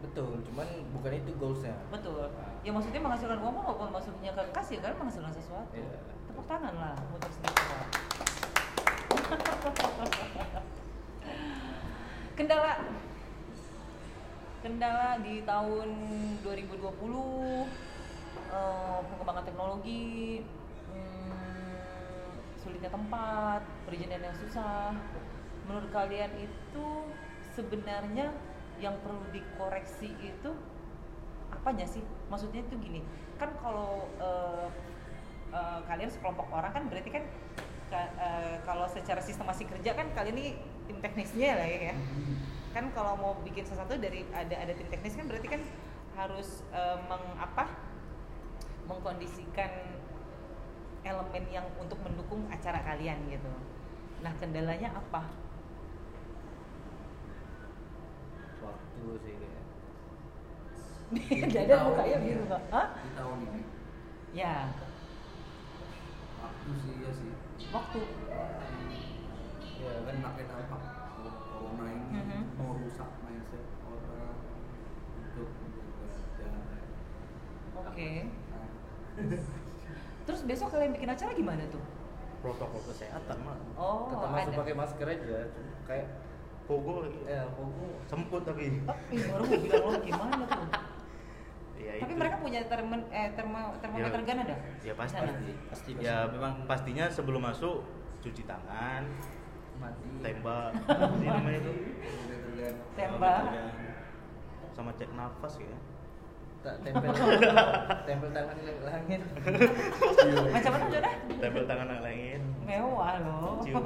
Betul, 0.00 0.40
cuman 0.48 0.64
bukan 0.96 1.12
itu 1.12 1.36
goalsnya. 1.36 1.76
Betul. 1.92 2.32
Ya 2.64 2.72
maksudnya 2.72 3.04
menghasilkan 3.04 3.44
uang 3.44 3.60
walaupun 3.60 3.92
maksudnya 3.92 4.32
ke 4.32 4.40
kas 4.52 4.72
ya 4.72 4.80
kalian 4.80 4.96
menghasilkan 4.96 5.32
sesuatu. 5.36 5.76
Iya. 5.76 6.00
Tepuk 6.28 6.44
tangan 6.48 6.74
lah 6.76 6.96
untuk 7.12 7.28
sedikit. 7.28 7.84
Kendala 12.40 12.80
kendala 14.60 15.16
di 15.24 15.40
tahun 15.48 15.88
2020 16.44 16.84
eh, 18.52 19.00
pengembangan 19.08 19.44
teknologi 19.48 20.44
hmm, 20.92 21.80
sulitnya 22.60 22.92
tempat 22.92 23.64
perizinan 23.88 24.20
yang 24.20 24.36
susah 24.36 24.92
menurut 25.64 25.88
kalian 25.88 26.28
itu 26.36 26.88
sebenarnya 27.56 28.36
yang 28.80 28.96
perlu 29.04 29.20
dikoreksi 29.30 30.08
itu 30.18 30.50
apanya 31.52 31.84
sih? 31.84 32.00
Maksudnya 32.32 32.64
itu 32.64 32.74
gini 32.80 33.04
kan 33.36 33.52
kalau 33.60 34.08
eh, 34.20 34.68
eh, 35.52 35.80
kalian 35.84 36.10
sekelompok 36.10 36.48
orang 36.52 36.72
kan 36.72 36.82
berarti 36.88 37.10
kan 37.12 37.24
ka- 37.92 38.12
eh, 38.16 38.56
kalau 38.64 38.88
secara 38.88 39.20
sistemasi 39.20 39.68
kerja 39.68 39.92
kan 39.92 40.08
kali 40.16 40.32
ini 40.32 40.44
tim 40.88 40.98
teknisnya 41.04 41.60
lah 41.60 41.68
ya. 41.68 41.94
Kan 42.70 42.94
kalau 42.94 43.18
mau 43.18 43.32
bikin 43.44 43.66
sesuatu 43.66 43.98
dari 43.98 44.24
ada 44.30 44.54
ada 44.56 44.72
tim 44.72 44.88
teknis 44.88 45.16
kan 45.18 45.26
berarti 45.28 45.48
kan 45.48 45.62
harus 46.16 46.64
eh, 46.72 46.98
meng 47.08 47.24
apa? 47.36 47.68
Mengkondisikan 48.88 49.70
elemen 51.00 51.44
yang 51.48 51.64
untuk 51.80 51.96
mendukung 52.04 52.44
acara 52.52 52.80
kalian 52.84 53.16
gitu. 53.32 53.48
Nah 54.20 54.32
kendalanya 54.36 54.92
apa 54.92 55.24
waktu 59.00 59.16
sih 59.24 59.34
kayak 59.34 59.64
Dada 61.50 61.76
mukanya 61.82 62.18
biru 62.20 62.42
nggak? 62.46 62.62
Hah? 62.70 62.86
di 62.96 63.10
tahun 63.12 63.38
ini 63.42 63.60
Ya, 64.30 64.70
waktu 66.38 66.70
sih 66.78 66.94
ya 67.02 67.10
sih 67.10 67.30
waktu. 67.66 67.98
ya 69.74 69.92
kan 70.06 70.16
makin 70.20 70.44
dampak 70.46 70.80
corona 71.50 71.84
ini 71.88 72.06
Mhm. 72.14 72.40
mau 72.54 72.78
rusak 72.78 73.10
mindset 73.20 73.64
orang 73.82 74.38
untuk 75.18 75.48
menjaga 75.50 76.06
jarak. 76.36 76.84
Oke. 77.80 78.10
Nah, 78.50 78.68
Terus 80.28 80.46
besok 80.46 80.70
kalian 80.70 80.94
bikin 80.94 81.10
acara 81.10 81.32
gimana 81.32 81.64
tuh? 81.66 81.82
protokol 82.40 82.80
kesehatan 82.86 83.36
mah 83.44 83.58
Oh, 83.74 84.08
tetap 84.08 84.30
masuk 84.30 84.48
ada. 84.48 84.60
pakai 84.62 84.72
masker 84.74 85.06
aja 85.06 85.38
kayak 85.84 86.06
pogo 86.70 87.02
lagi 87.02 87.18
ya 87.26 87.42
pogo 87.50 87.98
semput 88.06 88.42
tapi 88.42 88.78
Oh, 88.86 88.94
ih, 89.10 89.18
baru 89.20 89.42
mau 89.42 89.58
bilang 89.58 89.82
lo 89.84 89.98
gimana 90.00 90.34
tuh? 90.44 90.66
ya 91.76 91.92
Tapi 91.96 92.06
itu. 92.06 92.14
mereka 92.16 92.36
punya 92.38 92.60
termen 92.64 93.00
eh 93.10 93.28
termo 93.32 93.60
termometer 93.78 94.14
Ya. 94.14 94.24
gun 94.24 94.38
ada? 94.40 94.56
ya 94.80 94.92
pasti 94.94 95.16
Sana? 95.16 95.32
Pasti, 95.66 95.90
ya 95.96 96.16
pasti. 96.20 96.32
memang 96.32 96.52
pastinya 96.64 97.04
sebelum 97.08 97.42
masuk 97.42 97.82
cuci 98.20 98.42
tangan 98.44 99.02
mati 99.76 100.06
tembak 100.20 100.70
apa 100.86 101.14
sih 101.16 101.26
namanya 101.26 101.58
itu 101.58 101.72
Tembak. 102.94 103.42
sama 104.70 104.92
cek 104.92 105.10
nafas 105.10 105.54
ya 105.58 105.74
tak 106.60 106.76
tempel 106.84 107.08
tempel 108.06 108.30
tangan 108.30 108.54
ke 108.54 108.72
langit 108.84 109.20
Macam 110.52 110.70
apa 110.70 110.86
Jodah? 110.86 111.14
tempel 111.40 111.64
tangan 111.64 111.86
ke 111.90 112.02
langit 112.04 112.29
Mewah 112.70 113.12
loh. 113.18 113.58
Cium. 113.60 113.82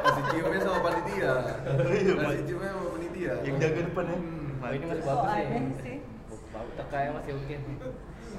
Masih 0.00 0.22
ciumnya 0.30 0.58
sama 0.58 0.78
panitia. 0.80 1.32
Masih 2.16 2.42
ciumnya 2.42 2.70
sama 2.72 2.88
panitia. 2.90 3.32
yang 3.44 3.56
jaga 3.58 3.80
depan 3.84 4.04
ya 4.06 4.16
Hmm. 4.18 4.58
oh, 4.58 4.70
ini 4.72 4.84
masih 4.86 5.02
Oh, 5.04 5.08
bagus 5.12 5.28
aneh 5.28 5.62
sih. 5.78 5.98
bau 6.48 6.68
tekanya 6.74 7.10
masih 7.14 7.32
oke 7.36 7.56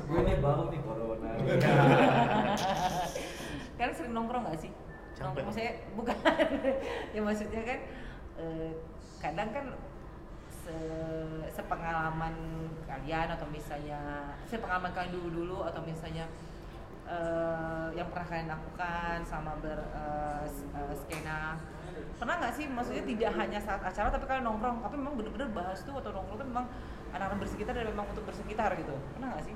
gue 0.02 0.20
ini 0.20 0.34
bau 0.40 0.64
nih 0.68 0.80
corona 0.82 1.30
Kalian 3.78 3.94
sering 3.94 4.12
nongkrong 4.12 4.44
gak 4.44 4.58
sih? 4.58 4.72
Nongkrong 5.16 5.50
saya 5.50 5.72
bukan. 5.94 6.16
ya 7.16 7.20
maksudnya 7.22 7.62
kan 7.62 7.80
eh, 8.36 8.70
kadang 9.18 9.50
kan 9.52 9.66
se- 10.50 11.46
sepengalaman 11.50 12.34
kalian 12.84 13.28
atau 13.30 13.46
misalnya 13.48 14.00
sepengalaman 14.44 14.92
kalian 14.92 15.14
dulu 15.14 15.28
dulu 15.34 15.58
atau 15.64 15.80
misalnya 15.82 16.28
eh, 17.10 17.88
yang 17.98 18.08
pernah 18.14 18.28
kalian 18.30 18.50
lakukan 18.50 19.18
sama 19.26 19.58
ber 19.60 19.80
s- 20.46 20.70
eh, 20.70 20.94
skena. 20.94 21.58
Pernah 22.22 22.36
nggak 22.38 22.54
sih? 22.54 22.66
Maksudnya 22.70 23.04
tidak 23.04 23.32
hanya 23.34 23.60
saat 23.60 23.82
acara 23.82 24.08
tapi 24.14 24.26
kalian 24.30 24.46
nongkrong 24.46 24.78
tapi 24.86 24.96
memang 24.96 25.16
bener-bener 25.18 25.50
bahas 25.52 25.82
tuh 25.82 25.98
atau 25.98 26.14
nongkrong 26.14 26.38
tuh 26.38 26.48
memang 26.48 26.66
anak-anak 27.10 27.40
bersekitar 27.42 27.74
dan 27.74 27.90
memang 27.90 28.06
untuk 28.14 28.24
bersekitar 28.30 28.70
gitu. 28.78 28.94
Pernah 29.18 29.28
nggak 29.34 29.44
sih? 29.50 29.56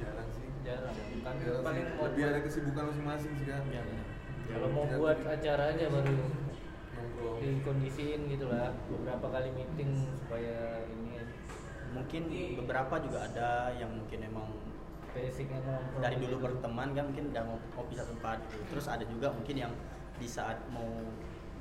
Jarang 0.00 0.28
sih. 0.34 0.48
jarang 0.60 0.94
kan 1.24 1.34
paling 1.64 1.86
Lebih 1.96 2.24
ada 2.28 2.40
kesibukan 2.44 2.84
masing-masing 2.92 3.32
sih 3.38 3.46
kan. 3.48 3.62
Iya, 3.70 3.80
benar. 3.86 4.06
kalau 4.50 4.68
mau 4.74 4.84
buat 4.98 5.18
acara 5.22 5.62
aja 5.72 5.86
baru 5.86 6.16
dikondisiin 7.40 8.20
gitu 8.28 8.50
lah. 8.50 8.74
Beberapa 8.90 9.26
kali 9.30 9.48
meeting 9.54 9.90
supaya 10.18 10.84
ini 10.90 11.10
Mungkin 11.90 12.30
beberapa 12.54 13.02
juga 13.02 13.26
ada 13.26 13.74
yang 13.74 13.90
mungkin 13.90 14.22
emang 14.22 14.46
basicnya 15.10 15.58
nongkrong 15.60 16.00
dari 16.00 16.16
dulu 16.18 16.36
berteman 16.40 16.88
kan 16.90 17.04
mungkin 17.06 17.24
udah 17.28 17.42
ngop- 17.44 17.68
ngopi 17.72 17.94
satu 17.94 18.10
tempat 18.12 18.36
gitu. 18.44 18.62
Terus 18.68 18.86
ada 18.86 19.04
juga 19.04 19.26
mungkin 19.30 19.56
yang 19.58 19.72
di 20.16 20.26
saat 20.26 20.58
mau 20.68 20.86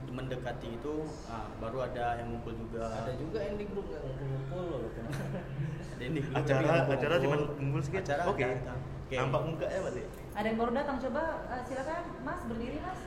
mendekati 0.10 0.74
itu 0.74 0.94
ah, 1.28 1.46
baru 1.60 1.86
ada 1.86 2.18
yang 2.18 2.32
ngumpul 2.32 2.56
juga. 2.56 2.82
ada 2.90 3.14
juga 3.14 3.40
yang 3.40 3.56
di 3.56 3.66
grup 3.66 3.86
nggak 3.86 4.02
ngumpul-ngumpul 4.02 4.62
loh 4.66 4.82
Ada 4.90 6.02
yang 6.02 6.14
di 6.14 6.22
grup 6.22 6.34
acara 6.36 6.58
ngumpul-ngumpul. 6.58 6.96
acara 6.96 7.14
cuma 7.20 7.36
ngumpul 7.56 7.82
sedikit 7.84 8.04
Acara 8.04 8.22
oke 8.26 8.42
ada. 8.42 8.74
Oke. 9.06 9.16
nampak 9.16 9.42
muka 9.44 9.66
ya 9.66 9.80
berarti 9.80 10.02
Ada 10.32 10.46
yang 10.46 10.58
baru 10.58 10.72
datang, 10.72 10.98
coba 11.00 11.22
eh, 11.48 11.62
silakan 11.64 12.02
Mas 12.22 12.40
berdiri 12.44 12.78
Mas. 12.80 13.00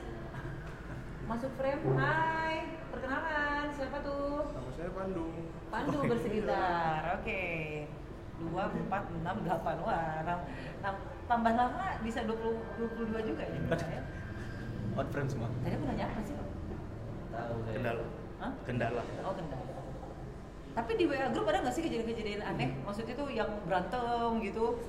Masuk 1.23 1.51
frame. 1.55 1.81
Hai, 1.95 2.55
perkenalan. 2.87 3.65
Siapa 3.71 3.97
tuh? 3.99 4.43
Nama 4.45 4.69
saya 4.69 4.89
Pandu. 4.91 5.25
Pandu 5.69 5.99
bersekitar. 6.05 6.99
Oke. 7.17 7.43
Dua, 8.41 8.63
empat, 8.69 9.03
enam, 9.13 9.35
delapan. 9.45 9.75
Wah, 9.85 10.21
enam, 10.25 10.39
enam- 10.81 11.03
tambah 11.29 11.53
lama 11.55 11.85
bisa 12.03 12.19
20, 12.25 12.57
22 12.77 13.29
juga 13.29 13.43
ya. 13.45 13.59
ya. 13.89 14.01
Out 14.93 15.07
frame 15.09 15.29
semua. 15.29 15.49
Tadi 15.63 15.73
aku 15.73 15.85
nanya 15.89 16.05
apa 16.09 16.21
sih? 16.21 16.35
tahu 17.33 17.57
saya 17.65 17.73
kendala 17.81 18.03
Hah? 18.37 18.51
kendala 18.61 19.01
Oh, 19.25 19.33
kendala. 19.33 19.72
Tapi 20.73 20.91
di 20.97 21.05
WA 21.05 21.29
grup 21.29 21.45
ada 21.53 21.61
nggak 21.61 21.73
sih 21.77 21.85
kejadian-kejadian 21.85 22.41
aneh? 22.41 22.73
Maksudnya 22.81 23.13
tuh 23.13 23.29
yang 23.29 23.45
berantem 23.69 24.41
gitu? 24.41 24.73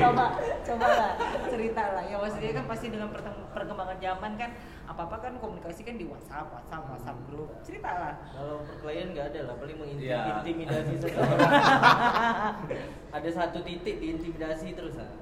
coba 0.00 0.26
coba 0.64 0.86
lah 0.88 1.12
cerita 1.52 1.82
lah. 1.92 2.04
Ya 2.08 2.16
maksudnya 2.16 2.56
kan 2.56 2.64
pasti 2.64 2.88
dengan 2.88 3.12
perkembangan 3.52 4.00
zaman 4.00 4.32
kan 4.40 4.50
apa 4.88 5.08
apa 5.08 5.16
kan 5.20 5.32
komunikasi 5.36 5.84
kan 5.84 6.00
di 6.00 6.08
WhatsApp 6.08 6.48
WhatsApp 6.56 6.88
WhatsApp 6.88 7.20
grup 7.28 7.52
cerita 7.60 7.90
lah. 8.00 8.16
Kalau 8.32 8.64
perkelahian 8.64 9.12
nggak 9.12 9.36
ada 9.36 9.52
lah 9.52 9.54
paling 9.60 9.76
mengintimidasi 9.76 10.94
seseorang 11.04 11.36
ada 13.16 13.28
satu 13.28 13.60
titik 13.60 14.00
diintimidasi 14.00 14.72
terus 14.72 14.96
ah. 14.96 15.12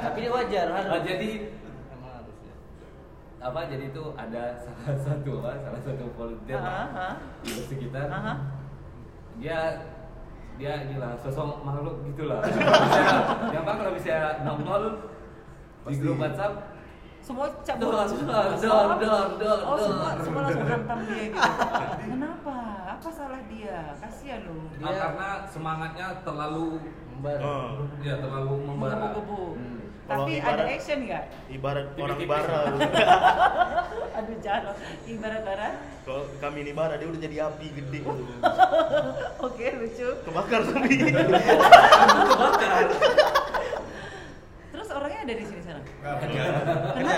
tapi 0.00 0.24
ini 0.24 0.30
wajar 0.32 0.72
kan 0.72 0.84
Oh, 0.88 1.00
jadi 1.04 1.52
ya 1.52 1.75
apa 3.36 3.60
jadi 3.68 3.92
itu 3.92 4.04
ada 4.16 4.42
salah 4.64 4.96
satu 4.96 5.32
apa 5.40 5.52
salah 5.60 5.80
satu 5.84 6.04
volunteer 6.16 6.56
Aha, 6.58 6.80
aha. 6.88 7.08
di 7.44 7.52
sekitar. 7.62 8.08
Aha. 8.08 8.34
dia 9.36 9.58
dia 10.56 10.88
inilah 10.88 11.12
sosok 11.20 11.60
makhluk 11.60 12.00
gitulah. 12.08 12.40
Yang 13.52 13.60
apa 13.60 13.72
kalau 13.76 13.92
bisa 13.92 14.40
nongol 14.40 14.82
di 15.84 15.94
grup 16.00 16.16
WhatsApp. 16.16 16.72
Semua 17.20 17.50
cabut 17.66 17.90
Dor, 17.90 18.06
dor, 18.06 18.46
dor, 18.54 18.88
dor, 19.02 19.26
dor, 19.34 19.58
oh 19.66 19.76
semua 19.82 20.14
semua 20.22 20.40
langsung 20.46 20.62
berantem 20.70 20.98
dia 21.10 21.22
gitu. 21.26 21.50
Kenapa? 22.06 22.56
Apa 22.96 23.08
salah 23.10 23.42
dia? 23.50 23.98
Kasihan 23.98 24.46
lu 24.46 24.70
Ah, 24.78 24.94
karena 24.94 25.28
semangatnya 25.44 26.06
terlalu 26.22 26.78
membara 27.10 27.42
oh. 27.42 27.82
ya 27.98 28.14
terlalu 28.22 28.54
membara. 28.62 28.94
Menggebu-gebu 29.10 29.42
Hmm. 29.58 29.78
Kalau 30.06 30.22
tapi 30.22 30.38
ada 30.38 30.46
ibarat- 30.54 30.70
action 30.70 30.98
nggak? 31.02 31.24
ibarat 31.50 31.86
orang 31.98 32.18
bara 32.24 32.60
aduh 34.16 34.38
jalan 34.38 34.74
ibarat 35.04 35.42
bara 35.42 35.68
kalau 36.06 36.22
kami 36.38 36.58
ini 36.62 36.70
bara 36.70 36.94
dia 36.94 37.10
udah 37.10 37.20
jadi 37.20 37.36
api 37.44 37.66
gede 37.74 37.98
gitu. 38.00 38.22
oke 39.46 39.66
lucu. 39.76 40.08
Kebakar 40.22 40.60
tapi 40.62 40.94
terus 44.70 44.88
orangnya 44.88 45.20
ada 45.22 45.34
di 45.34 45.44
sini 45.44 45.60
sekarang? 45.60 45.82
Kenapa 45.82 46.22
kerja, 46.22 46.40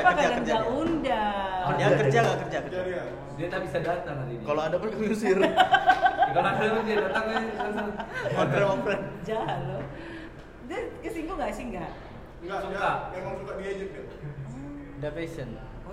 kalian 0.08 0.32
kerja 0.32 0.48
nggak 0.48 0.64
dia. 0.64 0.72
undang 0.72 1.64
Oh, 1.68 1.72
dia 1.76 1.88
kerja 1.92 2.18
nggak? 2.18 2.36
Kerja 2.40 2.58
kerja. 2.64 2.78
Jadi 2.78 2.90
ya. 2.90 3.02
dia 3.36 3.46
tak 3.48 3.60
bisa 3.62 3.78
datang 3.78 4.16
hari 4.18 4.32
ini 4.32 4.42
kalau 4.42 4.62
ada 4.62 4.76
pun 4.80 4.88
kami 4.88 5.06
usir. 5.10 5.36
Kalau 5.36 6.40
ada 6.46 6.64
dia 6.82 6.96
datang 6.98 7.24
ya 7.26 7.38
langsung. 7.52 7.90
On 8.32 8.46
frame 8.48 8.64
on 8.66 8.80
frame. 8.80 9.04
jalan 9.22 9.58
lo 9.66 9.78
dia 10.64 10.80
kesinggung 11.00 11.36
nggak 11.36 11.52
sih? 11.52 11.64
Nggak 11.66 11.90
Enggak, 12.38 12.58
Suka. 12.62 12.90
dia 13.10 13.18
memang 13.18 13.36
suka 13.36 13.52
diajak 13.56 13.88
dia. 13.90 14.02
ada 14.98 15.10
passion 15.10 15.48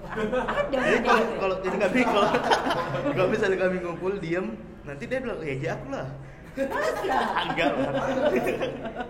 ada 0.06 0.22
jadi 0.70 0.78
ada 0.78 1.02
kalau 1.02 1.26
kalau 1.36 1.56
jadi 1.62 1.78
kami 1.80 2.02
kalau 2.04 2.30
kalau 3.16 3.28
misalnya 3.28 3.58
kami 3.60 3.78
ngumpul 3.80 4.14
diam 4.18 4.56
nanti 4.82 5.04
dia 5.06 5.20
bilang 5.20 5.40
ya 5.40 5.54
aja 5.56 5.70
aku 5.74 5.86
lah 5.90 6.08
enggak 7.46 7.72
lah 7.72 7.92
enggak 8.30 8.56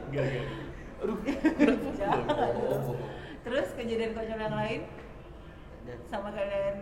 enggak 0.09 0.25
lo. 1.03 1.13
terus 3.45 3.67
kejadian 3.73 4.11
konyol 4.11 4.39
yang 4.41 4.55
lain 4.55 4.81
sama 6.05 6.29
kalian 6.31 6.75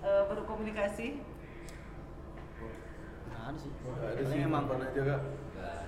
eh, 0.00 0.22
berkomunikasi 0.28 1.08
Nah, 3.26 3.50
ada 3.50 3.58
sih. 3.58 3.70
Ada 3.84 4.22
sih 4.24 4.38
emang 4.40 4.64
emang 4.64 4.80
aja 4.80 5.00
kak. 5.04 5.20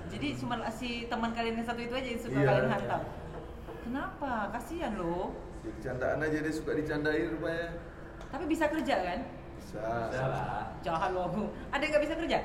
jadi 0.06 0.26
cuma 0.36 0.54
si 0.68 1.06
teman 1.06 1.32
kalian 1.32 1.56
yang 1.56 1.64
satu 1.64 1.80
itu 1.80 1.90
aja 1.90 2.06
yang 2.06 2.20
suka 2.20 2.36
Iya. 2.36 2.44
kalian 2.44 2.68
hantam 2.68 3.00
kenapa? 3.86 4.50
Kasihan 4.50 4.92
lo. 4.98 5.30
Jadi 5.62 5.78
candaan 5.82 6.18
aja 6.22 6.38
dia 6.42 6.54
suka 6.54 6.74
dicandain 6.74 7.30
rupanya. 7.30 7.68
tapi 8.26 8.44
bisa 8.50 8.66
kerja 8.66 8.94
kan? 9.06 9.20
Bisa. 9.56 9.82
salah 10.10 10.74
jahat 10.82 11.10
lo. 11.14 11.30
Ada 11.70 11.82
yang 11.82 11.92
nggak 11.94 12.04
bisa 12.04 12.16
kerja? 12.18 12.38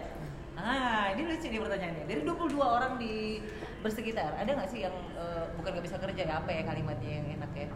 Ah, 0.61 1.09
ini 1.17 1.21
lucu 1.25 1.47
nih 1.49 1.57
pertanyaannya. 1.57 2.05
Dari 2.05 2.21
22 2.21 2.61
orang 2.61 2.93
di 3.01 3.41
bersekitar 3.81 4.37
ada 4.37 4.51
nggak 4.53 4.69
sih 4.69 4.85
yang 4.85 4.93
eh, 5.17 5.45
bukan 5.57 5.69
nggak 5.73 5.85
bisa 5.89 5.97
kerja 5.97 6.21
ya? 6.21 6.33
Apa 6.37 6.49
ya 6.53 6.61
kalimatnya 6.69 7.11
yang 7.17 7.27
enak 7.41 7.51
ya? 7.57 7.67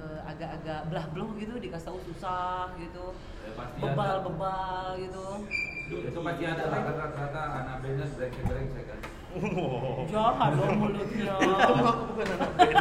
Eh, 0.00 0.20
agak-agak 0.26 0.80
belah 0.90 1.06
belah 1.14 1.30
gitu 1.38 1.54
dikasih 1.60 1.86
tahu 1.94 1.98
susah 2.10 2.74
gitu. 2.82 3.14
Ya, 3.46 3.52
pasti 3.54 3.78
bebal 3.78 4.10
ada. 4.10 4.24
bebal 4.26 4.86
gitu. 4.98 5.26
Itu 6.10 6.18
pasti 6.22 6.44
ada 6.46 6.64
lah. 6.66 6.80
Rata-rata 6.82 7.40
anak 7.62 7.76
bandnya 7.82 8.06
brengsek 8.10 8.30
brengsek 8.46 8.84
kan 8.90 9.00
jahat 10.10 10.50
dong 10.58 10.74
mulutnya. 10.82 11.34
Untung 11.38 11.86
aku 11.86 12.02
bukan 12.14 12.26
anak 12.34 12.50
band. 12.58 12.76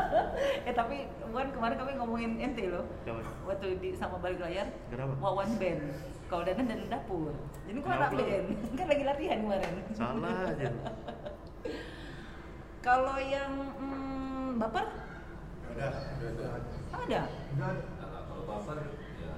eh 0.68 0.74
tapi 0.74 0.96
bukan 1.28 1.48
kemarin 1.52 1.76
kami 1.76 1.92
ngomongin 2.00 2.30
ente 2.40 2.64
loh. 2.72 2.84
Waktu 3.44 3.66
di 3.80 3.90
sama 3.92 4.16
balik 4.16 4.40
layar 4.40 4.72
Kenapa? 4.88 5.12
wawan 5.20 5.50
band. 5.60 5.82
Kalau 6.32 6.42
danan 6.48 6.64
dan 6.64 6.80
dapur. 6.88 7.36
Jadi 7.68 7.78
kok 7.84 7.92
anak 7.92 8.10
band? 8.16 8.46
Kan 8.80 8.86
lagi 8.88 9.04
latihan 9.04 9.38
kemarin. 9.44 9.74
Salah 9.92 10.38
aja. 10.48 10.72
kalau 12.86 13.16
yang 13.20 13.52
hmm, 13.76 14.60
baper? 14.60 14.86
Ada, 15.74 15.88
ada. 16.20 16.48
ada. 16.96 17.20
Nah, 17.60 17.72
kalau 18.00 18.44
baper 18.48 18.78
ya. 19.20 19.36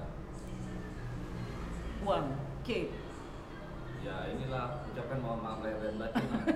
Uang 2.07 2.25
cake 2.63 3.06
ya 4.07 4.17
inilah 4.31 4.65
ucapkan 4.87 5.19
mohon 5.19 5.39
maaf 5.43 5.59
lahir 5.59 5.79
dan 5.83 5.95
batin 5.99 6.25
lah. 6.31 6.41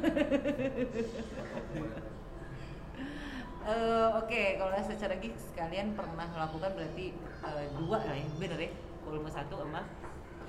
Eh, 3.61 4.07
Oke, 4.17 4.57
kalau 4.57 4.73
secara 4.81 5.21
gigs 5.21 5.53
kalian 5.53 5.93
pernah 5.93 6.25
melakukan 6.33 6.73
berarti 6.73 7.13
eh, 7.45 7.65
dua 7.77 8.01
lah 8.01 8.17
ya, 8.17 8.25
bener 8.41 8.57
ya? 8.57 8.71
Volume 9.05 9.29
satu 9.29 9.53
sama 9.61 9.85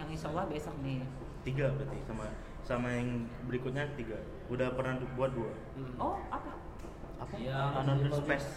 yang 0.00 0.08
insya 0.08 0.32
Allah 0.32 0.48
besok 0.48 0.72
nih. 0.80 1.04
Tiga 1.44 1.76
berarti 1.76 2.00
sama 2.08 2.24
sama 2.64 2.88
yang 2.88 3.28
berikutnya 3.44 3.84
tiga. 4.00 4.16
Udah 4.48 4.72
pernah 4.72 4.96
buat 5.12 5.28
dua. 5.36 5.52
Oh, 6.00 6.16
apa? 6.32 6.56
Apa? 7.20 7.34
Iya. 7.36 7.84
Another 7.84 8.10
Space 8.16 8.48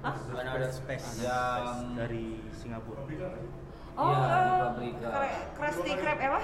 Hah? 0.00 0.16
Another 0.30 0.70
Space. 0.70 1.06
yang 1.26 1.98
dari 1.98 2.38
Singapura. 2.54 3.02
Oh, 3.92 4.08
Iya, 4.08 4.72
di 4.80 4.88
kre- 4.96 5.36
Krusty 5.52 5.92
Krab 5.94 6.16
eh, 6.16 6.28
apa? 6.32 6.40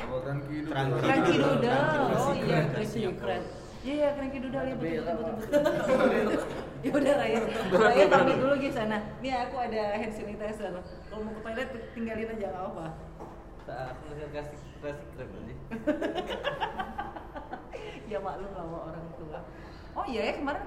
Cranky 1.01 1.35
Doodle. 1.35 1.81
Oh 2.13 2.33
iya. 2.37 2.61
Krusty 2.69 3.01
Krab. 3.17 3.43
Iya, 3.81 3.95
iya, 3.95 4.09
Cranky 4.13 4.39
Doodle 4.39 4.67
ya 4.71 4.77
betul 4.77 5.01
betul 5.01 5.33
betul. 5.41 6.41
Ya 6.79 6.91
udah 6.93 7.15
Raya. 7.17 7.39
Raya 7.73 8.05
pamit 8.07 8.37
dulu 8.37 8.55
di 8.55 8.69
sana. 8.69 8.97
Nih 9.19 9.33
aku 9.35 9.57
ada 9.57 9.83
hand 9.97 10.13
sanitizer. 10.13 10.77
Kalau 11.09 11.23
mau 11.25 11.33
ke 11.33 11.41
toilet 11.41 11.69
tinggalin 11.93 12.29
aja 12.29 12.47
nggak 12.47 12.65
apa. 12.69 12.87
Aku 13.69 14.01
ngasih 14.07 14.29
kasih 14.31 14.59
kasih 14.79 15.07
krem 15.13 15.29
aja. 15.33 15.55
ya 18.09 18.19
maklum 18.19 18.53
lah 18.53 18.63
sama 18.63 18.79
orang 18.89 19.07
tua. 19.17 19.39
Oh 19.93 20.05
iya 20.05 20.23
ya 20.29 20.35
kemarin 20.37 20.65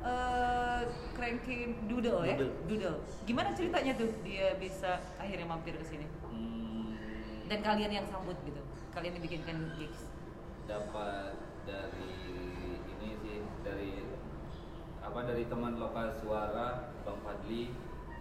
eh 0.00 0.80
Cranky 1.12 1.56
Doodle 1.86 2.22
ya? 2.24 2.34
Doodle. 2.38 2.54
Doodle. 2.66 2.96
Gimana 3.22 3.50
ceritanya 3.52 3.92
tuh 3.94 4.10
dia 4.22 4.54
bisa 4.56 4.90
akhirnya 5.18 5.44
mampir 5.44 5.74
ke 5.74 5.84
sini? 5.84 6.06
Hmm, 7.50 7.58
Dan 7.58 7.66
kalian 7.66 7.90
yang 7.92 8.06
sambut 8.06 8.38
gitu. 8.46 8.62
Kalian 8.94 9.18
yang 9.18 9.24
bikinkan 9.26 9.58
gigs. 9.74 10.06
dapat 10.64 11.34
dari 11.66 12.14
ini 12.86 13.08
sih 13.18 13.42
dari 13.66 14.06
apa 15.02 15.26
dari 15.26 15.50
teman 15.50 15.74
lokal 15.74 16.14
suara 16.14 16.94
Bang 17.02 17.18
Fadli 17.26 17.74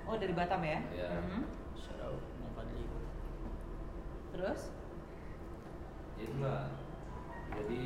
Oh 0.03 0.17
dari 0.17 0.34
Batam 0.34 0.65
ya? 0.65 0.82
Iya. 0.89 1.09
Mhm. 1.13 1.45
Shout 1.77 2.01
out 2.01 2.17
Bang 2.17 2.53
Fadli. 2.57 2.84
Terus? 4.34 4.61
ya 6.17 6.25
itulah 6.25 6.61
jadi 7.53 7.84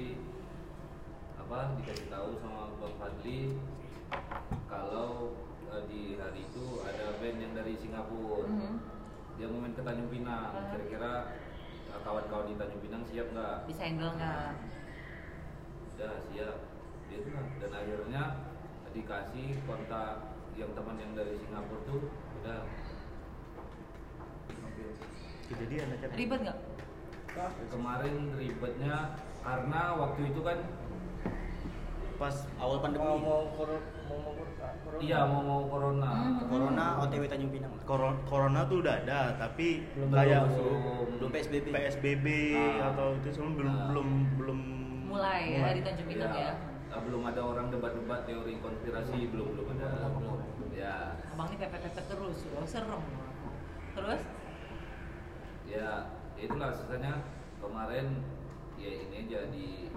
apa 1.37 1.59
dikasih 1.77 2.07
tahu 2.07 2.29
sama 2.39 2.71
Bang 2.79 2.95
Fadli 2.95 3.59
kalau 4.65 5.35
eh, 5.67 5.83
di 5.85 6.15
hari 6.15 6.47
itu 6.47 6.65
ada 6.81 7.19
band 7.19 7.37
yang 7.37 7.53
dari 7.53 7.75
Singapura 7.75 8.47
Mhm. 8.47 8.73
Dia 9.33 9.45
mau 9.47 9.59
main 9.59 9.73
ke 9.73 9.81
Tanjung 9.81 10.09
Pinang 10.09 10.49
Ah. 10.51 10.69
kira-kira 10.69 11.11
eh, 11.87 11.99
kawan-kawan 12.01 12.45
di 12.47 12.55
Tanjung 12.55 12.81
Pinang 12.81 13.03
siap 13.03 13.27
nggak 13.29 13.55
Bisa 13.65 13.81
handle 13.83 14.13
nggak? 14.13 14.51
udah 15.93 16.13
siap 16.25 16.57
dia 17.05 17.17
tuh 17.19 17.31
dan 17.59 17.71
akhirnya 17.71 18.23
dikasih 18.91 19.47
kontak 19.63 20.15
yang 20.53 20.69
teman 20.71 20.97
yang 20.97 21.11
dari 21.13 21.33
Singapura 21.35 21.81
tuh 21.83 22.01
udah 22.41 22.59
Kejadian 25.43 25.91
aja. 25.91 26.07
Ribet 26.09 26.39
nggak? 26.41 26.57
kemarin 27.67 28.15
ribetnya 28.33 28.95
karena 29.41 29.81
waktu 29.97 30.21
itu 30.29 30.41
kan 30.41 30.57
Pas 32.15 32.45
Awal 32.55 32.77
pandemi. 32.79 33.01
Mau 33.03 33.17
mau 33.17 33.41
kor 33.53 33.69
mau 34.07 34.17
mau 34.21 34.33
kor- 34.33 34.52
iya 34.99 35.19
mau 35.23 35.41
mau 35.41 35.61
corona 35.65 36.11
Hmm. 36.13 36.47
Corona 36.47 36.85
OTW 37.01 37.23
Tanjung 37.25 37.51
Pinang. 37.51 37.71
Corona, 37.83 38.17
corona 38.23 38.59
tuh 38.63 38.79
udah 38.79 38.95
ada, 38.97 39.19
tapi 39.35 39.83
Belum 39.91 40.09
kayak 40.09 40.41
belum. 40.47 41.07
Belum 41.17 41.29
PSBB. 41.29 41.65
PSBB 41.69 42.27
Ah. 42.53 42.89
atau 42.89 43.07
itu 43.15 43.29
semua 43.29 43.51
belum 43.53 43.73
Ah. 43.73 43.85
belum 43.89 44.07
belum 44.37 44.59
Mulai 45.05 45.41
ya 45.51 45.69
di 45.71 45.81
Tanjung 45.81 46.07
Pinang 46.07 46.33
ya. 46.33 46.51
eh, 46.87 47.01
belum 47.01 47.21
ada 47.23 47.41
orang 47.43 47.67
debat-debat 47.67 48.21
teori 48.23 48.53
konspirasi 48.57 49.17
belum 49.27 49.47
belum 49.51 49.67
ada 49.73 49.89
belum 50.09 50.39
ya 50.71 51.17
Abang 51.27 51.47
ini 51.47 51.57
pepet-pepet 51.57 52.05
terus, 52.07 52.37
loh 52.47 52.63
serem. 52.63 53.01
Terus? 53.93 54.21
ya 55.65 55.89
itulah 56.35 56.69
sisanya 56.69 57.13
kemarin 57.57 58.21
ya 58.75 58.91
ini 58.91 59.15
aja 59.23 59.39
di 59.49 59.89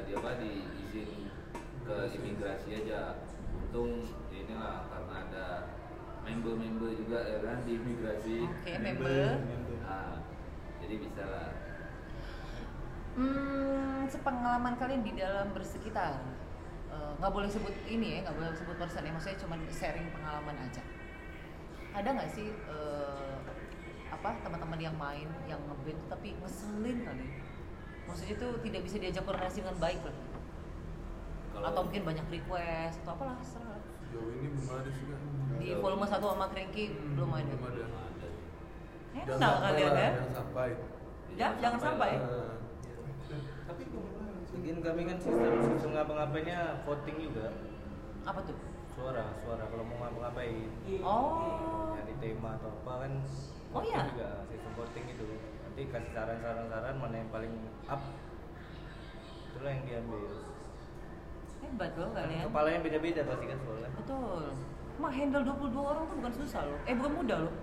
di 0.00 0.12
apa 0.12 0.30
di 0.36 0.50
izin 0.80 1.28
ke 1.80 1.96
imigrasi 2.10 2.70
aja 2.74 3.20
untung 3.70 4.02
inilah 4.34 4.90
karena 4.90 5.14
ada 5.30 5.46
member-member 6.26 6.90
juga 6.98 7.22
ya 7.22 7.38
kan 7.38 7.62
di 7.62 7.78
imigrasi. 7.78 8.42
Oke, 8.42 8.72
member. 8.82 9.38
nah 9.86 10.18
jadi 10.82 10.94
bisa 10.98 11.22
lah 11.22 11.48
Hmm, 13.10 14.06
sepengalaman 14.06 14.78
kalian 14.78 15.02
di 15.02 15.18
dalam 15.18 15.50
bersekitar 15.54 16.18
Eh, 16.90 17.12
nggak 17.22 17.30
boleh 17.30 17.46
sebut 17.46 17.70
ini 17.86 18.18
ya 18.18 18.26
nggak 18.26 18.34
boleh 18.34 18.50
sebut 18.50 18.74
person 18.74 19.06
ya 19.06 19.14
maksudnya 19.14 19.38
cuma 19.38 19.54
sharing 19.70 20.10
pengalaman 20.10 20.58
aja. 20.58 20.82
Ada 21.94 22.08
nggak 22.18 22.30
sih 22.34 22.50
eh, 22.50 23.34
apa 24.10 24.34
teman-teman 24.42 24.74
yang 24.82 24.98
main 24.98 25.30
yang 25.46 25.62
ngeband 25.70 26.02
tapi 26.10 26.34
ngeselin 26.42 26.98
kali? 27.06 27.26
Maksudnya 28.10 28.34
itu 28.34 28.48
tidak 28.66 28.82
bisa 28.82 28.96
diajak 28.98 29.22
koordinasi 29.22 29.62
dengan 29.62 29.78
baik 29.78 30.02
lah 30.02 30.29
atau 31.62 31.80
mungkin 31.82 32.02
banyak 32.04 32.26
request 32.30 32.96
atau 33.02 33.12
apalah 33.14 33.36
serah 33.40 33.78
Jauh 34.10 34.30
ini 34.32 34.48
belum 34.50 34.68
ada 34.72 34.90
sih 34.90 35.04
kan. 35.06 35.20
di 35.56 35.68
volume 35.76 36.02
satu 36.04 36.26
sama 36.28 36.46
Cranky 36.48 36.84
Hmm, 36.90 37.14
belum 37.14 37.30
ada 37.30 37.52
Belum 37.52 37.62
ada. 37.70 37.84
enak 39.12 39.54
kalian 39.60 39.92
ya 39.92 40.10
Jangan 40.10 40.32
sampai. 40.32 40.70
ya 41.32 41.48
jangan 41.58 41.80
sampai 41.80 42.10
Tapi 43.64 43.82
Mungkin 44.50 44.76
kami 44.82 45.02
kan 45.04 45.16
sistem 45.16 45.52
sistem 45.62 45.90
ngapa-ngapainnya 45.94 46.58
voting 46.82 47.16
juga. 47.22 47.46
apa 48.20 48.40
tuh 48.42 48.58
Suara, 48.90 49.24
suara 49.40 49.64
kalau 49.64 49.86
mau 49.86 49.96
ngapa-ngapain. 50.00 50.68
oh 51.00 51.94
Nyari 51.94 52.14
tema 52.18 52.58
atau 52.58 52.68
apa 52.74 52.92
kan. 53.00 53.12
Oh, 53.70 53.80
iya? 53.80 54.02
Juga 54.04 54.30
sistem 54.44 54.72
voting 54.74 55.04
itu. 55.08 55.24
Nanti 55.62 55.82
kasih 55.86 56.10
saran-saran-saran 56.10 56.94
mana 56.98 57.16
yang 57.16 57.30
paling 57.30 57.54
up. 57.86 58.02
Itulah 59.48 59.70
yang 59.70 59.84
diambil. 59.86 60.49
Hebat 61.60 61.92
loh 61.96 62.10
kalian 62.16 62.44
Kepalanya 62.48 62.80
beda-beda 62.82 63.20
pasti 63.24 63.44
kan 63.46 63.58
soalnya. 63.64 63.90
Betul. 63.96 64.42
Mak 65.00 65.12
handle 65.16 65.44
22 65.44 65.80
orang 65.80 66.04
tuh 66.04 66.16
bukan 66.20 66.32
susah 66.44 66.60
loh. 66.68 66.78
Eh 66.84 66.94
bukan 66.96 67.12
mudah 67.20 67.38
loh. 67.48 67.54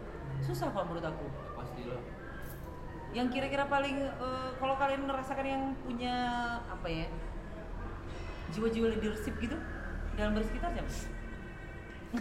Susah 0.42 0.68
kalau 0.74 0.86
menurut 0.90 1.06
aku. 1.06 1.26
pasti 1.58 1.82
lah 1.90 2.02
Yang 3.14 3.28
kira-kira 3.34 3.66
paling 3.66 3.98
eh, 3.98 4.50
kalau 4.58 4.76
kalian 4.78 5.06
merasakan 5.10 5.46
yang 5.46 5.64
punya 5.86 6.16
apa 6.70 6.88
ya? 6.90 7.08
Jiwa-jiwa 8.54 8.96
leadership 8.96 9.36
gitu 9.42 9.58
dalam 10.16 10.34
bersekitar 10.34 10.72
siapa? 10.74 10.92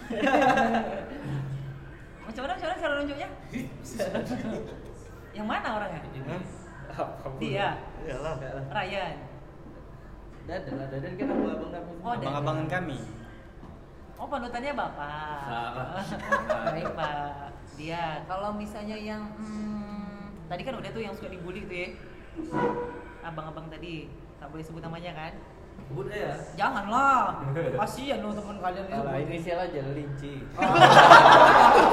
macam 2.26 2.42
mana 2.42 2.52
macam 2.58 2.66
mana 2.66 2.82
cara 2.82 2.92
nunjuknya? 2.98 3.28
yang 5.36 5.46
mana 5.46 5.68
orangnya? 5.78 6.00
Dia, 7.38 7.68
Iyalah. 8.02 8.36
Ryan. 8.72 9.16
Dadan 10.46 10.74
lah, 10.78 10.86
Dadan 10.94 11.12
kan 11.18 11.26
abang-abang 11.26 11.70
kami. 11.74 11.92
Oh. 12.06 12.12
Abang-abangan 12.14 12.66
kami. 12.70 12.98
Oh 14.16 14.26
panutannya 14.30 14.72
bapak. 14.72 15.42
Salah. 15.44 16.06
Baik 16.72 16.88
pak. 16.96 17.52
Dia. 17.76 18.24
Kalau 18.24 18.50
misalnya 18.56 18.96
yang 18.96 19.22
hmm, 19.36 20.48
tadi 20.48 20.62
kan 20.64 20.74
udah 20.78 20.90
tuh 20.94 21.02
yang 21.04 21.12
suka 21.12 21.28
dibully 21.28 21.66
tuh 21.68 21.76
ya. 21.76 21.88
Abang-abang 23.26 23.68
tadi. 23.68 24.08
Tak 24.38 24.48
boleh 24.54 24.64
sebut 24.64 24.80
namanya 24.80 25.12
kan? 25.12 25.32
Sebut 25.90 26.06
ya 26.08 26.32
Janganlah. 26.56 27.44
Kasihan 27.82 28.24
lo 28.24 28.32
teman 28.32 28.56
kalian 28.62 28.86
Kalau 28.88 29.04
disebut. 29.04 29.26
inisial 29.28 29.58
aja 29.60 29.80
linci. 29.92 30.34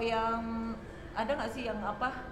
yang 0.00 0.72
ada 1.12 1.30
nggak 1.36 1.52
sih 1.52 1.68
yang 1.68 1.78
apa 1.84 2.24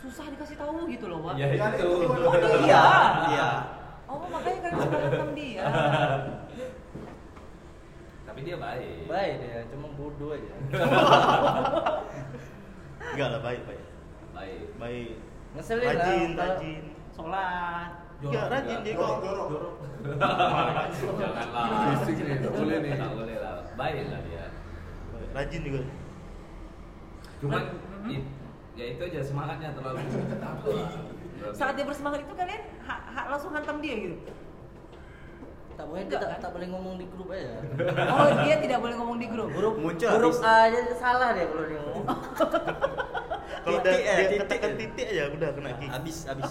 susah 0.00 0.24
dikasih 0.32 0.56
tahu 0.56 0.88
gitu 0.88 1.12
loh, 1.12 1.20
Wak? 1.28 1.36
Ya 1.36 1.52
itu. 1.52 1.84
Oh, 1.84 2.32
dia. 2.32 2.56
Iya, 2.64 2.84
iya. 3.28 3.48
Oh, 4.08 4.24
makanya 4.32 4.58
kalian 4.64 4.80
suka 4.80 4.96
hantam 4.96 5.30
dia. 5.36 5.64
Tapi 8.24 8.40
dia 8.46 8.56
baik. 8.56 9.04
Baik 9.06 9.34
dia, 9.44 9.58
cuma 9.68 9.88
bodoh 9.94 10.32
aja. 10.32 10.54
Enggak 13.12 13.28
lah 13.28 13.40
baik 13.44 13.62
baik. 13.68 13.84
Baik. 14.32 14.72
Baik. 14.80 15.20
Ngeselin 15.50 15.82
lah, 15.82 15.92
Rajin, 15.98 16.30
rajin. 16.38 16.82
Sholat. 17.12 17.90
Enggak 18.24 18.44
rajin 18.48 18.78
dia 18.86 18.94
kok. 18.96 19.16
Janganlah. 20.00 21.68
Fisik 22.00 22.16
nih, 22.24 22.34
nggak 22.40 22.52
boleh 22.56 22.76
nih. 22.80 22.92
Boleh 23.02 23.36
lah. 23.36 23.68
Baik 23.76 24.08
lah 24.08 24.20
dia. 24.24 24.44
Rajin 25.36 25.60
juga. 25.60 25.82
Cuman 27.40 27.62
i- 28.06 28.26
ya 28.76 28.84
itu 28.86 29.02
aja 29.02 29.20
semangatnya 29.20 29.72
terlalu. 29.72 30.00
Saat 31.58 31.72
dia 31.72 31.84
bersemangat 31.84 32.20
itu 32.20 32.34
kalian 32.36 32.62
ha- 32.84 33.04
ha- 33.08 33.28
langsung 33.32 33.50
hantam 33.50 33.80
dia 33.80 33.96
gitu. 33.96 34.16
Tak 35.72 35.88
boleh 35.88 36.04
Enggak, 36.04 36.20
tak, 36.20 36.28
kan? 36.28 36.38
tak 36.44 36.50
boleh 36.52 36.68
ngomong 36.68 36.94
di 37.00 37.06
grup 37.08 37.28
aja. 37.32 37.56
Oh, 38.12 38.28
dia 38.44 38.60
tidak 38.60 38.78
boleh 38.78 38.94
ngomong 39.00 39.16
di 39.16 39.26
grup. 39.32 39.48
Grup 39.48 39.80
Muncul 39.80 40.08
grup 40.12 40.36
aja 40.38 40.78
salah 40.92 41.32
dia 41.32 41.48
kalau 41.48 41.64
dia 41.64 41.80
ngomong. 41.80 42.04
Kalau 43.60 43.76
Titik 43.84 43.92
dia, 43.92 44.08
ya, 44.08 44.14
dia 44.16 44.24
titik 44.24 44.40
katakan 44.40 44.70
ya. 44.72 44.78
titik 44.78 45.06
aja 45.10 45.24
udah 45.36 45.50
kena 45.52 45.70
kick. 45.76 45.90
Habis, 45.90 46.16
habis. 46.24 46.50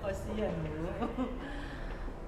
Kasihan 0.00 0.52
lu. 0.56 0.88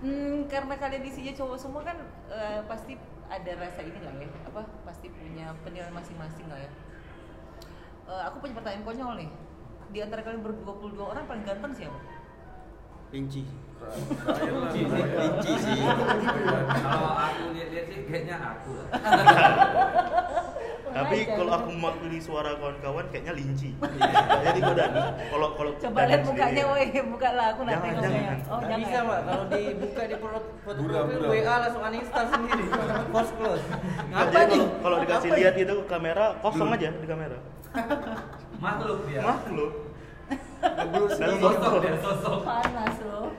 Hmm, 0.04 0.44
karena 0.52 0.74
kalian 0.76 1.00
isinya 1.02 1.32
cowok 1.32 1.56
semua 1.56 1.80
kan 1.80 1.96
eh, 2.28 2.60
pasti 2.68 2.92
ada 3.26 3.52
rasa 3.56 3.80
ini 3.82 3.96
lah 4.04 4.12
ya, 4.14 4.28
apa 4.44 4.60
pasti 4.84 5.08
punya 5.08 5.56
penilaian 5.64 5.96
masing-masing 5.96 6.44
lah 6.46 6.60
ya. 6.60 6.70
Eh, 8.06 8.22
aku 8.22 8.36
punya 8.38 8.54
pertanyaan 8.54 8.84
konyol 8.86 9.12
nih. 9.18 9.28
Di 9.90 9.98
antara 10.02 10.20
kalian 10.22 10.42
berdua 10.42 10.74
puluh 10.78 10.92
dua 10.94 11.06
orang 11.14 11.24
paling 11.26 11.42
ganteng 11.42 11.72
siapa? 11.74 11.98
Rinci. 13.10 13.42
Lah, 13.76 13.92
Rinci 14.38 14.80
sih. 14.82 14.90
Ryan. 14.90 15.18
Rinci 15.20 15.52
sih. 15.58 15.78
Kalau 16.86 17.10
aku 17.14 17.44
lihat-lihat 17.54 17.86
sih 17.86 17.98
kayaknya 18.06 18.36
aku 18.38 18.70
lah. 18.78 18.88
Tapi 20.96 21.28
kalau 21.28 21.52
aku 21.52 21.70
mewakili 21.76 22.18
suara 22.18 22.56
kawan-kawan 22.56 23.04
kayaknya 23.12 23.32
linci. 23.36 23.70
Jadi 23.76 24.58
gue 24.64 24.74
dan 24.74 24.90
kalau 25.28 25.48
kalau 25.52 25.70
Coba 25.76 26.00
lihat 26.08 26.22
mukanya, 26.24 26.62
woi, 26.72 26.88
buka 26.88 27.28
lah 27.36 27.46
aku 27.52 27.60
nanti 27.68 27.84
Jangan, 27.84 28.00
jangan. 28.00 28.38
Oh, 28.48 28.60
jangan. 28.64 28.78
bisa 28.80 28.96
mbak, 29.04 29.20
kalau 29.28 29.44
dibuka 29.52 30.02
di 30.08 30.16
foto 30.16 30.38
foto. 30.64 30.80
WA 31.28 31.54
langsung 31.60 31.82
uninstall 31.84 32.26
sendiri. 32.32 32.64
Force 33.12 33.32
close. 33.36 33.64
Jadi 33.66 34.14
Apa 34.14 34.40
nih? 34.48 34.62
kalau, 34.80 34.96
dikasih 35.04 35.30
lihat 35.36 35.54
itu 35.60 35.74
kamera 35.84 36.26
kosong 36.40 36.70
aja 36.72 36.88
di 36.96 37.06
kamera. 37.06 37.38
Makhluk 38.64 38.98
dia. 39.08 39.20
Makhluk. 39.20 39.72
Dalam 41.20 41.38
sosok 41.38 41.72
dia 41.84 41.94
sosok. 42.02 42.38
panas 42.42 42.96
loh 43.06 43.30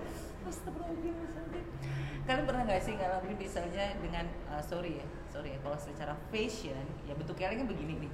kalian 2.28 2.44
pernah 2.44 2.64
nggak 2.68 2.84
sih 2.84 2.94
ngalamin 3.00 3.40
misalnya 3.40 3.96
dengan 4.04 4.28
uh, 4.52 4.60
sorry 4.60 5.00
ya 5.00 5.08
sorry 5.32 5.56
ya 5.56 5.60
kalau 5.64 5.80
secara 5.80 6.12
fashion 6.28 6.84
ya 7.08 7.16
bentuk 7.16 7.40
kalian 7.40 7.64
kan 7.64 7.68
begini 7.72 8.04
nih 8.04 8.12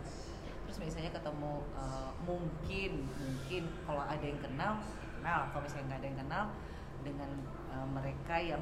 terus 0.69 0.78
misalnya 0.78 1.09
ketemu 1.17 1.65
uh, 1.74 2.13
mungkin 2.21 3.09
mungkin 3.09 3.63
kalau 3.89 4.05
ada 4.05 4.21
yang 4.21 4.38
kenal 4.38 4.78
kenal 5.17 5.39
kalau 5.49 5.61
misalnya 5.65 5.86
nggak 5.89 5.99
ada 5.99 6.07
yang 6.13 6.19
kenal 6.21 6.43
dengan 7.01 7.30
uh, 7.74 7.88
mereka 7.89 8.36
yang 8.38 8.61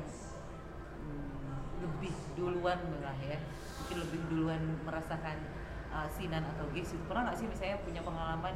hmm, 1.03 1.83
lebih 1.83 2.15
duluan 2.39 2.79
lah 3.03 3.17
ya 3.19 3.35
mungkin 3.83 3.97
lebih 4.07 4.19
duluan 4.31 4.61
merasakan 4.87 5.35
uh, 5.91 6.07
sinan 6.07 6.43
atau 6.45 6.65
gigs 6.71 6.91
itu 6.91 7.03
pernah 7.05 7.23
nggak 7.25 7.37
sih 7.37 7.45
misalnya 7.45 7.77
punya 7.79 8.01
pengalaman 8.01 8.55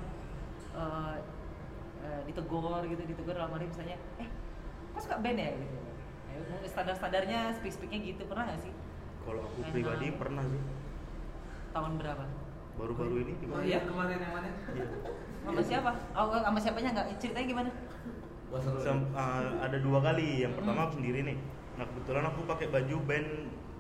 uh, 0.74 1.16
uh, 2.00 2.22
ditegur 2.24 2.64
gitu 2.86 3.02
ditegur 3.06 3.34
dalam 3.34 3.52
arti 3.52 3.68
misalnya 3.68 3.98
eh 4.18 4.28
kok 4.92 5.02
suka 5.02 5.18
band 5.20 5.38
ya 5.38 5.52
gitu 5.54 5.78
Ya, 6.28 6.44
mungkin 6.44 6.68
standar-standarnya 6.68 7.56
speak-speaknya 7.56 8.00
gitu 8.06 8.28
pernah 8.28 8.44
nggak 8.44 8.60
sih 8.60 8.74
Kalau 9.22 9.40
aku 9.42 9.56
Enak. 9.58 9.72
pribadi 9.72 10.08
pernah 10.12 10.44
sih. 10.44 10.60
tahun 11.72 11.92
berapa 11.96 12.24
Baru-baru 12.76 13.16
ini 13.22 13.32
Oh 13.32 13.40
gimana? 13.40 13.64
iya 13.64 13.80
kemarin 13.82 14.18
yang 14.20 14.34
mana? 14.34 14.50
Iya. 14.70 14.86
sama 15.42 15.62
siapa 15.62 15.92
oh 16.12 16.36
sama 16.36 16.60
siapanya 16.60 16.90
nggak 16.92 17.08
ceritanya 17.16 17.48
gimana. 17.48 17.70
Sem- 18.78 19.08
uh, 19.12 19.48
ada 19.60 19.78
dua 19.80 20.00
kali. 20.02 20.44
Yang 20.44 20.60
pertama 20.60 20.76
Hmm. 20.76 20.86
aku 20.86 20.94
sendiri 20.94 21.20
nih. 21.24 21.38
Nah 21.76 21.86
kebetulan 21.88 22.24
aku 22.26 22.40
pakai 22.44 22.68
baju 22.68 22.96
band 23.02 23.30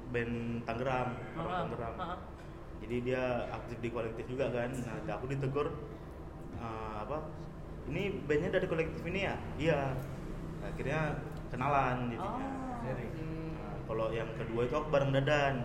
band 0.07 0.33
Tangerang, 0.63 1.09
Tangerang. 1.35 1.95
Jadi 2.86 2.95
dia 3.01 3.49
aktif 3.49 3.81
di 3.81 3.89
kolektif 3.89 4.29
juga 4.29 4.53
kan. 4.53 4.69
Nah 4.69 5.13
aku 5.17 5.25
ditegur 5.25 5.73
uh, 6.61 6.95
apa? 7.01 7.17
Ini 7.89 8.21
bandnya 8.29 8.61
dari 8.61 8.69
kolektif 8.69 9.01
ini 9.09 9.25
ya? 9.25 9.36
Iya. 9.57 9.81
Akhirnya 10.61 11.17
kenalan 11.49 12.13
jadinya. 12.13 12.45
Oh. 12.45 12.86
Nah, 12.86 13.73
kalau 13.89 14.05
yang 14.13 14.29
kedua 14.38 14.69
itu 14.69 14.75
aku 14.77 14.89
bareng 14.93 15.11
Dadan. 15.17 15.55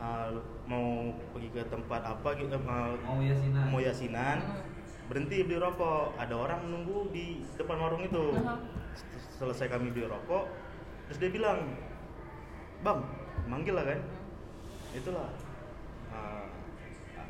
Uh, 0.00 0.32
mau 0.64 1.12
pergi 1.36 1.52
ke 1.52 1.60
tempat 1.68 2.00
apa 2.00 2.32
gitu 2.40 2.56
uh, 2.56 2.96
Mau 3.04 3.20
yasinan. 3.20 3.64
mau 3.68 3.80
yasinan 3.84 4.38
Mm. 4.40 4.64
berhenti 5.12 5.42
beli 5.42 5.58
rokok 5.58 6.14
ada 6.16 6.38
orang 6.38 6.70
nunggu 6.70 7.10
di 7.10 7.42
depan 7.58 7.76
warung 7.82 8.06
itu 8.06 8.30
selesai 9.36 9.66
kami 9.68 9.90
beli 9.90 10.06
rokok 10.06 10.46
terus 11.04 11.18
dia 11.18 11.28
bilang 11.28 11.74
bang 12.80 13.02
manggil 13.44 13.74
lah 13.74 13.84
kan 13.90 14.00
itulah 14.94 15.28
uh, 16.10 16.44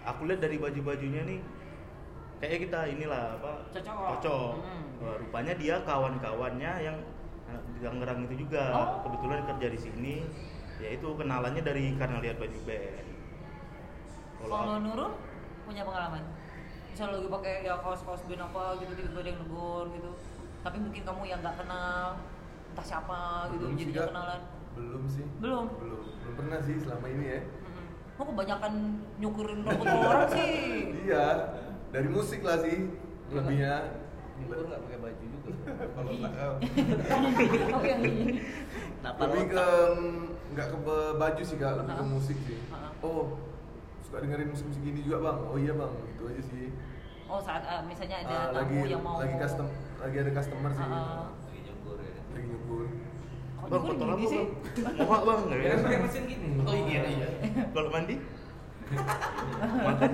aku 0.05 0.27
lihat 0.27 0.41
dari 0.41 0.57
baju 0.57 0.81
bajunya 0.83 1.23
nih 1.25 1.41
kayaknya 2.41 2.59
kita 2.65 2.81
inilah 2.89 3.23
apa 3.37 3.53
Cocok. 3.71 3.97
cocok 4.17 4.53
Hmm. 4.61 4.85
Wah, 5.01 5.17
rupanya 5.17 5.53
dia 5.57 5.77
kawan-kawannya 5.83 6.73
yang 6.81 6.97
di 7.51 7.81
Tangerang 7.83 8.29
itu 8.29 8.47
juga 8.47 8.63
Oh. 8.71 8.89
kebetulan 9.03 9.43
kerja 9.45 9.67
di 9.69 9.81
sini 9.81 10.15
ya 10.79 10.95
itu 10.95 11.09
kenalannya 11.13 11.61
dari 11.61 11.93
karena 11.99 12.21
lihat 12.21 12.37
baju 12.39 12.59
band 12.65 13.09
kalau 14.41 14.79
Nurul 14.81 15.13
punya 15.67 15.83
pengalaman 15.85 16.23
misalnya 16.91 17.21
lagi 17.21 17.29
pakai 17.29 17.53
ya 17.63 17.75
kaos-kaos 17.79 18.23
band 18.25 18.43
apa 18.43 18.63
gitu 18.81 18.93
tiba-tiba 18.95 19.21
ada 19.21 19.31
yang 19.31 19.41
negur 19.41 19.85
gitu 19.93 20.11
tapi 20.61 20.77
mungkin 20.79 21.03
kamu 21.05 21.23
yang 21.27 21.41
nggak 21.41 21.57
kenal 21.57 22.07
entah 22.71 22.87
siapa 22.87 23.21
gitu 23.51 23.65
Belum 23.67 23.77
jadi 23.77 23.93
kenalan 24.09 24.41
Belum 24.71 25.03
sih. 25.11 25.27
Belum? 25.43 25.67
Belum. 25.83 26.03
Belum 26.23 26.35
pernah 26.39 26.63
sih 26.63 26.79
selama 26.79 27.11
ini 27.11 27.25
ya. 27.27 27.41
Kok 28.21 28.37
kebanyakan 28.37 29.01
nyukurin 29.17 29.65
rambut 29.65 29.89
orang 29.89 30.29
sih? 30.29 30.53
Iya, 31.09 31.57
dari 31.89 32.05
musik 32.13 32.45
lah 32.45 32.61
sih 32.61 32.93
lebihnya. 33.33 33.97
Nyukur 34.37 34.69
nggak 34.69 34.81
pakai 34.85 34.99
baju 35.01 35.25
juga. 35.25 35.53
Kalau 35.97 36.11
nggak 37.81 37.97
ini. 38.05 38.45
Lebih 39.25 39.45
ke 39.49 39.67
nggak 40.53 40.67
ke 40.69 40.77
baju 41.17 41.43
sih 41.49 41.57
kak, 41.57 41.73
lebih 41.81 41.95
ke 41.97 42.05
musik 42.05 42.37
sih. 42.45 42.61
Oh, 43.01 43.41
suka 44.05 44.21
dengerin 44.21 44.53
musik-musik 44.53 44.85
gini 44.85 45.01
juga 45.01 45.25
bang. 45.25 45.39
Oh 45.41 45.57
iya 45.57 45.73
bang, 45.73 45.93
gitu 46.13 46.23
aja 46.29 46.43
sih. 46.45 46.77
Oh 47.25 47.41
saat 47.41 47.65
ah, 47.65 47.81
misalnya 47.89 48.21
ada 48.21 48.37
Ah, 48.37 48.47
tamu 48.53 48.85
lagi 48.85 48.93
yang 48.93 49.01
mau 49.01 49.17
lagi 49.17 49.37
custom, 49.41 49.73
lagi 49.97 50.17
ada 50.21 50.31
customer 50.37 50.71
sih. 50.77 50.85
Ah. 50.85 51.33
Lagi 51.49 51.61
nyukur 51.65 51.97
ya. 52.05 52.21
Lagi 52.37 52.47
nyukur. 52.53 52.85
Kok 53.71 53.79
bang 53.81 53.97
gini 53.97 54.11
aku 54.11 54.27
sih? 54.27 54.43
bang 54.77 54.95
mohak 55.01 55.23
bang 55.23 55.39
Ya 55.55 55.69
kan 55.71 55.79
pakai 55.81 55.99
mesin 56.03 56.23
gini. 56.27 56.47
Oh 56.61 56.75
iya 56.77 57.01
iya. 57.07 57.29
kalau 57.71 57.89
mandi 57.89 58.15
makan 59.81 60.11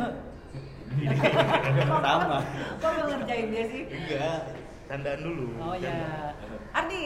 Sama. 1.89 2.39
Kok 2.77 2.89
nggak 2.89 3.07
ngerjain 3.11 3.47
dia 3.49 3.65
sih? 3.67 3.83
enggak 3.87 4.39
tandaan 4.87 5.21
dulu 5.21 5.45
Oh 5.59 5.75
Canda. 5.75 5.89
ya. 5.91 6.31
Ardi, 6.71 7.05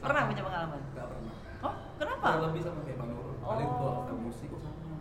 pernah 0.00 0.22
punya 0.26 0.42
pengalaman? 0.42 0.80
Gak 0.90 1.06
pernah. 1.06 1.34
Oh, 1.62 1.74
kenapa? 1.94 2.26
Kurang 2.32 2.44
lebih 2.50 2.62
sama 2.64 2.80
kayak 2.82 2.98
Bang 2.98 3.10
Nurul. 3.12 3.34
Paling 3.38 3.68
Oh. 3.68 3.76
gua 3.78 3.92
ke 4.08 4.14
musik 4.16 4.50
sama. 4.50 4.96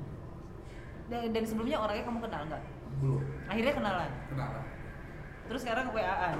Dan, 1.07 1.21
dan 1.31 1.43
sebelumnya 1.43 1.77
orangnya 1.79 2.03
kamu 2.05 2.19
kenal 2.21 2.41
nggak? 2.45 2.63
Belum. 2.99 3.21
Akhirnya 3.47 3.73
kenalan. 3.73 4.11
Kenalan. 4.29 4.63
Terus 5.47 5.61
sekarang 5.63 5.85
WA-an. 5.89 6.37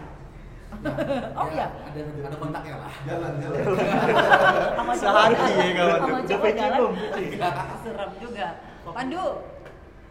Nah, 0.74 0.95
Oh 1.36 1.47
iya. 1.47 1.67
Ada 1.67 1.99
ada 2.24 2.38
kontaknya 2.38 2.76
lah. 2.80 2.91
Jalan 3.03 3.38
jalan. 3.38 3.61
Sama 4.72 4.93
Sehari 4.97 5.36
ya, 5.36 5.74
kawan. 5.76 5.99
Sama 6.01 6.19
cowok 6.24 6.53
jalan. 6.53 6.95
Serem 7.78 8.11
juga. 8.17 8.47
Pandu, 8.88 9.24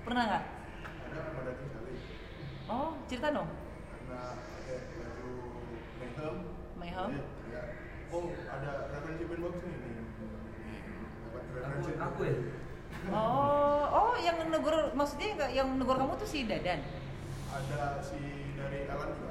pernah 0.02 0.22
nggak? 0.26 0.42
ada 1.02 1.20
pada 1.32 1.52
sekali 1.52 1.92
Oh, 2.66 2.88
cerita 3.04 3.28
dong. 3.32 3.48
mayhem 4.06 4.36
Mayhem? 6.76 7.08
jadi, 7.11 7.22
ya, 7.50 7.62
oh 8.08 8.30
ada 8.46 8.70
referensi 8.90 9.24
band 9.24 9.40
bagus 9.42 9.61
nih 9.61 9.74
referensi 11.52 11.92
aku 11.98 12.22
ya. 12.22 12.34
Oh, 13.11 13.82
oh 13.90 14.14
yang 14.16 14.46
negur 14.46 14.90
maksudnya 14.92 15.26
nggak- 15.34 15.52
yang 15.52 15.66
negur 15.74 15.94
kamu 15.94 16.14
tuh 16.14 16.24
si 16.24 16.44
Dadan. 16.44 16.80
ada 17.50 17.98
si 18.00 18.18
dari 18.54 18.86
Alan 18.86 19.11
juga? 19.12 19.29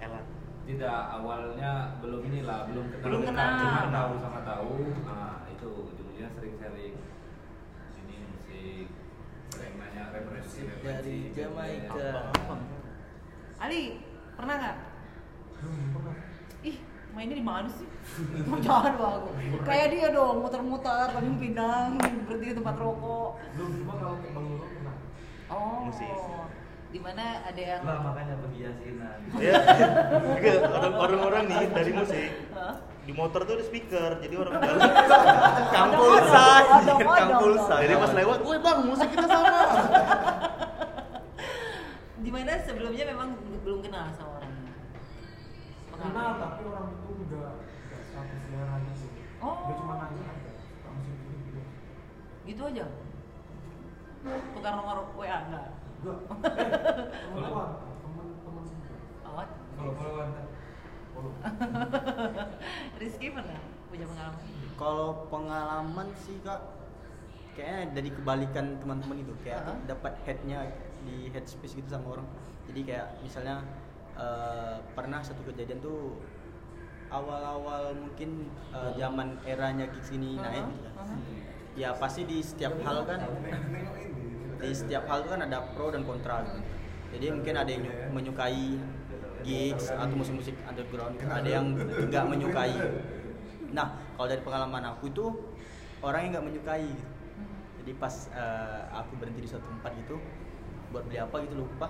Elan 0.00 0.24
Tidak 0.64 1.00
awalnya 1.20 1.98
belum 2.00 2.20
inilah 2.30 2.68
belum 2.70 2.86
kenal. 2.88 3.04
Belum 3.04 3.22
kenal. 3.26 3.54
Cuma 3.60 3.84
tahu 3.90 4.12
sama 4.22 4.40
tahu. 4.46 4.72
Nah 5.04 5.44
itu 5.50 5.66
ujung-ujungnya 5.66 6.28
sering 6.36 6.54
sharing 6.56 6.94
ini 8.00 8.16
musik 8.24 8.86
sering 9.50 9.74
nanya 9.76 10.14
referensi 10.14 10.60
Dari 10.80 11.18
Jamaika. 11.36 11.92
Abang-abang. 11.92 12.62
Ali 13.60 14.00
pernah 14.40 14.54
nggak 14.56 14.76
pernah 15.92 16.16
ih 16.64 16.76
mainnya 17.12 17.36
di 17.36 17.44
mana 17.44 17.68
sih 17.68 17.84
mau 18.48 18.56
jangan 18.56 18.96
bang 18.96 19.20
kayak 19.68 19.86
dia 19.92 20.08
dong 20.08 20.40
muter-muter 20.40 21.12
kami 21.12 21.36
pindah 21.36 21.92
berhenti 22.24 22.46
di 22.48 22.56
tempat 22.56 22.76
rokok 22.80 23.36
belum 23.58 23.70
cuma 23.84 23.92
kalau 24.00 24.16
pernah 24.24 24.96
oh 25.52 25.76
Musik. 25.90 26.08
Di 26.90 26.98
mana 26.98 27.24
ada 27.46 27.60
yang 27.60 27.82
Lah 27.86 27.98
makanya 28.02 28.34
pergi 28.42 28.60
yasinan. 28.60 29.18
Ya, 29.38 29.54
orang- 30.66 30.98
orang-orang 30.98 31.44
nih 31.46 31.62
dari 31.70 31.92
musik. 31.94 32.30
Di 33.00 33.12
motor 33.14 33.40
tuh 33.42 33.54
ada 33.56 33.64
speaker, 33.64 34.10
jadi 34.20 34.34
orang 34.36 34.52
dalam 34.60 34.76
Odong, 34.76 35.90
anjir, 35.96 36.92
odong, 36.92 37.00
kampulsa. 37.00 37.74
jadi 37.80 37.94
pas 37.96 38.12
lewat, 38.12 38.38
woi 38.42 38.58
bang 38.58 38.78
musik 38.84 39.08
kita 39.08 39.26
sama. 39.26 39.50
di 42.20 42.28
mana 42.28 42.52
sebelumnya 42.60 43.04
memang 43.08 43.28
belum 43.64 43.80
kenal 43.80 44.12
sama 44.12 44.36
orangnya 44.36 44.76
kenal 45.90 46.30
tapi 46.36 46.60
orang 46.68 46.86
itu 46.92 47.08
enggak 47.16 47.52
satu 48.06 48.34
selera 48.44 48.76
gitu. 48.84 49.06
Oh. 49.40 49.56
dia 49.64 49.74
cuma 49.74 49.94
nanya 49.96 50.22
aja 50.28 50.52
gini 51.00 51.36
gitu. 51.48 51.60
Gitu 52.44 52.62
aja? 52.62 52.86
Tukar 54.52 54.72
nomor 54.76 55.08
WA 55.16 55.38
enggak 55.48 55.79
oh 56.06 56.08
Kalau 59.80 59.92
kan 60.16 60.28
Rizky 63.00 63.28
pernah 63.32 63.60
punya 63.92 64.06
pengalaman 64.08 64.40
Kalau 64.80 65.08
pengalaman 65.28 66.08
sih 66.16 66.36
kak, 66.40 66.60
kayaknya 67.52 67.92
dari 67.92 68.10
kebalikan 68.12 68.80
teman-teman 68.80 69.20
itu 69.20 69.34
kayak 69.44 69.60
Heeh. 69.68 69.78
dapat 69.88 70.12
headnya 70.24 70.72
di 71.04 71.28
headspace 71.28 71.76
gitu 71.76 71.88
sama 71.88 72.16
orang. 72.16 72.28
Jadi 72.72 72.80
kayak 72.88 73.20
misalnya 73.20 73.60
eh, 74.16 74.80
pernah 74.96 75.20
satu 75.20 75.44
kejadian 75.44 75.84
tuh 75.84 76.16
awal-awal 77.12 77.92
mungkin 77.92 78.48
eh, 78.72 78.92
zaman 78.96 79.36
eranya 79.44 79.84
gigs 79.92 80.16
ini 80.16 80.40
naik 80.40 80.64
gitu 80.64 80.88
kan. 80.88 80.94
Heeh. 81.04 81.20
Ya 81.76 81.92
pasti 81.92 82.24
di 82.24 82.40
setiap 82.40 82.80
hal 82.80 83.04
kan. 83.04 83.20
Di 84.60 84.70
setiap 84.70 85.08
hal 85.08 85.24
tuh 85.24 85.30
kan 85.34 85.40
ada 85.42 85.58
pro 85.72 85.88
dan 85.88 86.04
kontra 86.04 86.44
gitu. 86.44 86.60
Jadi 87.10 87.26
mungkin 87.34 87.54
ada 87.58 87.70
yang 87.70 87.82
nyu- 87.82 88.00
menyukai 88.14 88.78
gigs 89.40 89.88
atau 89.90 90.14
musik-musik 90.14 90.54
underground, 90.68 91.16
ada 91.24 91.48
yang 91.48 91.72
nggak 92.06 92.24
menyukai. 92.28 92.76
Nah, 93.72 93.96
kalau 94.14 94.28
dari 94.28 94.42
pengalaman 94.44 94.84
aku 94.94 95.08
itu 95.08 95.24
orang 96.04 96.28
yang 96.28 96.30
nggak 96.38 96.46
menyukai 96.52 96.84
gitu. 96.86 97.06
Jadi 97.80 97.90
pas 97.96 98.14
eh, 98.30 98.80
aku 98.92 99.16
berhenti 99.16 99.40
di 99.40 99.48
suatu 99.48 99.64
tempat 99.64 99.96
gitu, 99.96 100.20
buat 100.92 101.08
beli 101.08 101.18
apa 101.18 101.40
gitu 101.42 101.64
lupa. 101.64 101.88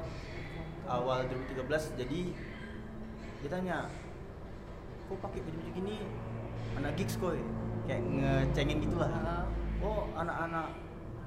Awal 0.86 1.26
2013 1.26 1.98
jadi 1.98 2.20
dia 3.40 3.50
tanya, 3.50 3.76
kok 5.06 5.18
pakai 5.18 5.42
baju-baju 5.42 5.70
gini 5.74 5.96
anak 6.78 6.94
gigs 6.94 7.18
kok 7.18 7.34
ya?" 7.34 7.44
kayak 7.90 8.02
ngecengin 8.06 8.78
gitu 8.86 8.96
lah. 9.02 9.10
Heeh. 9.10 9.42
Oh 9.82 10.06
anak-anak 10.14 10.70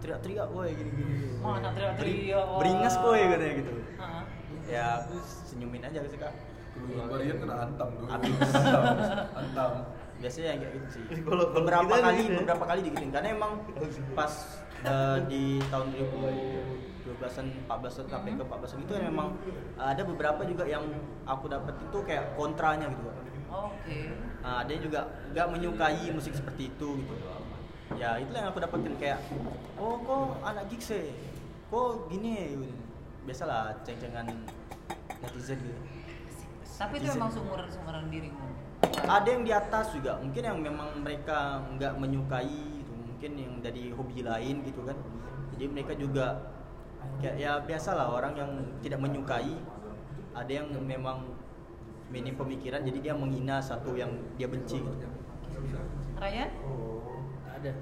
teriak-teriak 0.03 0.47
woi 0.51 0.75
gini-gini. 0.75 1.39
Oh, 1.39 1.55
anak 1.55 1.71
teriak-teriak. 1.79 2.45
Beringas 2.59 2.95
ya 2.99 3.25
katanya 3.31 3.53
gitu. 3.55 3.71
Heeh. 3.95 4.23
Ya 4.67 4.85
aku 4.99 5.15
senyumin 5.23 5.83
aja 5.87 6.03
sih 6.03 6.19
kak. 6.19 6.33
Dulu 6.75 7.07
Barian 7.07 7.37
kena 7.39 7.55
hantam 7.63 7.87
dulu. 7.95 8.05
Habis. 8.11 8.35
Hantam. 8.51 8.83
Hantam. 9.39 9.71
Biasanya 10.19 10.47
yang 10.51 10.59
kayak 10.59 10.73
gitu 10.75 10.87
sih. 10.91 11.03
Kalau- 11.23 11.51
beberapa 11.55 11.93
kali 11.95 12.19
gitu 12.19 12.31
ya. 12.35 12.39
beberapa 12.43 12.63
kali 12.67 12.79
digituin 12.83 13.11
karena 13.15 13.27
emang 13.31 13.51
pas 14.11 14.33
eh, 14.83 15.17
di 15.31 15.43
tahun 15.71 15.87
2012-an 15.95 17.45
14 17.71 18.11
sampai 18.11 18.35
ke 18.35 18.43
14 18.43 18.83
itu 18.83 18.93
memang 18.99 19.27
ada 19.75 20.01
beberapa 20.03 20.41
juga 20.43 20.63
yang 20.67 20.83
aku 21.23 21.47
dapat 21.47 21.75
itu 21.79 21.97
kayak 22.03 22.35
kontranya 22.35 22.91
gitu 22.91 23.03
Kak. 23.07 23.15
Oke. 23.53 23.99
Nah, 24.43 24.65
ada 24.65 24.69
yang 24.73 24.83
juga 24.83 25.07
nggak 25.31 25.47
menyukai 25.55 26.09
musik 26.11 26.33
seperti 26.35 26.67
itu 26.67 26.99
gitu. 26.99 27.13
Ya 27.93 28.17
itulah 28.19 28.39
yang 28.43 28.49
aku 28.51 28.59
dapetin 28.59 28.95
kayak, 28.97 29.19
oh 29.77 29.95
kok 30.01 30.41
anak 30.43 30.65
gigs 30.67 30.91
ya, 30.91 31.01
kok 31.69 32.09
gini 32.09 32.29
ya, 32.35 32.45
gitu. 32.57 32.75
Biasalah 33.23 33.79
ceng-cengan 33.87 34.27
netizen 35.23 35.57
gitu. 35.63 35.81
Tapi 36.73 36.99
itu 36.99 37.07
Netizen. 37.07 37.15
memang 37.15 37.31
seumuran 37.31 37.67
seumuran 37.71 38.05
dirimu. 38.11 38.45
Ada 39.07 39.27
yang 39.29 39.43
di 39.47 39.53
atas 39.55 39.95
juga, 39.95 40.19
mungkin 40.19 40.43
yang 40.43 40.59
memang 40.59 40.89
mereka 40.99 41.63
nggak 41.77 41.93
menyukai, 41.95 42.59
gitu. 42.83 42.91
mungkin 42.91 43.31
yang 43.39 43.53
dari 43.63 43.95
hobi 43.95 44.19
lain 44.25 44.55
gitu 44.67 44.81
kan. 44.83 44.97
Jadi 45.55 45.65
mereka 45.69 45.93
juga 45.95 46.25
kayak 47.23 47.35
ya 47.39 47.61
biasalah 47.63 48.11
orang 48.11 48.33
yang 48.35 48.51
tidak 48.83 48.99
menyukai, 48.99 49.55
ada 50.35 50.51
yang 50.51 50.67
memang 50.75 51.23
minim 52.11 52.35
pemikiran, 52.35 52.83
jadi 52.83 52.99
dia 52.99 53.13
menghina 53.15 53.63
satu 53.63 53.95
yang 53.95 54.11
dia 54.35 54.51
benci 54.51 54.81
gitu. 54.83 55.07
Ryan? 56.19 56.49
Ada. 57.63 57.79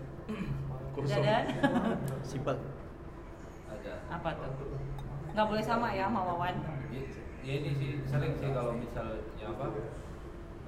Kosong. 0.93 1.25
Dadan? 1.25 1.45
Simpel. 2.29 2.53
ada 3.65 3.93
Apa 4.13 4.29
tuh? 4.37 4.77
Nggak 5.33 5.47
boleh 5.49 5.63
sama 5.65 5.89
ya 5.97 6.05
sama 6.05 6.21
Wawan. 6.21 6.53
ya, 6.93 7.01
ya 7.41 7.53
ini 7.65 7.71
sih 7.81 7.91
sering 8.05 8.37
sih 8.37 8.53
kalau 8.53 8.77
misalnya 8.77 9.25
apa 9.41 9.65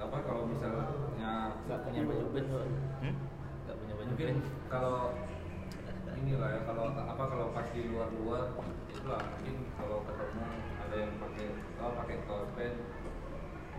apa 0.02 0.16
kalau 0.26 0.50
misalnya 0.50 1.54
Gak 1.70 1.78
punya 1.86 2.02
baju 2.10 2.26
band 2.34 2.46
kok. 2.50 2.66
Hmm? 3.06 3.14
Gak 3.70 3.76
punya 3.78 3.94
baju 3.94 4.08
mungkin 4.10 4.26
band. 4.34 4.40
kalau 4.66 4.96
inilah 6.18 6.50
ya 6.50 6.60
kalau 6.66 6.84
apa 6.90 7.24
kalau 7.30 7.46
pas 7.54 7.66
di 7.70 7.86
luar-luar 7.86 8.50
itulah 8.90 9.22
mungkin 9.30 9.56
kalau 9.78 10.02
ketemu 10.10 10.42
ada 10.82 10.96
yang 10.98 11.12
pakai 11.22 11.46
oh 11.78 11.92
pakai 12.02 12.16
kaos 12.26 12.50
band 12.58 12.76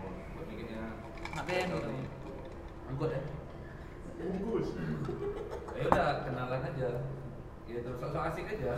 oh 0.00 0.10
gue 0.16 0.44
mikirnya 0.48 0.96
Ngapain 1.36 1.68
gitu? 1.68 1.92
angkut 2.88 3.10
ya 3.12 3.20
Bungkus. 4.16 4.68
ya 5.76 5.84
udah 5.92 6.08
kenalan 6.24 6.62
aja 6.72 6.88
ya 7.68 7.78
terus 7.84 7.98
sok 8.00 8.24
asik 8.32 8.46
aja 8.48 8.72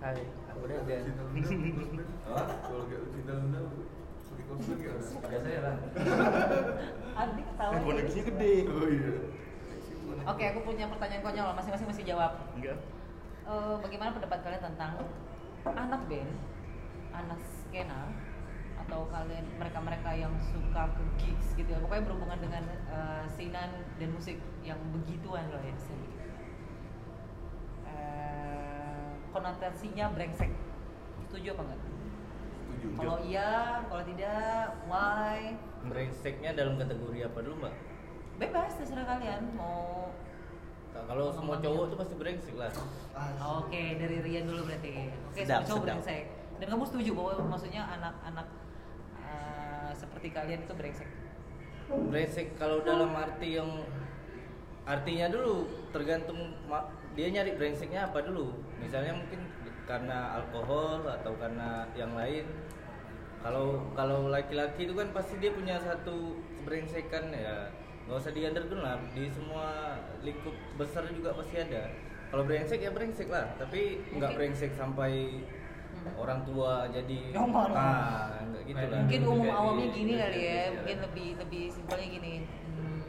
Hai, 0.00 0.16
aku 0.48 0.64
udah. 0.64 0.80
Hah? 0.80 2.46
Kalau 2.64 2.84
kayak 2.88 3.04
cinta 3.12 3.32
Luna, 3.36 3.60
apa? 3.60 3.76
biasa 5.28 5.46
ya 5.46 5.60
lah 5.60 5.76
Adik 7.20 7.44
ketawa. 7.52 7.72
Eh, 7.76 7.82
koneksinya 7.84 8.24
gede. 8.32 8.54
Oh 8.72 8.88
iya. 8.88 9.12
Oke, 10.24 10.42
aku 10.52 10.60
punya 10.64 10.88
pertanyaan 10.88 11.22
konyol. 11.22 11.52
Masing-masing 11.52 11.88
mesti 11.92 12.04
jawab. 12.08 12.32
Enggak. 12.56 12.78
Eh, 13.44 13.74
bagaimana 13.84 14.16
pendapat 14.16 14.38
kalian 14.40 14.62
tentang 14.72 14.92
anak 15.68 16.00
band, 16.08 16.32
anak 17.12 17.40
skena, 17.44 18.08
atau 18.90 19.06
kalian 19.06 19.46
mereka-mereka 19.54 20.10
yang 20.18 20.34
suka 20.42 20.90
ke 20.98 21.02
gigs 21.22 21.54
gitu 21.54 21.70
ya? 21.70 21.78
Pokoknya 21.78 22.10
berhubungan 22.10 22.42
dengan 22.42 22.66
eh, 22.90 23.24
sinan 23.30 23.70
dan 24.02 24.10
musik 24.10 24.42
yang 24.66 24.82
begituan 24.90 25.46
loh 25.46 25.62
ya. 25.62 25.70
bisa 25.70 25.94
begitu. 25.94 26.18
Eh, 27.86 29.06
konotasinya 29.30 30.10
brengsek. 30.10 30.50
Setuju 31.30 31.54
apa 31.54 31.62
enggak? 31.70 31.80
Setuju. 32.66 32.86
Kalau 32.98 33.16
iya, 33.22 33.78
kalau 33.86 34.02
tidak, 34.02 34.66
why? 34.90 35.54
Brengseknya 35.86 36.50
dalam 36.58 36.74
kategori 36.74 37.18
apa 37.30 37.38
dulu 37.46 37.54
mbak? 37.62 37.74
Bebas, 38.42 38.74
terserah 38.74 39.06
kalian 39.06 39.54
mau. 39.54 40.10
Nah, 40.90 41.02
kalau 41.06 41.30
semua 41.30 41.62
cowok 41.62 41.94
tuh 41.94 41.98
pasti 42.02 42.14
brengsek 42.18 42.58
lah. 42.58 42.74
Oke, 43.62 43.94
dari 44.02 44.18
Rian 44.18 44.50
dulu 44.50 44.66
berarti. 44.66 45.14
Oke, 45.30 45.46
Sedap, 45.46 45.62
semua 45.62 45.68
cowok 45.70 45.78
sedap. 45.78 45.86
brengsek. 46.02 46.24
Dan 46.58 46.66
kamu 46.74 46.82
setuju 46.90 47.10
bahwa 47.14 47.32
maksudnya 47.54 47.82
anak-anak 47.86 48.46
seperti 50.00 50.32
kalian 50.32 50.64
itu 50.64 50.72
brengsek? 50.72 51.08
Brengsek 51.90 52.56
kalau 52.56 52.80
dalam 52.80 53.12
arti 53.12 53.60
yang 53.60 53.84
artinya 54.88 55.28
dulu 55.28 55.68
tergantung 55.92 56.56
dia 57.12 57.28
nyari 57.28 57.52
brengseknya 57.60 58.08
apa 58.08 58.24
dulu. 58.24 58.56
Misalnya 58.80 59.20
mungkin 59.20 59.44
karena 59.84 60.40
alkohol 60.40 61.04
atau 61.04 61.36
karena 61.36 61.84
yang 61.92 62.16
lain. 62.16 62.48
Kalau 63.40 63.88
kalau 63.96 64.28
laki-laki 64.28 64.84
itu 64.84 64.94
kan 64.96 65.12
pasti 65.16 65.36
dia 65.40 65.52
punya 65.52 65.76
satu 65.80 66.40
kebrengsekan 66.62 67.32
ya. 67.34 67.68
Nggak 68.08 68.16
usah 68.20 68.32
di 68.32 68.40
underground 68.46 68.82
lah, 68.84 68.96
di 69.12 69.24
semua 69.30 69.96
lingkup 70.24 70.54
besar 70.76 71.04
juga 71.12 71.36
pasti 71.36 71.56
ada. 71.60 71.90
Kalau 72.30 72.46
brengsek 72.46 72.80
ya 72.80 72.90
brengsek 72.94 73.28
lah, 73.28 73.50
tapi 73.58 74.06
nggak 74.14 74.32
brengsek 74.38 74.72
sampai. 74.78 75.42
Orang 76.16 76.40
tua 76.44 76.88
jadi 76.88 77.18
lah. 77.32 77.76
ah 77.76 78.44
enggak 78.44 78.62
gitu 78.64 78.84
lah. 78.84 78.98
Mungkin 79.04 79.20
umum 79.24 79.44
Kayak 79.44 79.56
awamnya 79.56 79.86
di- 79.86 79.96
gini 79.96 80.12
kali 80.16 80.40
ya, 80.40 80.62
mungkin 80.72 80.98
lebih 81.04 81.28
lebih 81.40 81.64
simpelnya 81.68 82.08
gini. 82.08 82.34
Hmm, 82.44 83.00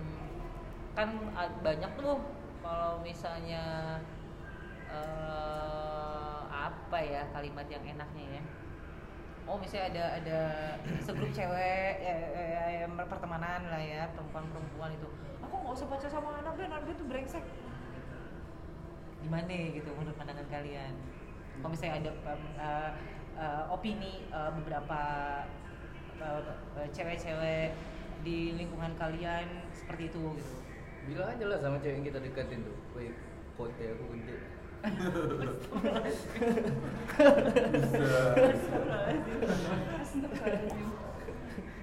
kan 0.91 1.07
banyak 1.61 1.91
tuh 1.95 2.15
kalau 2.61 2.91
misalnya 3.01 3.63
eh, 4.91 6.39
apa 6.51 6.97
ya 6.99 7.21
kalimat 7.31 7.67
yang 7.67 7.83
enaknya 7.85 8.39
ya. 8.39 8.43
Oh 9.49 9.57
misalnya 9.57 9.89
ada 9.91 10.05
ada 10.21 10.39
segrup 11.01 11.31
cewek 11.33 11.93
ya, 11.99 12.13
ya, 12.13 12.27
ya, 12.29 12.63
ya, 12.83 12.87
pertemanan 12.87 13.67
lah 13.67 13.81
ya 13.81 14.07
perempuan 14.13 14.45
perempuan 14.51 14.91
itu. 14.93 15.07
Aku 15.41 15.55
nggak 15.57 15.73
usah 15.73 15.87
baca 15.89 16.07
sama 16.07 16.29
anak 16.39 16.53
band, 16.55 16.71
anak 16.71 16.83
band 16.85 16.97
itu 16.97 17.05
brengsek. 17.07 17.45
gimana 19.21 19.53
gitu 19.53 19.85
menurut 19.93 20.17
pandangan 20.17 20.49
kalian 20.49 20.97
kalau 21.59 21.69
misalnya 21.75 21.95
ada 21.99 22.11
uh, 22.55 22.89
uh, 23.35 23.63
opini 23.75 24.23
uh, 24.31 24.51
beberapa 24.55 25.01
cewek-cewek 26.93 27.73
di 28.21 28.53
lingkungan 28.53 28.93
kalian 28.93 29.65
seperti 29.73 30.13
itu 30.13 30.37
gitu. 30.37 30.53
Bilang 31.09 31.33
aja 31.33 31.45
lah 31.49 31.57
sama 31.57 31.81
cewek 31.81 31.97
yang 31.97 32.05
kita 32.05 32.19
deketin 32.21 32.61
tuh. 32.61 32.77
Woi 32.93 33.09
kote 33.57 33.83
aku 33.97 34.03
gede. 34.13 34.37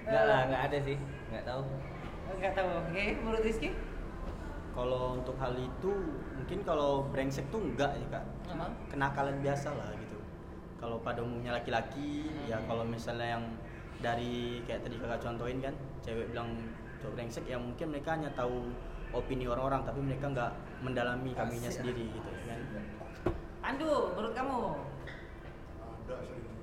Enggak 0.08 0.24
lah, 0.24 0.40
enggak 0.46 0.62
ada 0.70 0.78
sih. 0.82 0.96
Enggak 1.30 1.44
tahu. 1.46 1.62
nggak 2.38 2.54
tahu 2.54 2.68
oke. 2.70 3.04
Menurut 3.22 3.42
Rizky? 3.42 3.70
Kalau 4.74 5.18
untuk 5.18 5.34
hal 5.42 5.54
itu 5.58 5.92
mungkin 6.48 6.64
kalau 6.64 7.04
brengsek 7.12 7.44
tuh 7.52 7.60
enggak 7.60 7.92
ya 7.92 8.08
kak. 8.08 8.24
Emang? 8.48 8.72
Kenakalan 8.88 9.36
biasa 9.44 9.68
lah 9.68 9.92
gitu. 10.00 10.16
Kalau 10.80 10.96
pada 11.04 11.20
umumnya 11.20 11.52
laki-laki 11.52 12.24
ya 12.48 12.56
kalau 12.64 12.88
misalnya 12.88 13.36
yang 13.36 13.44
dari 14.00 14.64
kayak 14.64 14.80
tadi 14.80 14.96
kakak 14.96 15.20
contohin 15.20 15.60
kan 15.60 15.76
cewek 16.00 16.32
bilang 16.32 16.56
cowok 17.04 17.20
brengsek 17.20 17.44
ya 17.44 17.60
mungkin 17.60 17.92
mereka 17.92 18.16
hanya 18.16 18.32
tahu 18.32 18.64
opini 19.12 19.44
orang-orang 19.44 19.84
tapi 19.84 20.00
mereka 20.00 20.24
nggak 20.32 20.52
mendalami 20.80 21.36
kaminya 21.36 21.68
sendiri 21.68 22.08
gitu 22.16 22.28
ya 22.32 22.56
kan. 22.56 22.60
Pandu 23.60 24.16
menurut 24.16 24.32
kamu 24.32 24.56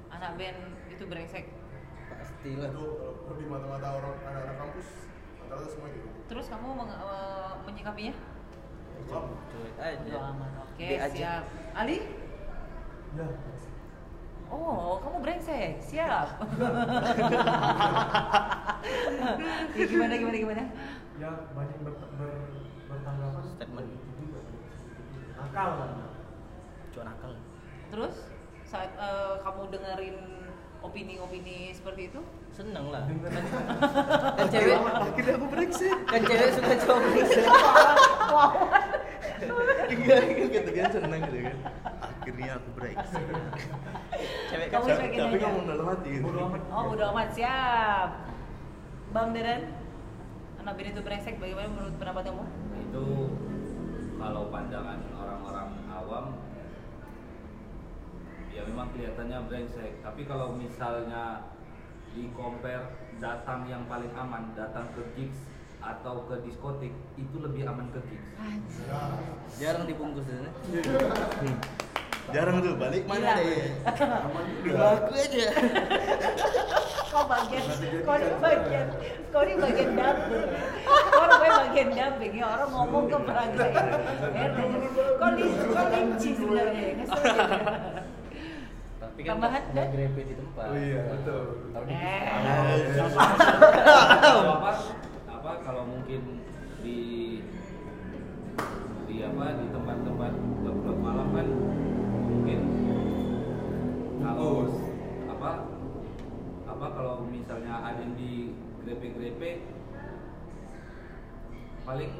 anak 0.09 0.31
band 0.33 0.59
itu 0.89 1.03
brengsek 1.05 1.45
Pastilah. 2.09 2.73
itu 2.73 2.85
kalau 2.97 3.13
lebih 3.37 3.45
mata-mata 3.53 4.01
orang 4.01 4.17
anak-anak 4.33 4.57
kampus 4.65 4.87
rata-rata 5.45 5.67
semua 5.69 5.87
gitu 5.93 6.09
terus 6.25 6.49
kamu 6.49 6.73
uh, 6.89 7.53
menyikapinya 7.69 8.17
Aja. 9.75 10.19
Oke 10.65 10.87
Be 10.87 10.95
aja. 10.99 11.09
siap 11.11 11.43
Ali 11.75 11.97
ya 13.15 13.27
Oh, 14.45 15.01
kamu 15.01 15.25
brengsek. 15.25 15.81
Siap. 15.81 16.27
ya, 19.73 19.83
gimana 19.89 20.13
gimana 20.21 20.37
gimana? 20.37 20.63
ya 21.17 21.31
banyak 21.57 21.79
ber, 21.81 21.93
ber, 22.19 22.31
bertanggapan 22.85 23.43
Statement. 23.57 23.89
nakal 25.35 25.69
kan 25.81 25.89
Cowok 26.93 27.05
nakal. 27.09 27.31
Terus 27.89 28.15
saat 28.69 28.91
eh, 28.93 29.35
kamu 29.41 29.61
dengerin 29.73 30.17
opini-opini 30.85 31.73
seperti 31.73 32.13
itu? 32.13 32.21
Seneng 32.55 32.87
lah. 32.87 33.03
dengan 33.03 33.31
Kan 34.39 34.47
cewek 34.47 34.79
Akhirnya 34.79 35.33
aku 35.35 35.47
brengsek. 35.51 35.91
kan 36.07 36.21
cewek 36.23 36.49
suka 36.55 36.73
cowok 36.79 36.99
brengsek. 37.03 37.45
Iya, 39.85 40.17
kan 40.17 40.47
gitu 40.49 40.69
kan 40.71 40.87
seneng 40.89 41.19
gitu 41.27 41.37
kan. 41.43 41.57
Akhirnya 41.99 42.51
aku 42.55 42.69
brengsek. 42.73 43.25
Cewek 44.47 44.67
kan 44.71 44.79
Tapi 44.87 45.37
kamu 45.37 45.59
dalam 45.67 45.85
hati 45.91 46.09
gitu. 46.15 46.27
Oh, 46.71 46.81
bodo 46.87 47.03
amat. 47.11 47.29
Siap. 47.35 48.09
Bang 49.11 49.31
Deren, 49.31 49.61
anak 50.59 50.73
band 50.75 50.89
itu 50.91 51.01
brengsek. 51.03 51.35
Bagaimana 51.37 51.67
menurut 51.67 51.95
pendapat 51.95 52.23
kamu? 52.25 52.43
itu 52.75 53.05
kalau 54.15 54.47
pandangan 54.47 55.03
orang-orang 55.11 55.67
awam 55.91 56.25
ya 58.47 58.63
memang 58.63 58.87
kelihatannya 58.95 59.39
brengsek 59.51 59.99
tapi 59.99 60.23
kalau 60.23 60.55
misalnya 60.55 61.51
di 62.15 62.31
compare 62.31 62.95
datang 63.19 63.67
yang 63.67 63.83
paling 63.91 64.09
aman 64.15 64.55
datang 64.55 64.87
ke 64.95 65.03
gigs 65.19 65.35
atau 65.83 66.23
ke 66.31 66.39
diskotik 66.47 66.95
itu 67.19 67.35
lebih 67.43 67.67
aman 67.67 67.91
ke 67.91 67.99
gigs 68.07 68.31
Jarang 69.59 69.83
dibungkus 69.83 70.25
ya. 70.25 70.49
Jarang 72.33 72.57
tuh 72.57 72.73
balik 72.81 73.05
mana 73.05 73.37
deh. 73.37 73.69
Aku 73.85 75.13
aja. 75.13 75.47
Kau 77.13 77.23
bagian, 77.29 77.63
kau 78.01 78.17
di 78.17 78.33
bagian, 78.41 78.87
kau 79.29 79.43
di 79.45 79.53
bagian 79.61 79.89
dumping. 79.93 80.43
Kau 80.89 81.25
di 81.29 81.37
bagian 81.37 81.89
dumping 81.93 82.33
ya 82.33 82.45
orang 82.49 82.69
ngomong 82.73 83.05
ke 83.05 83.17
perangkai. 83.29 83.71
Kau 85.21 85.29
di, 85.37 85.45
kau 85.53 85.85
linci 85.93 86.29
sebenarnya. 86.33 87.05
Tapi 89.15 89.23
kan 89.23 89.39
Tambahan, 89.39 89.63
nggak 89.71 89.87
Dan? 89.87 89.95
grepe 89.95 90.21
di 90.27 90.35
tempat. 90.35 90.65
Oh 90.67 90.75
iya, 90.75 90.99
betul. 91.07 91.43
Di 91.71 91.95
Eh. 91.95 92.21
Kalau 94.19 94.51
apa 94.59 94.71
apa 95.31 95.51
kalau 95.63 95.83
mungkin 95.87 96.43
di 96.83 96.99
di 99.07 99.15
apa 99.23 99.45
di 99.55 99.65
tempat-tempat 99.71 100.31
klub-klub 100.35 100.99
malam 100.99 101.31
kan 101.31 101.47
mungkin 102.27 102.59
kalau 104.19 104.67
apa 105.31 105.49
apa 106.67 106.85
kalau 106.91 107.15
misalnya 107.31 107.87
ada 107.87 108.03
yang 108.03 108.19
di 108.19 108.51
grepe-grepe 108.83 109.63
paling 111.87 112.11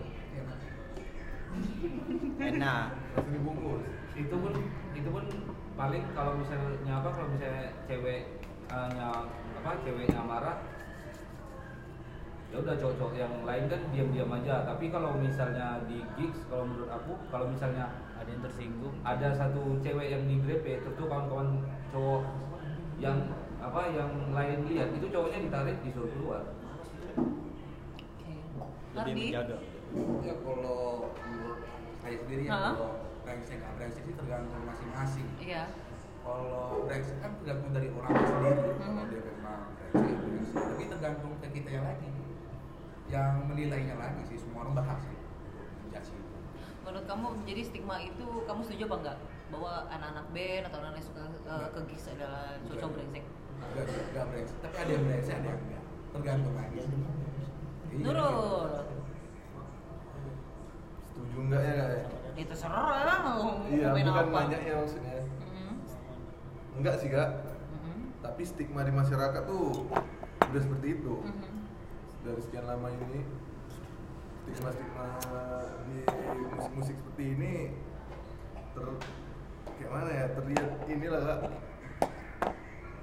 Enak. 2.40 2.88
Langsung 3.20 3.32
dibungkus. 3.36 3.84
itu 4.16 4.36
pun 4.40 4.54
itu 4.96 5.10
pun 5.12 5.26
paling 5.76 6.04
kalau 6.16 6.34
misalnya 6.40 6.94
apa 6.96 7.10
kalau 7.12 7.28
misalnya 7.36 7.76
cewek 7.86 8.22
eh, 8.72 8.88
nya 8.96 9.08
apa 9.60 9.70
ceweknya 9.84 10.22
marah 10.24 10.58
ya 12.54 12.64
udah 12.64 12.76
cowok-cowok 12.80 13.14
yang 13.20 13.34
lain 13.44 13.68
kan 13.68 13.82
diam-diam 13.92 14.32
aja 14.32 14.64
tapi 14.64 14.88
kalau 14.88 15.12
misalnya 15.20 15.84
di 15.92 16.00
gigs 16.16 16.40
kalau 16.48 16.64
menurut 16.64 16.88
aku 16.88 17.12
kalau 17.28 17.52
misalnya 17.52 17.92
Ada 18.16 18.32
yang 18.32 18.44
tersinggung. 18.48 18.96
ada 19.04 19.28
satu 19.36 19.76
cewek 19.84 20.08
yang 20.08 20.24
di 20.24 20.40
grepe 20.40 20.80
terus 20.80 20.96
tuh 20.96 21.06
kawan-kawan 21.12 21.60
cowok 21.92 22.24
yang 22.96 23.28
apa 23.60 23.82
yang 23.92 24.32
lain 24.32 24.64
lihat 24.72 24.88
itu 24.96 25.12
cowoknya 25.12 25.44
ditarik 25.44 25.76
disuruh 25.84 26.08
keluar 26.16 26.42
Oke. 28.16 28.34
Lebih 28.96 29.14
menjaga. 29.36 29.58
ya 30.24 30.34
kalau 30.40 31.12
menurut 31.28 31.60
saya 32.00 32.16
sendiri 32.24 32.44
ya 32.48 32.52
kalau 32.72 32.92
brengsek 33.26 33.58
nggak 33.58 33.74
brengsek 33.76 34.04
sih 34.04 34.14
tergantung 34.14 34.62
masing-masing 34.64 35.28
Iya. 35.38 35.64
kalau 36.22 36.86
brengsek 36.86 37.18
kan 37.20 37.32
tergantung 37.36 37.72
dari 37.72 37.90
orangnya 37.90 38.24
sendiri 38.24 38.62
kalau 38.76 38.94
Mhm. 38.96 39.10
dia 39.10 39.22
memang 39.26 39.60
brengsek 39.74 40.06
ya 40.06 40.18
brengsek 40.22 40.64
tapi 40.64 40.84
tergantung 40.88 41.32
ke 41.36 41.48
kita 41.52 41.70
yang 41.72 41.86
lagi 41.86 42.10
yang 43.06 43.34
menilainya 43.46 43.96
lagi 43.96 44.22
sih 44.26 44.38
semua 44.38 44.64
orang 44.64 44.74
berhak 44.76 45.00
sih 45.00 45.18
menjudge 45.84 46.12
itu 46.12 46.34
Menurut 46.86 47.06
kamu 47.08 47.28
jadi 47.44 47.62
stigma 47.66 47.98
itu 47.98 48.46
kamu 48.46 48.62
setuju 48.62 48.86
apa 48.86 48.96
enggak? 49.02 49.18
Bahwa 49.50 49.74
anak-anak 49.90 50.26
band 50.30 50.64
atau 50.70 50.78
anak-anak 50.80 51.02
suka 51.02 51.24
uh, 51.44 51.68
ke 51.74 51.80
gigs 51.90 52.06
adalah 52.14 52.46
cowok 52.64 52.94
brengsek? 52.94 53.26
Enggak, 53.26 53.86
enggak 53.90 54.26
brengsek 54.30 54.58
tapi 54.62 54.76
ada 54.78 54.92
yang 54.94 55.04
brengsek 55.04 55.34
ada 55.36 55.48
yang 55.50 55.62
enggak 55.66 55.84
tergantung 56.14 56.54
lagi 56.54 56.78
Iya. 56.78 56.86
Nurul. 58.06 58.70
Setuju 61.06 61.38
enggak 61.42 61.62
ya 61.64 61.74
kak? 61.74 62.25
Ya? 62.36 62.44
Terserah 62.46 63.18
mau 63.22 63.64
Iya, 63.66 63.88
bukan 63.92 64.12
apa. 64.12 64.30
banyak 64.30 64.62
ya 64.62 64.74
maksudnya. 64.78 65.20
Mhm. 65.24 65.74
Enggak 66.76 66.96
sih 67.00 67.10
kak. 67.10 67.30
Mhm. 67.74 67.94
Tapi 68.20 68.42
stigma 68.44 68.82
di 68.84 68.92
masyarakat 68.92 69.44
tuh 69.46 69.88
udah 70.42 70.62
seperti 70.62 70.88
itu. 70.94 71.16
Mhm. 71.18 71.56
Dari 72.22 72.42
sekian 72.42 72.66
lama 72.66 72.88
ini 72.90 73.22
stigma-stigma 74.44 75.06
di 75.86 75.98
musik-musik 76.52 76.96
seperti 76.96 77.24
ini 77.32 77.54
ter 78.76 78.86
kayak 79.76 79.90
mana 79.90 80.12
ya 80.12 80.26
terlihat 80.32 80.70
inilah 80.86 81.22
kak 81.22 81.40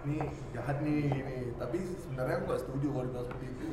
ini 0.02 0.16
jahat 0.50 0.76
nih 0.80 0.98
gini 1.06 1.38
tapi 1.56 1.78
sebenarnya 1.96 2.34
aku 2.36 2.44
gak 2.46 2.62
setuju 2.62 2.86
kalau 2.88 3.04
dibilang 3.04 3.26
seperti 3.26 3.46
itu 3.48 3.68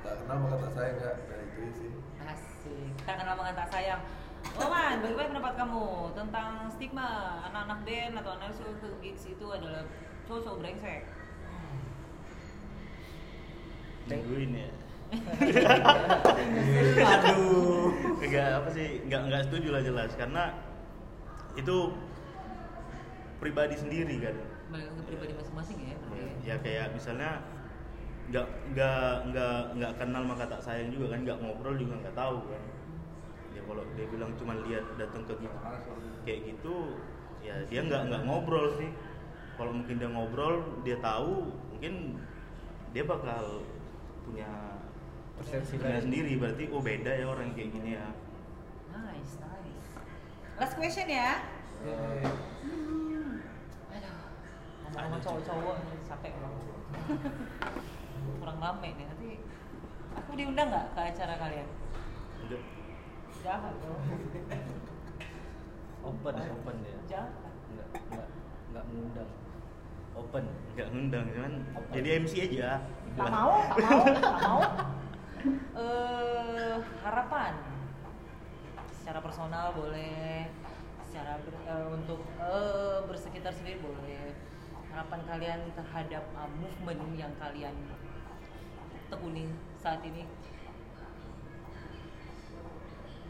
tak 0.00 0.14
kenal 0.18 0.36
maka 0.38 0.56
tak 0.58 0.72
sayang 0.72 0.96
kak 0.98 1.14
nah 1.22 1.38
itu 1.42 1.60
sih 1.74 1.90
Asik. 2.22 2.90
Tak 3.02 3.14
kenal 3.18 3.34
maka 3.34 3.52
tak 3.52 3.68
sayang. 3.68 4.00
Oman, 4.42 4.94
bagaimana 5.00 5.28
pendapat 5.32 5.54
kamu 5.54 5.86
tentang 6.18 6.50
stigma 6.68 7.08
anak-anak 7.48 7.78
band 7.86 8.14
atau 8.20 8.30
anak 8.36 8.50
ke 8.58 8.88
gigs 9.00 9.24
itu 9.30 9.46
adalah 9.48 9.86
cowok-cowok 10.26 10.58
brengsek? 10.60 11.02
Nungguin 14.10 14.52
ya. 14.58 14.70
Aduh, 17.12 17.92
enggak 18.18 18.48
apa 18.64 18.68
sih, 18.72 19.04
enggak 19.04 19.22
enggak 19.28 19.42
setuju 19.44 19.68
lah 19.70 19.82
jelas 19.84 20.10
karena 20.16 20.44
itu 21.54 21.76
pribadi 23.38 23.76
sendiri 23.76 24.16
kan. 24.24 24.36
Balik 24.72 24.88
ke 24.88 25.02
pribadi 25.04 25.32
masing-masing 25.36 25.78
ya. 25.84 25.94
berarti 26.00 26.18
ya. 26.18 26.32
Ya 26.42 26.56
kayak 26.64 26.86
misalnya 26.96 27.30
nggak 28.32 28.46
nggak 28.72 29.12
nggak 29.34 29.58
nggak 29.76 29.92
kenal 30.00 30.22
maka 30.24 30.48
tak 30.48 30.64
sayang 30.64 30.90
juga 30.90 31.12
kan, 31.12 31.20
nggak 31.28 31.38
ngobrol 31.44 31.76
juga 31.76 31.94
nggak 32.00 32.16
tahu 32.16 32.40
kan. 32.48 32.62
Kalau 33.72 33.88
dia 33.96 34.04
bilang 34.12 34.36
cuma 34.36 34.52
lihat 34.68 34.84
datang 35.00 35.24
ke 35.24 35.32
gitu, 35.40 35.56
kayak 36.28 36.40
gitu, 36.44 36.76
ya 37.40 37.56
dia 37.72 37.80
nggak 37.88 38.12
nggak 38.12 38.22
ngobrol 38.28 38.68
sih. 38.76 38.92
Kalau 39.56 39.72
mungkin 39.72 39.96
dia 39.96 40.12
ngobrol, 40.12 40.60
dia 40.84 41.00
tahu, 41.00 41.48
mungkin 41.72 42.20
dia 42.92 43.08
bakal 43.08 43.64
punya 44.28 44.76
Persepsi 45.40 45.80
sendiri 45.80 46.36
berarti 46.36 46.68
oh 46.68 46.84
beda 46.84 47.08
ya 47.16 47.26
orang 47.26 47.56
kayak 47.56 47.72
gini 47.72 47.96
ya 47.96 48.06
Nice, 48.92 49.40
nice. 49.40 49.88
Last 50.60 50.76
question 50.76 51.08
ya. 51.08 51.40
Eh, 51.82 52.22
Aduh, 53.88 54.20
ngomong-ngomong 54.84 55.20
cowok-cowok 55.24 55.76
nih, 55.80 55.98
capek 56.04 56.32
banget. 56.36 56.64
Kurang 58.44 58.58
rame 58.60 58.88
nih 58.92 59.04
nanti. 59.08 59.30
Aku 60.20 60.36
diundang 60.36 60.68
nggak 60.68 60.92
ke 60.92 61.00
acara 61.00 61.34
kalian? 61.40 61.68
Enggak. 63.42 63.58
Jangan 63.58 63.74
dong. 63.82 64.00
open 66.02 66.34
open 66.34 66.76
ya 66.82 66.98
Jangan. 67.06 67.30
nggak 67.72 67.88
nggak 68.10 68.28
nggak 68.70 68.84
mengundang 68.86 69.30
open 70.12 70.44
Enggak 70.74 70.86
ngundang 70.90 71.24
cuman 71.30 71.54
Apa? 71.72 71.90
jadi 71.92 72.08
MC 72.22 72.32
aja. 72.46 72.70
Tak 73.12 73.28
mau, 73.28 73.54
tak 73.70 73.88
mau, 73.90 74.04
tak 74.16 74.36
mau. 74.40 74.60
Eh, 75.74 76.76
harapan 77.02 77.58
secara 78.94 79.18
personal 79.18 79.74
boleh, 79.74 80.46
secara 81.02 81.34
ber- 81.42 81.66
eh, 81.66 81.86
untuk 81.90 82.22
eh, 82.38 82.98
bersekitar 83.10 83.50
sendiri 83.50 83.82
boleh. 83.82 84.38
Harapan 84.86 85.20
kalian 85.26 85.60
terhadap 85.74 86.22
uh, 86.36 86.46
movement 86.52 87.18
yang 87.18 87.34
kalian 87.40 87.74
tekuni 89.10 89.50
saat 89.74 89.98
ini. 90.06 90.28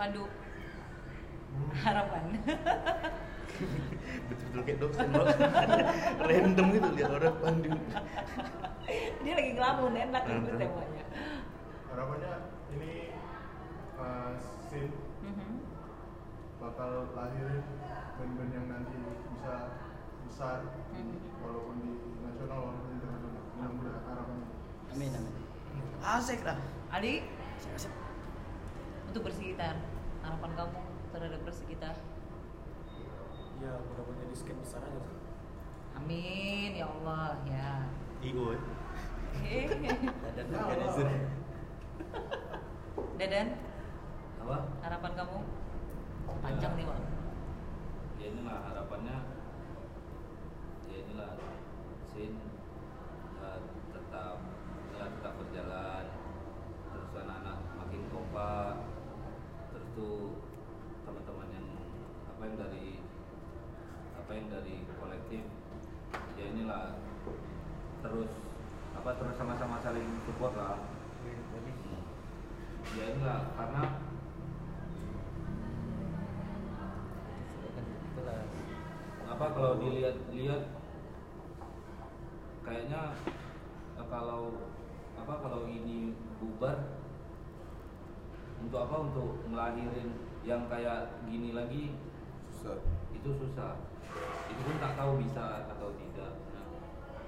Pandu, 0.02 0.26
harapan. 1.78 2.24
Betul-betul 4.26 4.60
kayak 4.66 4.78
dosen 4.82 5.06
loh. 5.14 5.26
Random 6.26 6.66
gitu 6.74 6.88
lihat 6.98 7.10
orang 7.22 7.36
pandu. 7.38 7.70
Dia 9.22 9.32
lagi 9.38 9.50
ngelamun 9.54 9.94
enak 9.94 10.22
gitu 10.26 10.50
Mhm. 10.50 10.58
temanya. 10.58 11.04
harapannya 11.86 12.32
ini 12.74 13.14
uh, 13.94 14.34
scene 14.66 14.90
Mhm. 15.22 15.70
bakal 16.58 17.06
lahirin 17.14 17.62
band-band 18.18 18.50
yang 18.58 18.66
nanti 18.74 18.98
bisa 19.06 19.54
besar 20.26 20.66
Mhm. 20.98 21.14
walaupun 21.38 21.78
di 21.78 21.92
nasional 22.26 22.58
walaupun 22.58 22.90
di 22.90 22.94
internasional 22.98 23.42
mudah-mudahan 23.54 24.02
harapannya 24.10 24.46
Amin 24.90 25.10
amin. 25.14 25.34
Asik 26.02 26.42
lah. 26.42 26.58
Ali, 26.90 27.22
Asik, 27.62 27.70
asik. 27.86 27.92
untuk 29.06 29.28
bersekitar, 29.28 29.76
harapan 30.22 30.50
kamu 30.54 30.80
terhadap 31.12 31.40
bersekitar. 31.42 31.96
ya 33.62 33.78
mudah-mudahan 33.78 34.26
jadi 34.26 34.34
skate 34.34 34.58
besar 34.58 34.82
aja 34.82 34.98
sih 34.98 35.18
Amin 35.94 36.74
ya 36.74 36.90
Allah 36.90 37.38
ya. 37.46 37.70
IO. 38.20 38.58
eh. 39.38 39.66
dan 40.36 40.46
organizer 40.50 41.06
Dadan, 43.14 43.48
apa 44.42 44.56
harapan 44.82 45.12
kamu 45.14 45.38
panjang 46.42 46.72
nih, 46.74 46.86
Pak. 46.90 46.98
ya 48.18 48.26
inilah 48.28 48.58
harapannya 48.66 49.18
ya 50.90 50.96
inilah 50.98 51.30
sin 52.10 52.34
ya, 53.38 53.50
tetap 53.94 54.36
ya, 54.90 55.04
tetap 55.06 55.32
berjalan 55.38 56.04
terus 56.90 57.10
anak-anak 57.14 57.58
makin 57.78 58.02
kompak 58.10 58.71
tuh 59.92 60.40
teman-teman 61.04 61.48
yang 61.52 61.68
apa 62.28 62.42
yang 62.48 62.56
dari 62.56 62.86
apa 64.16 64.30
yang 64.32 64.46
dari 64.48 64.76
kolektif 64.96 65.44
ya 66.38 66.44
inilah 66.52 67.00
terus 68.02 68.32
apa 68.96 69.10
terus 69.16 69.34
sama-sama 69.36 69.80
saling 69.80 70.08
support 70.24 70.54
lah 70.56 70.80
Hmm. 71.22 72.02
ya 72.98 73.14
inilah 73.14 73.54
karena 73.54 73.82
apa 79.32 79.46
kalau 79.54 79.72
dilihat-lihat 79.78 80.62
kayaknya 82.62 83.02
eh, 83.96 84.06
kalau 84.10 84.54
apa 85.14 85.34
kalau 85.40 85.66
ini 85.70 86.14
bubar 86.42 87.01
untuk 88.62 88.78
apa 88.88 88.96
untuk 89.10 89.28
ngelahirin 89.50 90.14
yang 90.46 90.70
kayak 90.70 91.18
gini 91.26 91.50
lagi 91.50 91.94
susah 92.46 92.78
itu 93.10 93.30
susah 93.34 93.74
itu 94.46 94.60
pun 94.62 94.76
tak 94.78 94.94
tahu 94.94 95.18
bisa 95.18 95.66
atau 95.66 95.90
tidak 95.98 96.32
nah, 96.54 96.66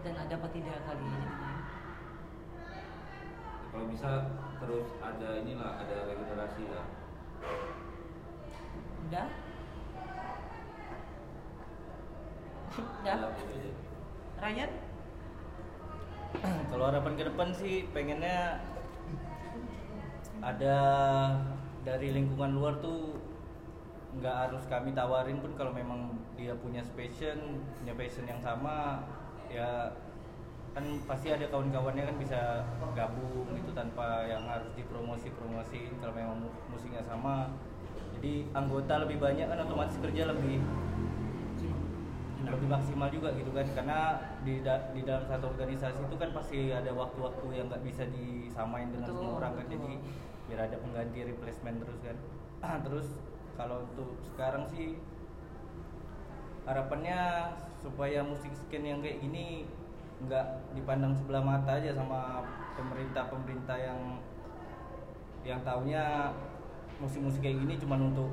Dan 0.05 0.15
ada 0.15 0.35
apa 0.37 0.49
tidak 0.55 0.79
kali 0.87 1.05
ini 1.05 1.29
kalau 3.75 3.87
bisa 3.91 4.11
terus 4.63 4.87
ada 5.03 5.29
inilah 5.43 5.71
ada 5.83 5.97
regenerasi 6.07 6.63
lah 6.71 6.87
Udah? 9.05 9.29
Udah? 13.05 13.17
itu 13.37 13.45
aja. 13.53 13.73
Ryan? 14.41 14.71
kalau 16.75 16.85
harapan 16.91 17.13
ke 17.15 17.25
depan 17.31 17.49
sih 17.55 17.87
pengennya 17.95 18.59
ada 20.45 20.77
dari 21.85 22.13
lingkungan 22.13 22.53
luar 22.53 22.75
tuh 22.85 23.17
nggak 24.15 24.37
harus 24.47 24.63
kami 24.71 24.95
tawarin 24.95 25.43
pun 25.43 25.53
kalau 25.59 25.73
memang 25.75 26.15
dia 26.39 26.55
punya 26.61 26.85
passion 26.95 27.65
punya 27.83 27.95
passion 27.99 28.29
yang 28.29 28.39
sama 28.39 29.03
ya 29.51 29.91
kan 30.75 30.85
pasti 31.07 31.31
ada 31.31 31.47
kawan-kawannya 31.51 32.03
kan 32.03 32.17
bisa 32.19 32.41
gabung 32.99 33.47
gitu 33.55 33.71
tanpa 33.75 34.27
yang 34.27 34.43
harus 34.47 34.71
dipromosi 34.75 35.31
promosiin 35.35 35.95
kalau 36.03 36.11
memang 36.19 36.43
mu- 36.43 36.59
musiknya 36.67 36.99
sama. 37.07 37.55
Jadi 38.19 38.51
anggota 38.51 39.07
lebih 39.07 39.23
banyak 39.23 39.47
kan 39.47 39.59
otomatis 39.63 39.95
kerja 40.03 40.27
lebih 40.35 40.59
lebih 42.45 42.69
maksimal 42.69 43.07
juga 43.07 43.31
gitu 43.39 43.55
kan. 43.55 43.67
Karena 43.71 43.99
di 44.43 44.67
da- 44.67 44.91
di 44.91 45.07
dalam 45.07 45.23
satu 45.31 45.55
organisasi 45.55 46.11
itu 46.11 46.17
kan 46.19 46.31
pasti 46.35 46.75
ada 46.75 46.91
waktu-waktu 46.91 47.47
yang 47.55 47.67
nggak 47.71 47.85
bisa 47.87 48.03
disamain 48.11 48.91
dengan 48.91 49.07
Betul, 49.07 49.19
semua 49.23 49.35
orang 49.39 49.53
kan. 49.55 49.65
Betul. 49.71 49.79
jadi 49.79 49.93
biar 50.49 50.69
ada 50.69 50.77
pengganti 50.77 51.25
replacement 51.25 51.81
terus 51.81 51.99
kan. 52.05 52.17
Terus 52.87 53.09
kalau 53.55 53.87
untuk 53.87 54.19
sekarang 54.35 54.67
sih 54.73 54.99
harapannya 56.65 57.53
supaya 57.79 58.25
musik 58.25 58.51
skin 58.57 58.89
yang 58.89 58.99
kayak 59.05 59.21
gini 59.21 59.69
nggak 60.25 60.73
dipandang 60.73 61.13
sebelah 61.13 61.45
mata 61.45 61.77
aja 61.77 61.93
sama 61.93 62.41
pemerintah-pemerintah 62.81 63.77
yang 63.77 64.01
yang 65.45 65.61
taunya 65.61 66.33
musik-musik 66.97 67.45
kayak 67.45 67.61
gini 67.61 67.75
cuma 67.77 68.01
untuk 68.01 68.33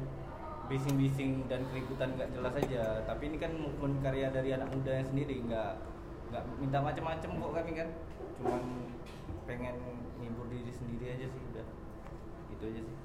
bising-bising 0.71 1.51
dan 1.51 1.67
keributan 1.67 2.15
nggak 2.15 2.31
jelas 2.31 2.55
aja. 2.55 3.03
Tapi 3.03 3.27
ini 3.27 3.37
kan 3.37 3.51
movement 3.51 3.99
karya 3.99 4.31
dari 4.31 4.55
anak 4.55 4.71
muda 4.71 5.03
yang 5.03 5.07
sendiri 5.11 5.43
nggak 5.43 5.73
nggak 6.31 6.43
minta 6.63 6.79
macam-macam 6.79 7.29
kok 7.35 7.51
kami 7.51 7.71
kan. 7.75 7.89
Cuman 8.39 8.63
pengen 9.43 9.75
ngibur 10.23 10.47
diri 10.47 10.71
sendiri 10.71 11.19
aja 11.19 11.27
sih 11.27 11.41
itu 12.61 12.69
aja 12.69 12.81
sih. 12.85 12.97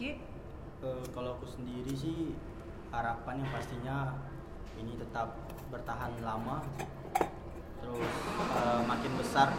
Ki? 0.00 0.10
Eh, 0.80 1.04
kalau 1.12 1.36
aku 1.36 1.44
sendiri 1.44 1.92
sih 1.92 2.32
harapannya 2.88 3.44
pastinya 3.52 4.16
ini 4.80 4.96
tetap 4.96 5.36
bertahan 5.68 6.16
lama. 6.24 6.64
Terus 7.84 8.12
eh, 8.56 8.80
makin 8.88 9.12
besar. 9.20 9.52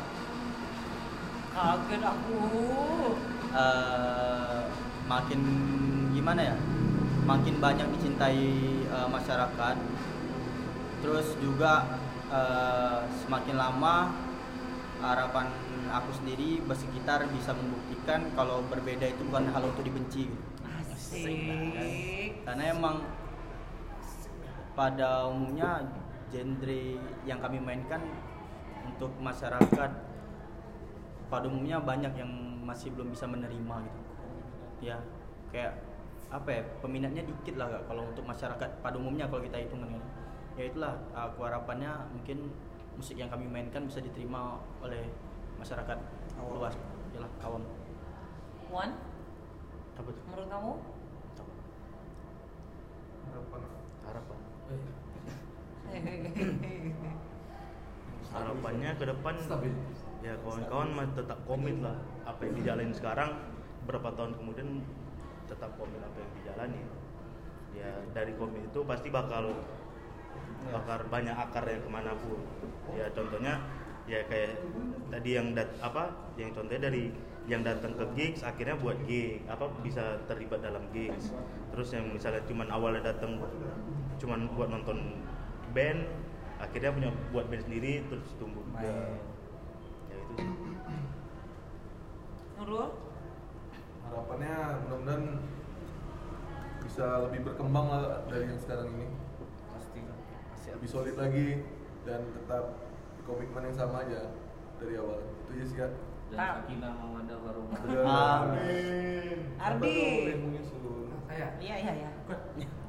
Kaget 1.53 2.01
aku. 2.01 2.41
eh, 3.53 4.61
makin 5.05 5.41
gimana 6.09 6.41
ya? 6.41 6.57
Makin 7.29 7.61
banyak 7.61 7.85
dicintai 7.93 8.49
eh, 8.81 9.07
masyarakat. 9.13 9.77
Terus 11.05 11.37
juga 11.37 12.01
eh, 12.33 13.05
semakin 13.21 13.61
lama 13.61 14.09
harapan 15.05 15.53
aku 15.89 16.09
sendiri 16.15 16.61
bersekitar 16.63 17.25
bisa 17.33 17.51
membuktikan 17.55 18.29
kalau 18.37 18.61
berbeda 18.67 19.09
itu 19.09 19.21
bukan 19.27 19.49
hal 19.51 19.63
untuk 19.67 19.83
dibenci 19.83 20.29
gitu. 20.29 20.45
Asik. 20.93 22.41
karena 22.45 22.63
emang 22.73 23.05
pada 24.73 25.29
umumnya 25.29 25.85
genre 26.33 26.83
yang 27.29 27.37
kami 27.37 27.61
mainkan 27.61 28.01
untuk 28.89 29.13
masyarakat 29.21 29.91
pada 31.29 31.45
umumnya 31.45 31.77
banyak 31.81 32.13
yang 32.17 32.31
masih 32.65 32.89
belum 32.93 33.13
bisa 33.13 33.29
menerima 33.29 33.75
gitu 33.85 34.01
ya 34.89 34.97
kayak 35.53 35.77
apa 36.33 36.49
ya 36.49 36.61
peminatnya 36.81 37.23
dikit 37.29 37.61
lah 37.61 37.69
kalau 37.85 38.09
untuk 38.09 38.25
masyarakat 38.25 38.69
pada 38.81 38.95
umumnya 38.97 39.29
kalau 39.29 39.45
kita 39.45 39.61
hitung 39.61 39.85
kan 39.85 40.01
ya 40.57 40.63
itulah 40.69 40.97
aku 41.13 41.45
harapannya 41.45 41.93
mungkin 42.09 42.49
musik 42.97 43.17
yang 43.17 43.29
kami 43.29 43.45
mainkan 43.49 43.85
bisa 43.85 44.01
diterima 44.01 44.61
oleh 44.81 45.09
masyarakat 45.63 45.95
luas. 46.43 46.75
Ya 47.15 47.23
awam. 47.47 47.63
Wan, 48.67 48.91
Apa 49.95 50.09
tuh? 50.11 50.23
menurut 50.27 50.47
kamu? 50.51 50.73
harapan. 53.23 53.61
Harapan. 54.03 54.39
Harapannya 58.33 58.89
ke 58.97 59.05
depan 59.05 59.35
Stabil. 59.37 59.73
ya 60.25 60.33
kawan-kawan 60.41 60.89
masih 60.97 61.15
tetap 61.23 61.39
komit 61.47 61.77
lah. 61.79 61.95
Apa 62.27 62.49
yang 62.49 62.53
dijalanin 62.59 62.91
sekarang 62.91 63.29
berapa 63.85 64.09
tahun 64.17 64.33
kemudian 64.35 64.81
tetap 65.47 65.71
komit 65.79 66.01
apa 66.01 66.17
yang 66.17 66.31
dijalani. 66.41 66.81
Ya 67.77 67.91
dari 68.11 68.33
komik 68.35 68.67
itu 68.67 68.79
pasti 68.83 69.13
bakal 69.13 69.53
bakal 70.73 70.99
banyak 71.07 71.35
akar 71.37 71.63
yang 71.69 71.85
ke 71.85 71.89
mana 71.93 72.11
pun. 72.17 72.41
Ya 72.97 73.05
contohnya 73.13 73.61
ya 74.03 74.19
kayak 74.27 74.59
tadi 75.07 75.29
yang 75.39 75.55
dat 75.55 75.71
apa 75.79 76.11
yang 76.35 76.51
contohnya 76.51 76.91
dari 76.91 77.07
yang 77.47 77.63
datang 77.63 77.91
ke 77.95 78.05
gigs 78.15 78.43
akhirnya 78.43 78.75
buat 78.79 78.95
gig 79.03 79.43
apa 79.47 79.67
bisa 79.83 80.19
terlibat 80.27 80.63
dalam 80.63 80.83
gigs. 80.95 81.31
Terus 81.75 81.89
yang 81.95 82.11
misalnya 82.11 82.43
cuman 82.47 82.67
awalnya 82.71 83.11
datang 83.11 83.39
cuman 84.19 84.47
buat 84.55 84.71
nonton 84.71 85.19
band 85.75 86.07
akhirnya 86.59 86.91
punya 86.95 87.11
buat 87.35 87.45
band 87.51 87.63
sendiri 87.67 88.07
terus 88.07 88.23
tumbuh 88.39 88.63
Main. 88.71 89.19
ya 90.07 90.15
itu 90.15 90.33
Nurul? 92.55 92.95
Harapannya 94.07 94.55
mudah-mudahan 94.87 95.23
bisa 96.85 97.27
lebih 97.27 97.39
berkembang 97.51 97.87
lah 97.91 98.03
dari 98.29 98.47
yang 98.47 98.59
sekarang 98.61 98.87
ini. 98.95 99.07
Pasti 99.73 99.99
pasti. 99.99 100.67
Lebih 100.71 100.89
solid 100.91 101.15
lagi 101.19 101.47
dan 102.07 102.23
tetap 102.31 102.82
komitmen 103.23 103.63
yang 103.63 103.77
sama 103.77 103.97
aja 104.01 104.21
dari 104.77 104.93
awal 104.95 105.19
itu 105.19 105.51
aja 105.51 105.65
sih 105.65 105.77
ya 105.77 105.87
dan 106.27 106.35
Ah. 106.35 106.51
sakinah 106.57 106.91
mawaddah 106.93 107.37
warahmah 107.37 107.79
Amin. 108.41 109.37
Ardi. 109.55 109.99
Saya. 111.23 111.47
iya 111.57 111.75
iya 111.79 111.93
iya 111.95 112.09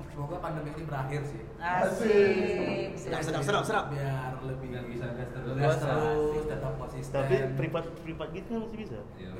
Semoga 0.06 0.38
pandemi 0.38 0.70
ini 0.70 0.84
berakhir 0.84 1.22
sih. 1.24 1.42
asik 1.58 2.94
Sedap, 2.94 3.20
sedap, 3.20 3.42
sedap, 3.42 3.64
sedap. 3.64 3.84
Biar 3.90 4.38
lebih 4.40 4.68
Biar 4.70 4.84
bisa 4.86 5.06
gas 5.10 5.26
terus. 5.28 5.54
gas 5.56 5.76
terus. 5.76 6.44
tetap 6.46 6.72
konsisten. 6.76 7.14
tapi 7.16 7.34
privat 7.56 7.84
privat 7.98 8.28
gitu 8.30 8.48
kan 8.48 8.60
masih 8.62 8.78
bisa 8.80 8.98
Iya. 9.16 9.30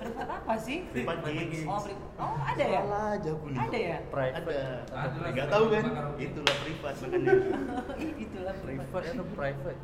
Privat 0.00 0.28
apa 0.28 0.54
sih? 0.56 0.78
Privat 0.92 1.18
gigs. 1.26 1.60
Oh, 1.68 1.80
oh 2.20 2.34
ada 2.40 2.64
ya? 2.64 2.80
Salah 2.84 3.04
aja 3.16 3.30
aku 3.34 3.46
nih. 3.50 3.58
ada 3.58 3.78
ya? 3.78 3.96
Private. 4.08 4.36
Ada. 4.38 4.60
Ada. 4.92 5.16
lah, 5.18 5.30
nggak 5.34 5.48
tahu 5.50 5.64
kan? 5.68 5.84
Itulah 6.16 6.54
privat 6.64 6.94
makanya. 7.02 7.32
Ih, 8.04 8.12
itulah 8.24 8.54
privat 8.60 8.86
private 8.88 9.14
atau 9.16 9.26
private? 9.36 9.80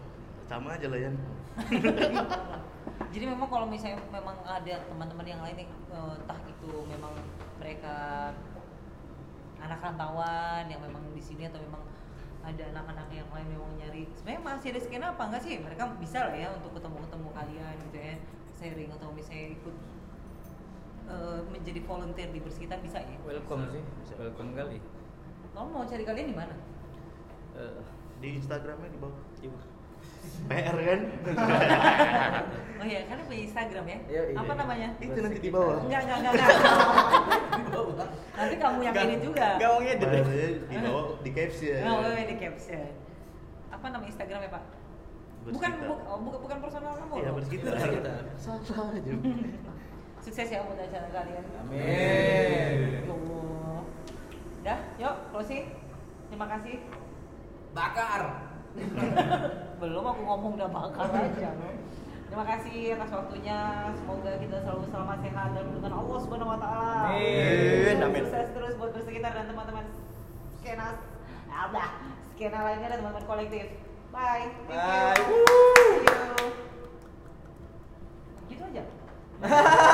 Sama 0.49 0.69
aja 0.81 0.87
lah 0.89 0.99
ya 0.99 1.11
Jadi 3.13 3.25
memang 3.25 3.49
kalau 3.53 3.67
misalnya 3.69 4.01
memang 4.09 4.37
ada 4.49 4.75
teman-teman 4.89 5.27
yang 5.29 5.41
lain 5.45 5.57
nih, 5.65 5.69
eh, 5.69 6.13
entah 6.17 6.41
itu 6.49 6.71
memang 6.89 7.13
mereka 7.61 7.97
anak 9.59 9.81
rantauan 9.83 10.65
yang 10.71 10.81
memang 10.81 11.03
di 11.13 11.21
sini 11.21 11.51
atau 11.51 11.59
memang 11.61 11.83
ada 12.47 12.65
anak-anak 12.73 13.11
yang 13.13 13.29
lain 13.29 13.49
memang 13.51 13.71
nyari 13.77 14.09
sebenarnya 14.17 14.41
masih 14.41 14.69
ada 14.73 14.81
skena 14.81 15.07
apa 15.13 15.23
enggak 15.29 15.43
sih? 15.45 15.61
Mereka 15.61 15.83
bisa 16.01 16.31
lah 16.31 16.37
ya 16.37 16.49
untuk 16.55 16.73
ketemu-ketemu 16.79 17.29
kalian 17.35 17.75
gitu 17.91 17.99
ya 17.99 18.15
sharing 18.59 18.91
atau 18.91 19.09
misalnya 19.15 19.55
ikut 19.55 19.77
eh, 21.09 21.41
menjadi 21.49 21.81
volunteer 21.83 22.29
di 22.29 22.41
bersekitar 22.41 22.79
bisa 22.79 22.99
ya 22.99 23.17
welcome 23.23 23.65
sih 23.69 23.83
Bisa. 24.03 24.15
welcome 24.17 24.51
kali 24.53 24.79
kamu 25.51 25.69
mau 25.69 25.85
cari 25.85 26.05
kalian 26.05 26.29
di 26.29 26.37
mana 26.37 26.55
Eh, 27.53 27.81
di 28.19 28.39
Instagramnya 28.39 28.87
di 28.87 28.99
bawah 28.99 29.19
PR 30.47 30.77
kan 30.79 31.01
oh 32.79 32.87
iya 32.87 33.01
kan 33.05 33.19
punya 33.27 33.41
Instagram 33.43 33.85
ya 33.85 33.99
Iya, 34.07 34.23
iya. 34.31 34.37
apa 34.39 34.53
namanya 34.55 34.89
itu 34.97 35.19
nanti 35.19 35.39
di 35.41 35.51
bawah 35.51 35.83
enggak 35.83 36.01
enggak 36.07 36.19
enggak, 36.23 36.33
enggak. 36.39 38.09
nanti 38.33 38.55
kamu 38.57 38.79
yang 38.81 38.95
ini 38.95 39.17
juga 39.19 39.49
Gak 39.59 39.69
mau 39.69 39.81
ngedit. 39.83 40.07
Bahasanya 40.07 40.49
di 40.63 40.77
bawah 40.79 41.05
di 41.19 41.31
caption 41.35 41.83
Oh, 41.83 41.97
oh, 41.99 42.15
di 42.15 42.37
caption. 42.39 42.87
Apa 43.69 43.87
nama 43.89 44.05
Instagramnya 44.07 44.51
Pak? 44.51 44.63
Bukan, 45.49 45.71
bu- 45.83 46.03
oh, 46.05 46.19
bukan, 46.23 46.39
bukan 46.45 46.57
personal 46.61 46.93
kamu. 46.95 47.15
Iya 47.19 47.31
bersekitar. 47.35 47.73
Bersekitar. 47.75 48.23
Salah 48.39 48.91
aja. 48.95 49.13
Sukses 50.29 50.53
ya 50.53 50.61
buat 50.61 50.77
acara 50.77 51.09
kalian. 51.09 51.41
Amin. 51.57 52.77
Ya 53.01 53.01
Allah. 53.09 53.81
Dah, 54.61 54.79
yuk 55.01 55.17
closing. 55.33 55.73
Terima 56.29 56.45
kasih. 56.53 56.85
Bakar. 57.73 58.53
Belum 59.81 60.05
aku 60.05 60.21
ngomong 60.29 60.61
udah 60.61 60.69
bakar 60.69 61.09
aja. 61.17 61.49
Terima 62.29 62.45
kasih 62.45 63.01
atas 63.01 63.09
waktunya. 63.09 63.89
Semoga 63.97 64.37
kita 64.37 64.57
selalu 64.69 64.85
selamat 64.93 65.19
sehat 65.25 65.49
dan 65.57 65.65
dengan 65.73 65.93
Allah 65.97 66.19
Subhanahu 66.21 66.53
wa 66.53 66.61
taala. 66.61 67.09
Amin, 67.17 67.97
amin. 67.97 68.23
Sukses 68.29 68.53
terus 68.53 68.77
buat 68.77 68.93
bersekitar 68.93 69.33
dan 69.33 69.49
teman-teman 69.49 69.89
skena 70.61 71.01
apa? 71.49 72.05
Skena 72.37 72.69
lainnya 72.69 72.89
dan 72.93 73.01
teman-teman 73.01 73.25
kolektif. 73.25 73.81
Bye. 74.13 74.53
Thank 74.69 74.77
you. 74.77 74.77
Bye. 74.77 75.25
See 75.89 76.05
you. 76.05 76.45
Gitu 78.53 78.63
aja. 78.69 78.85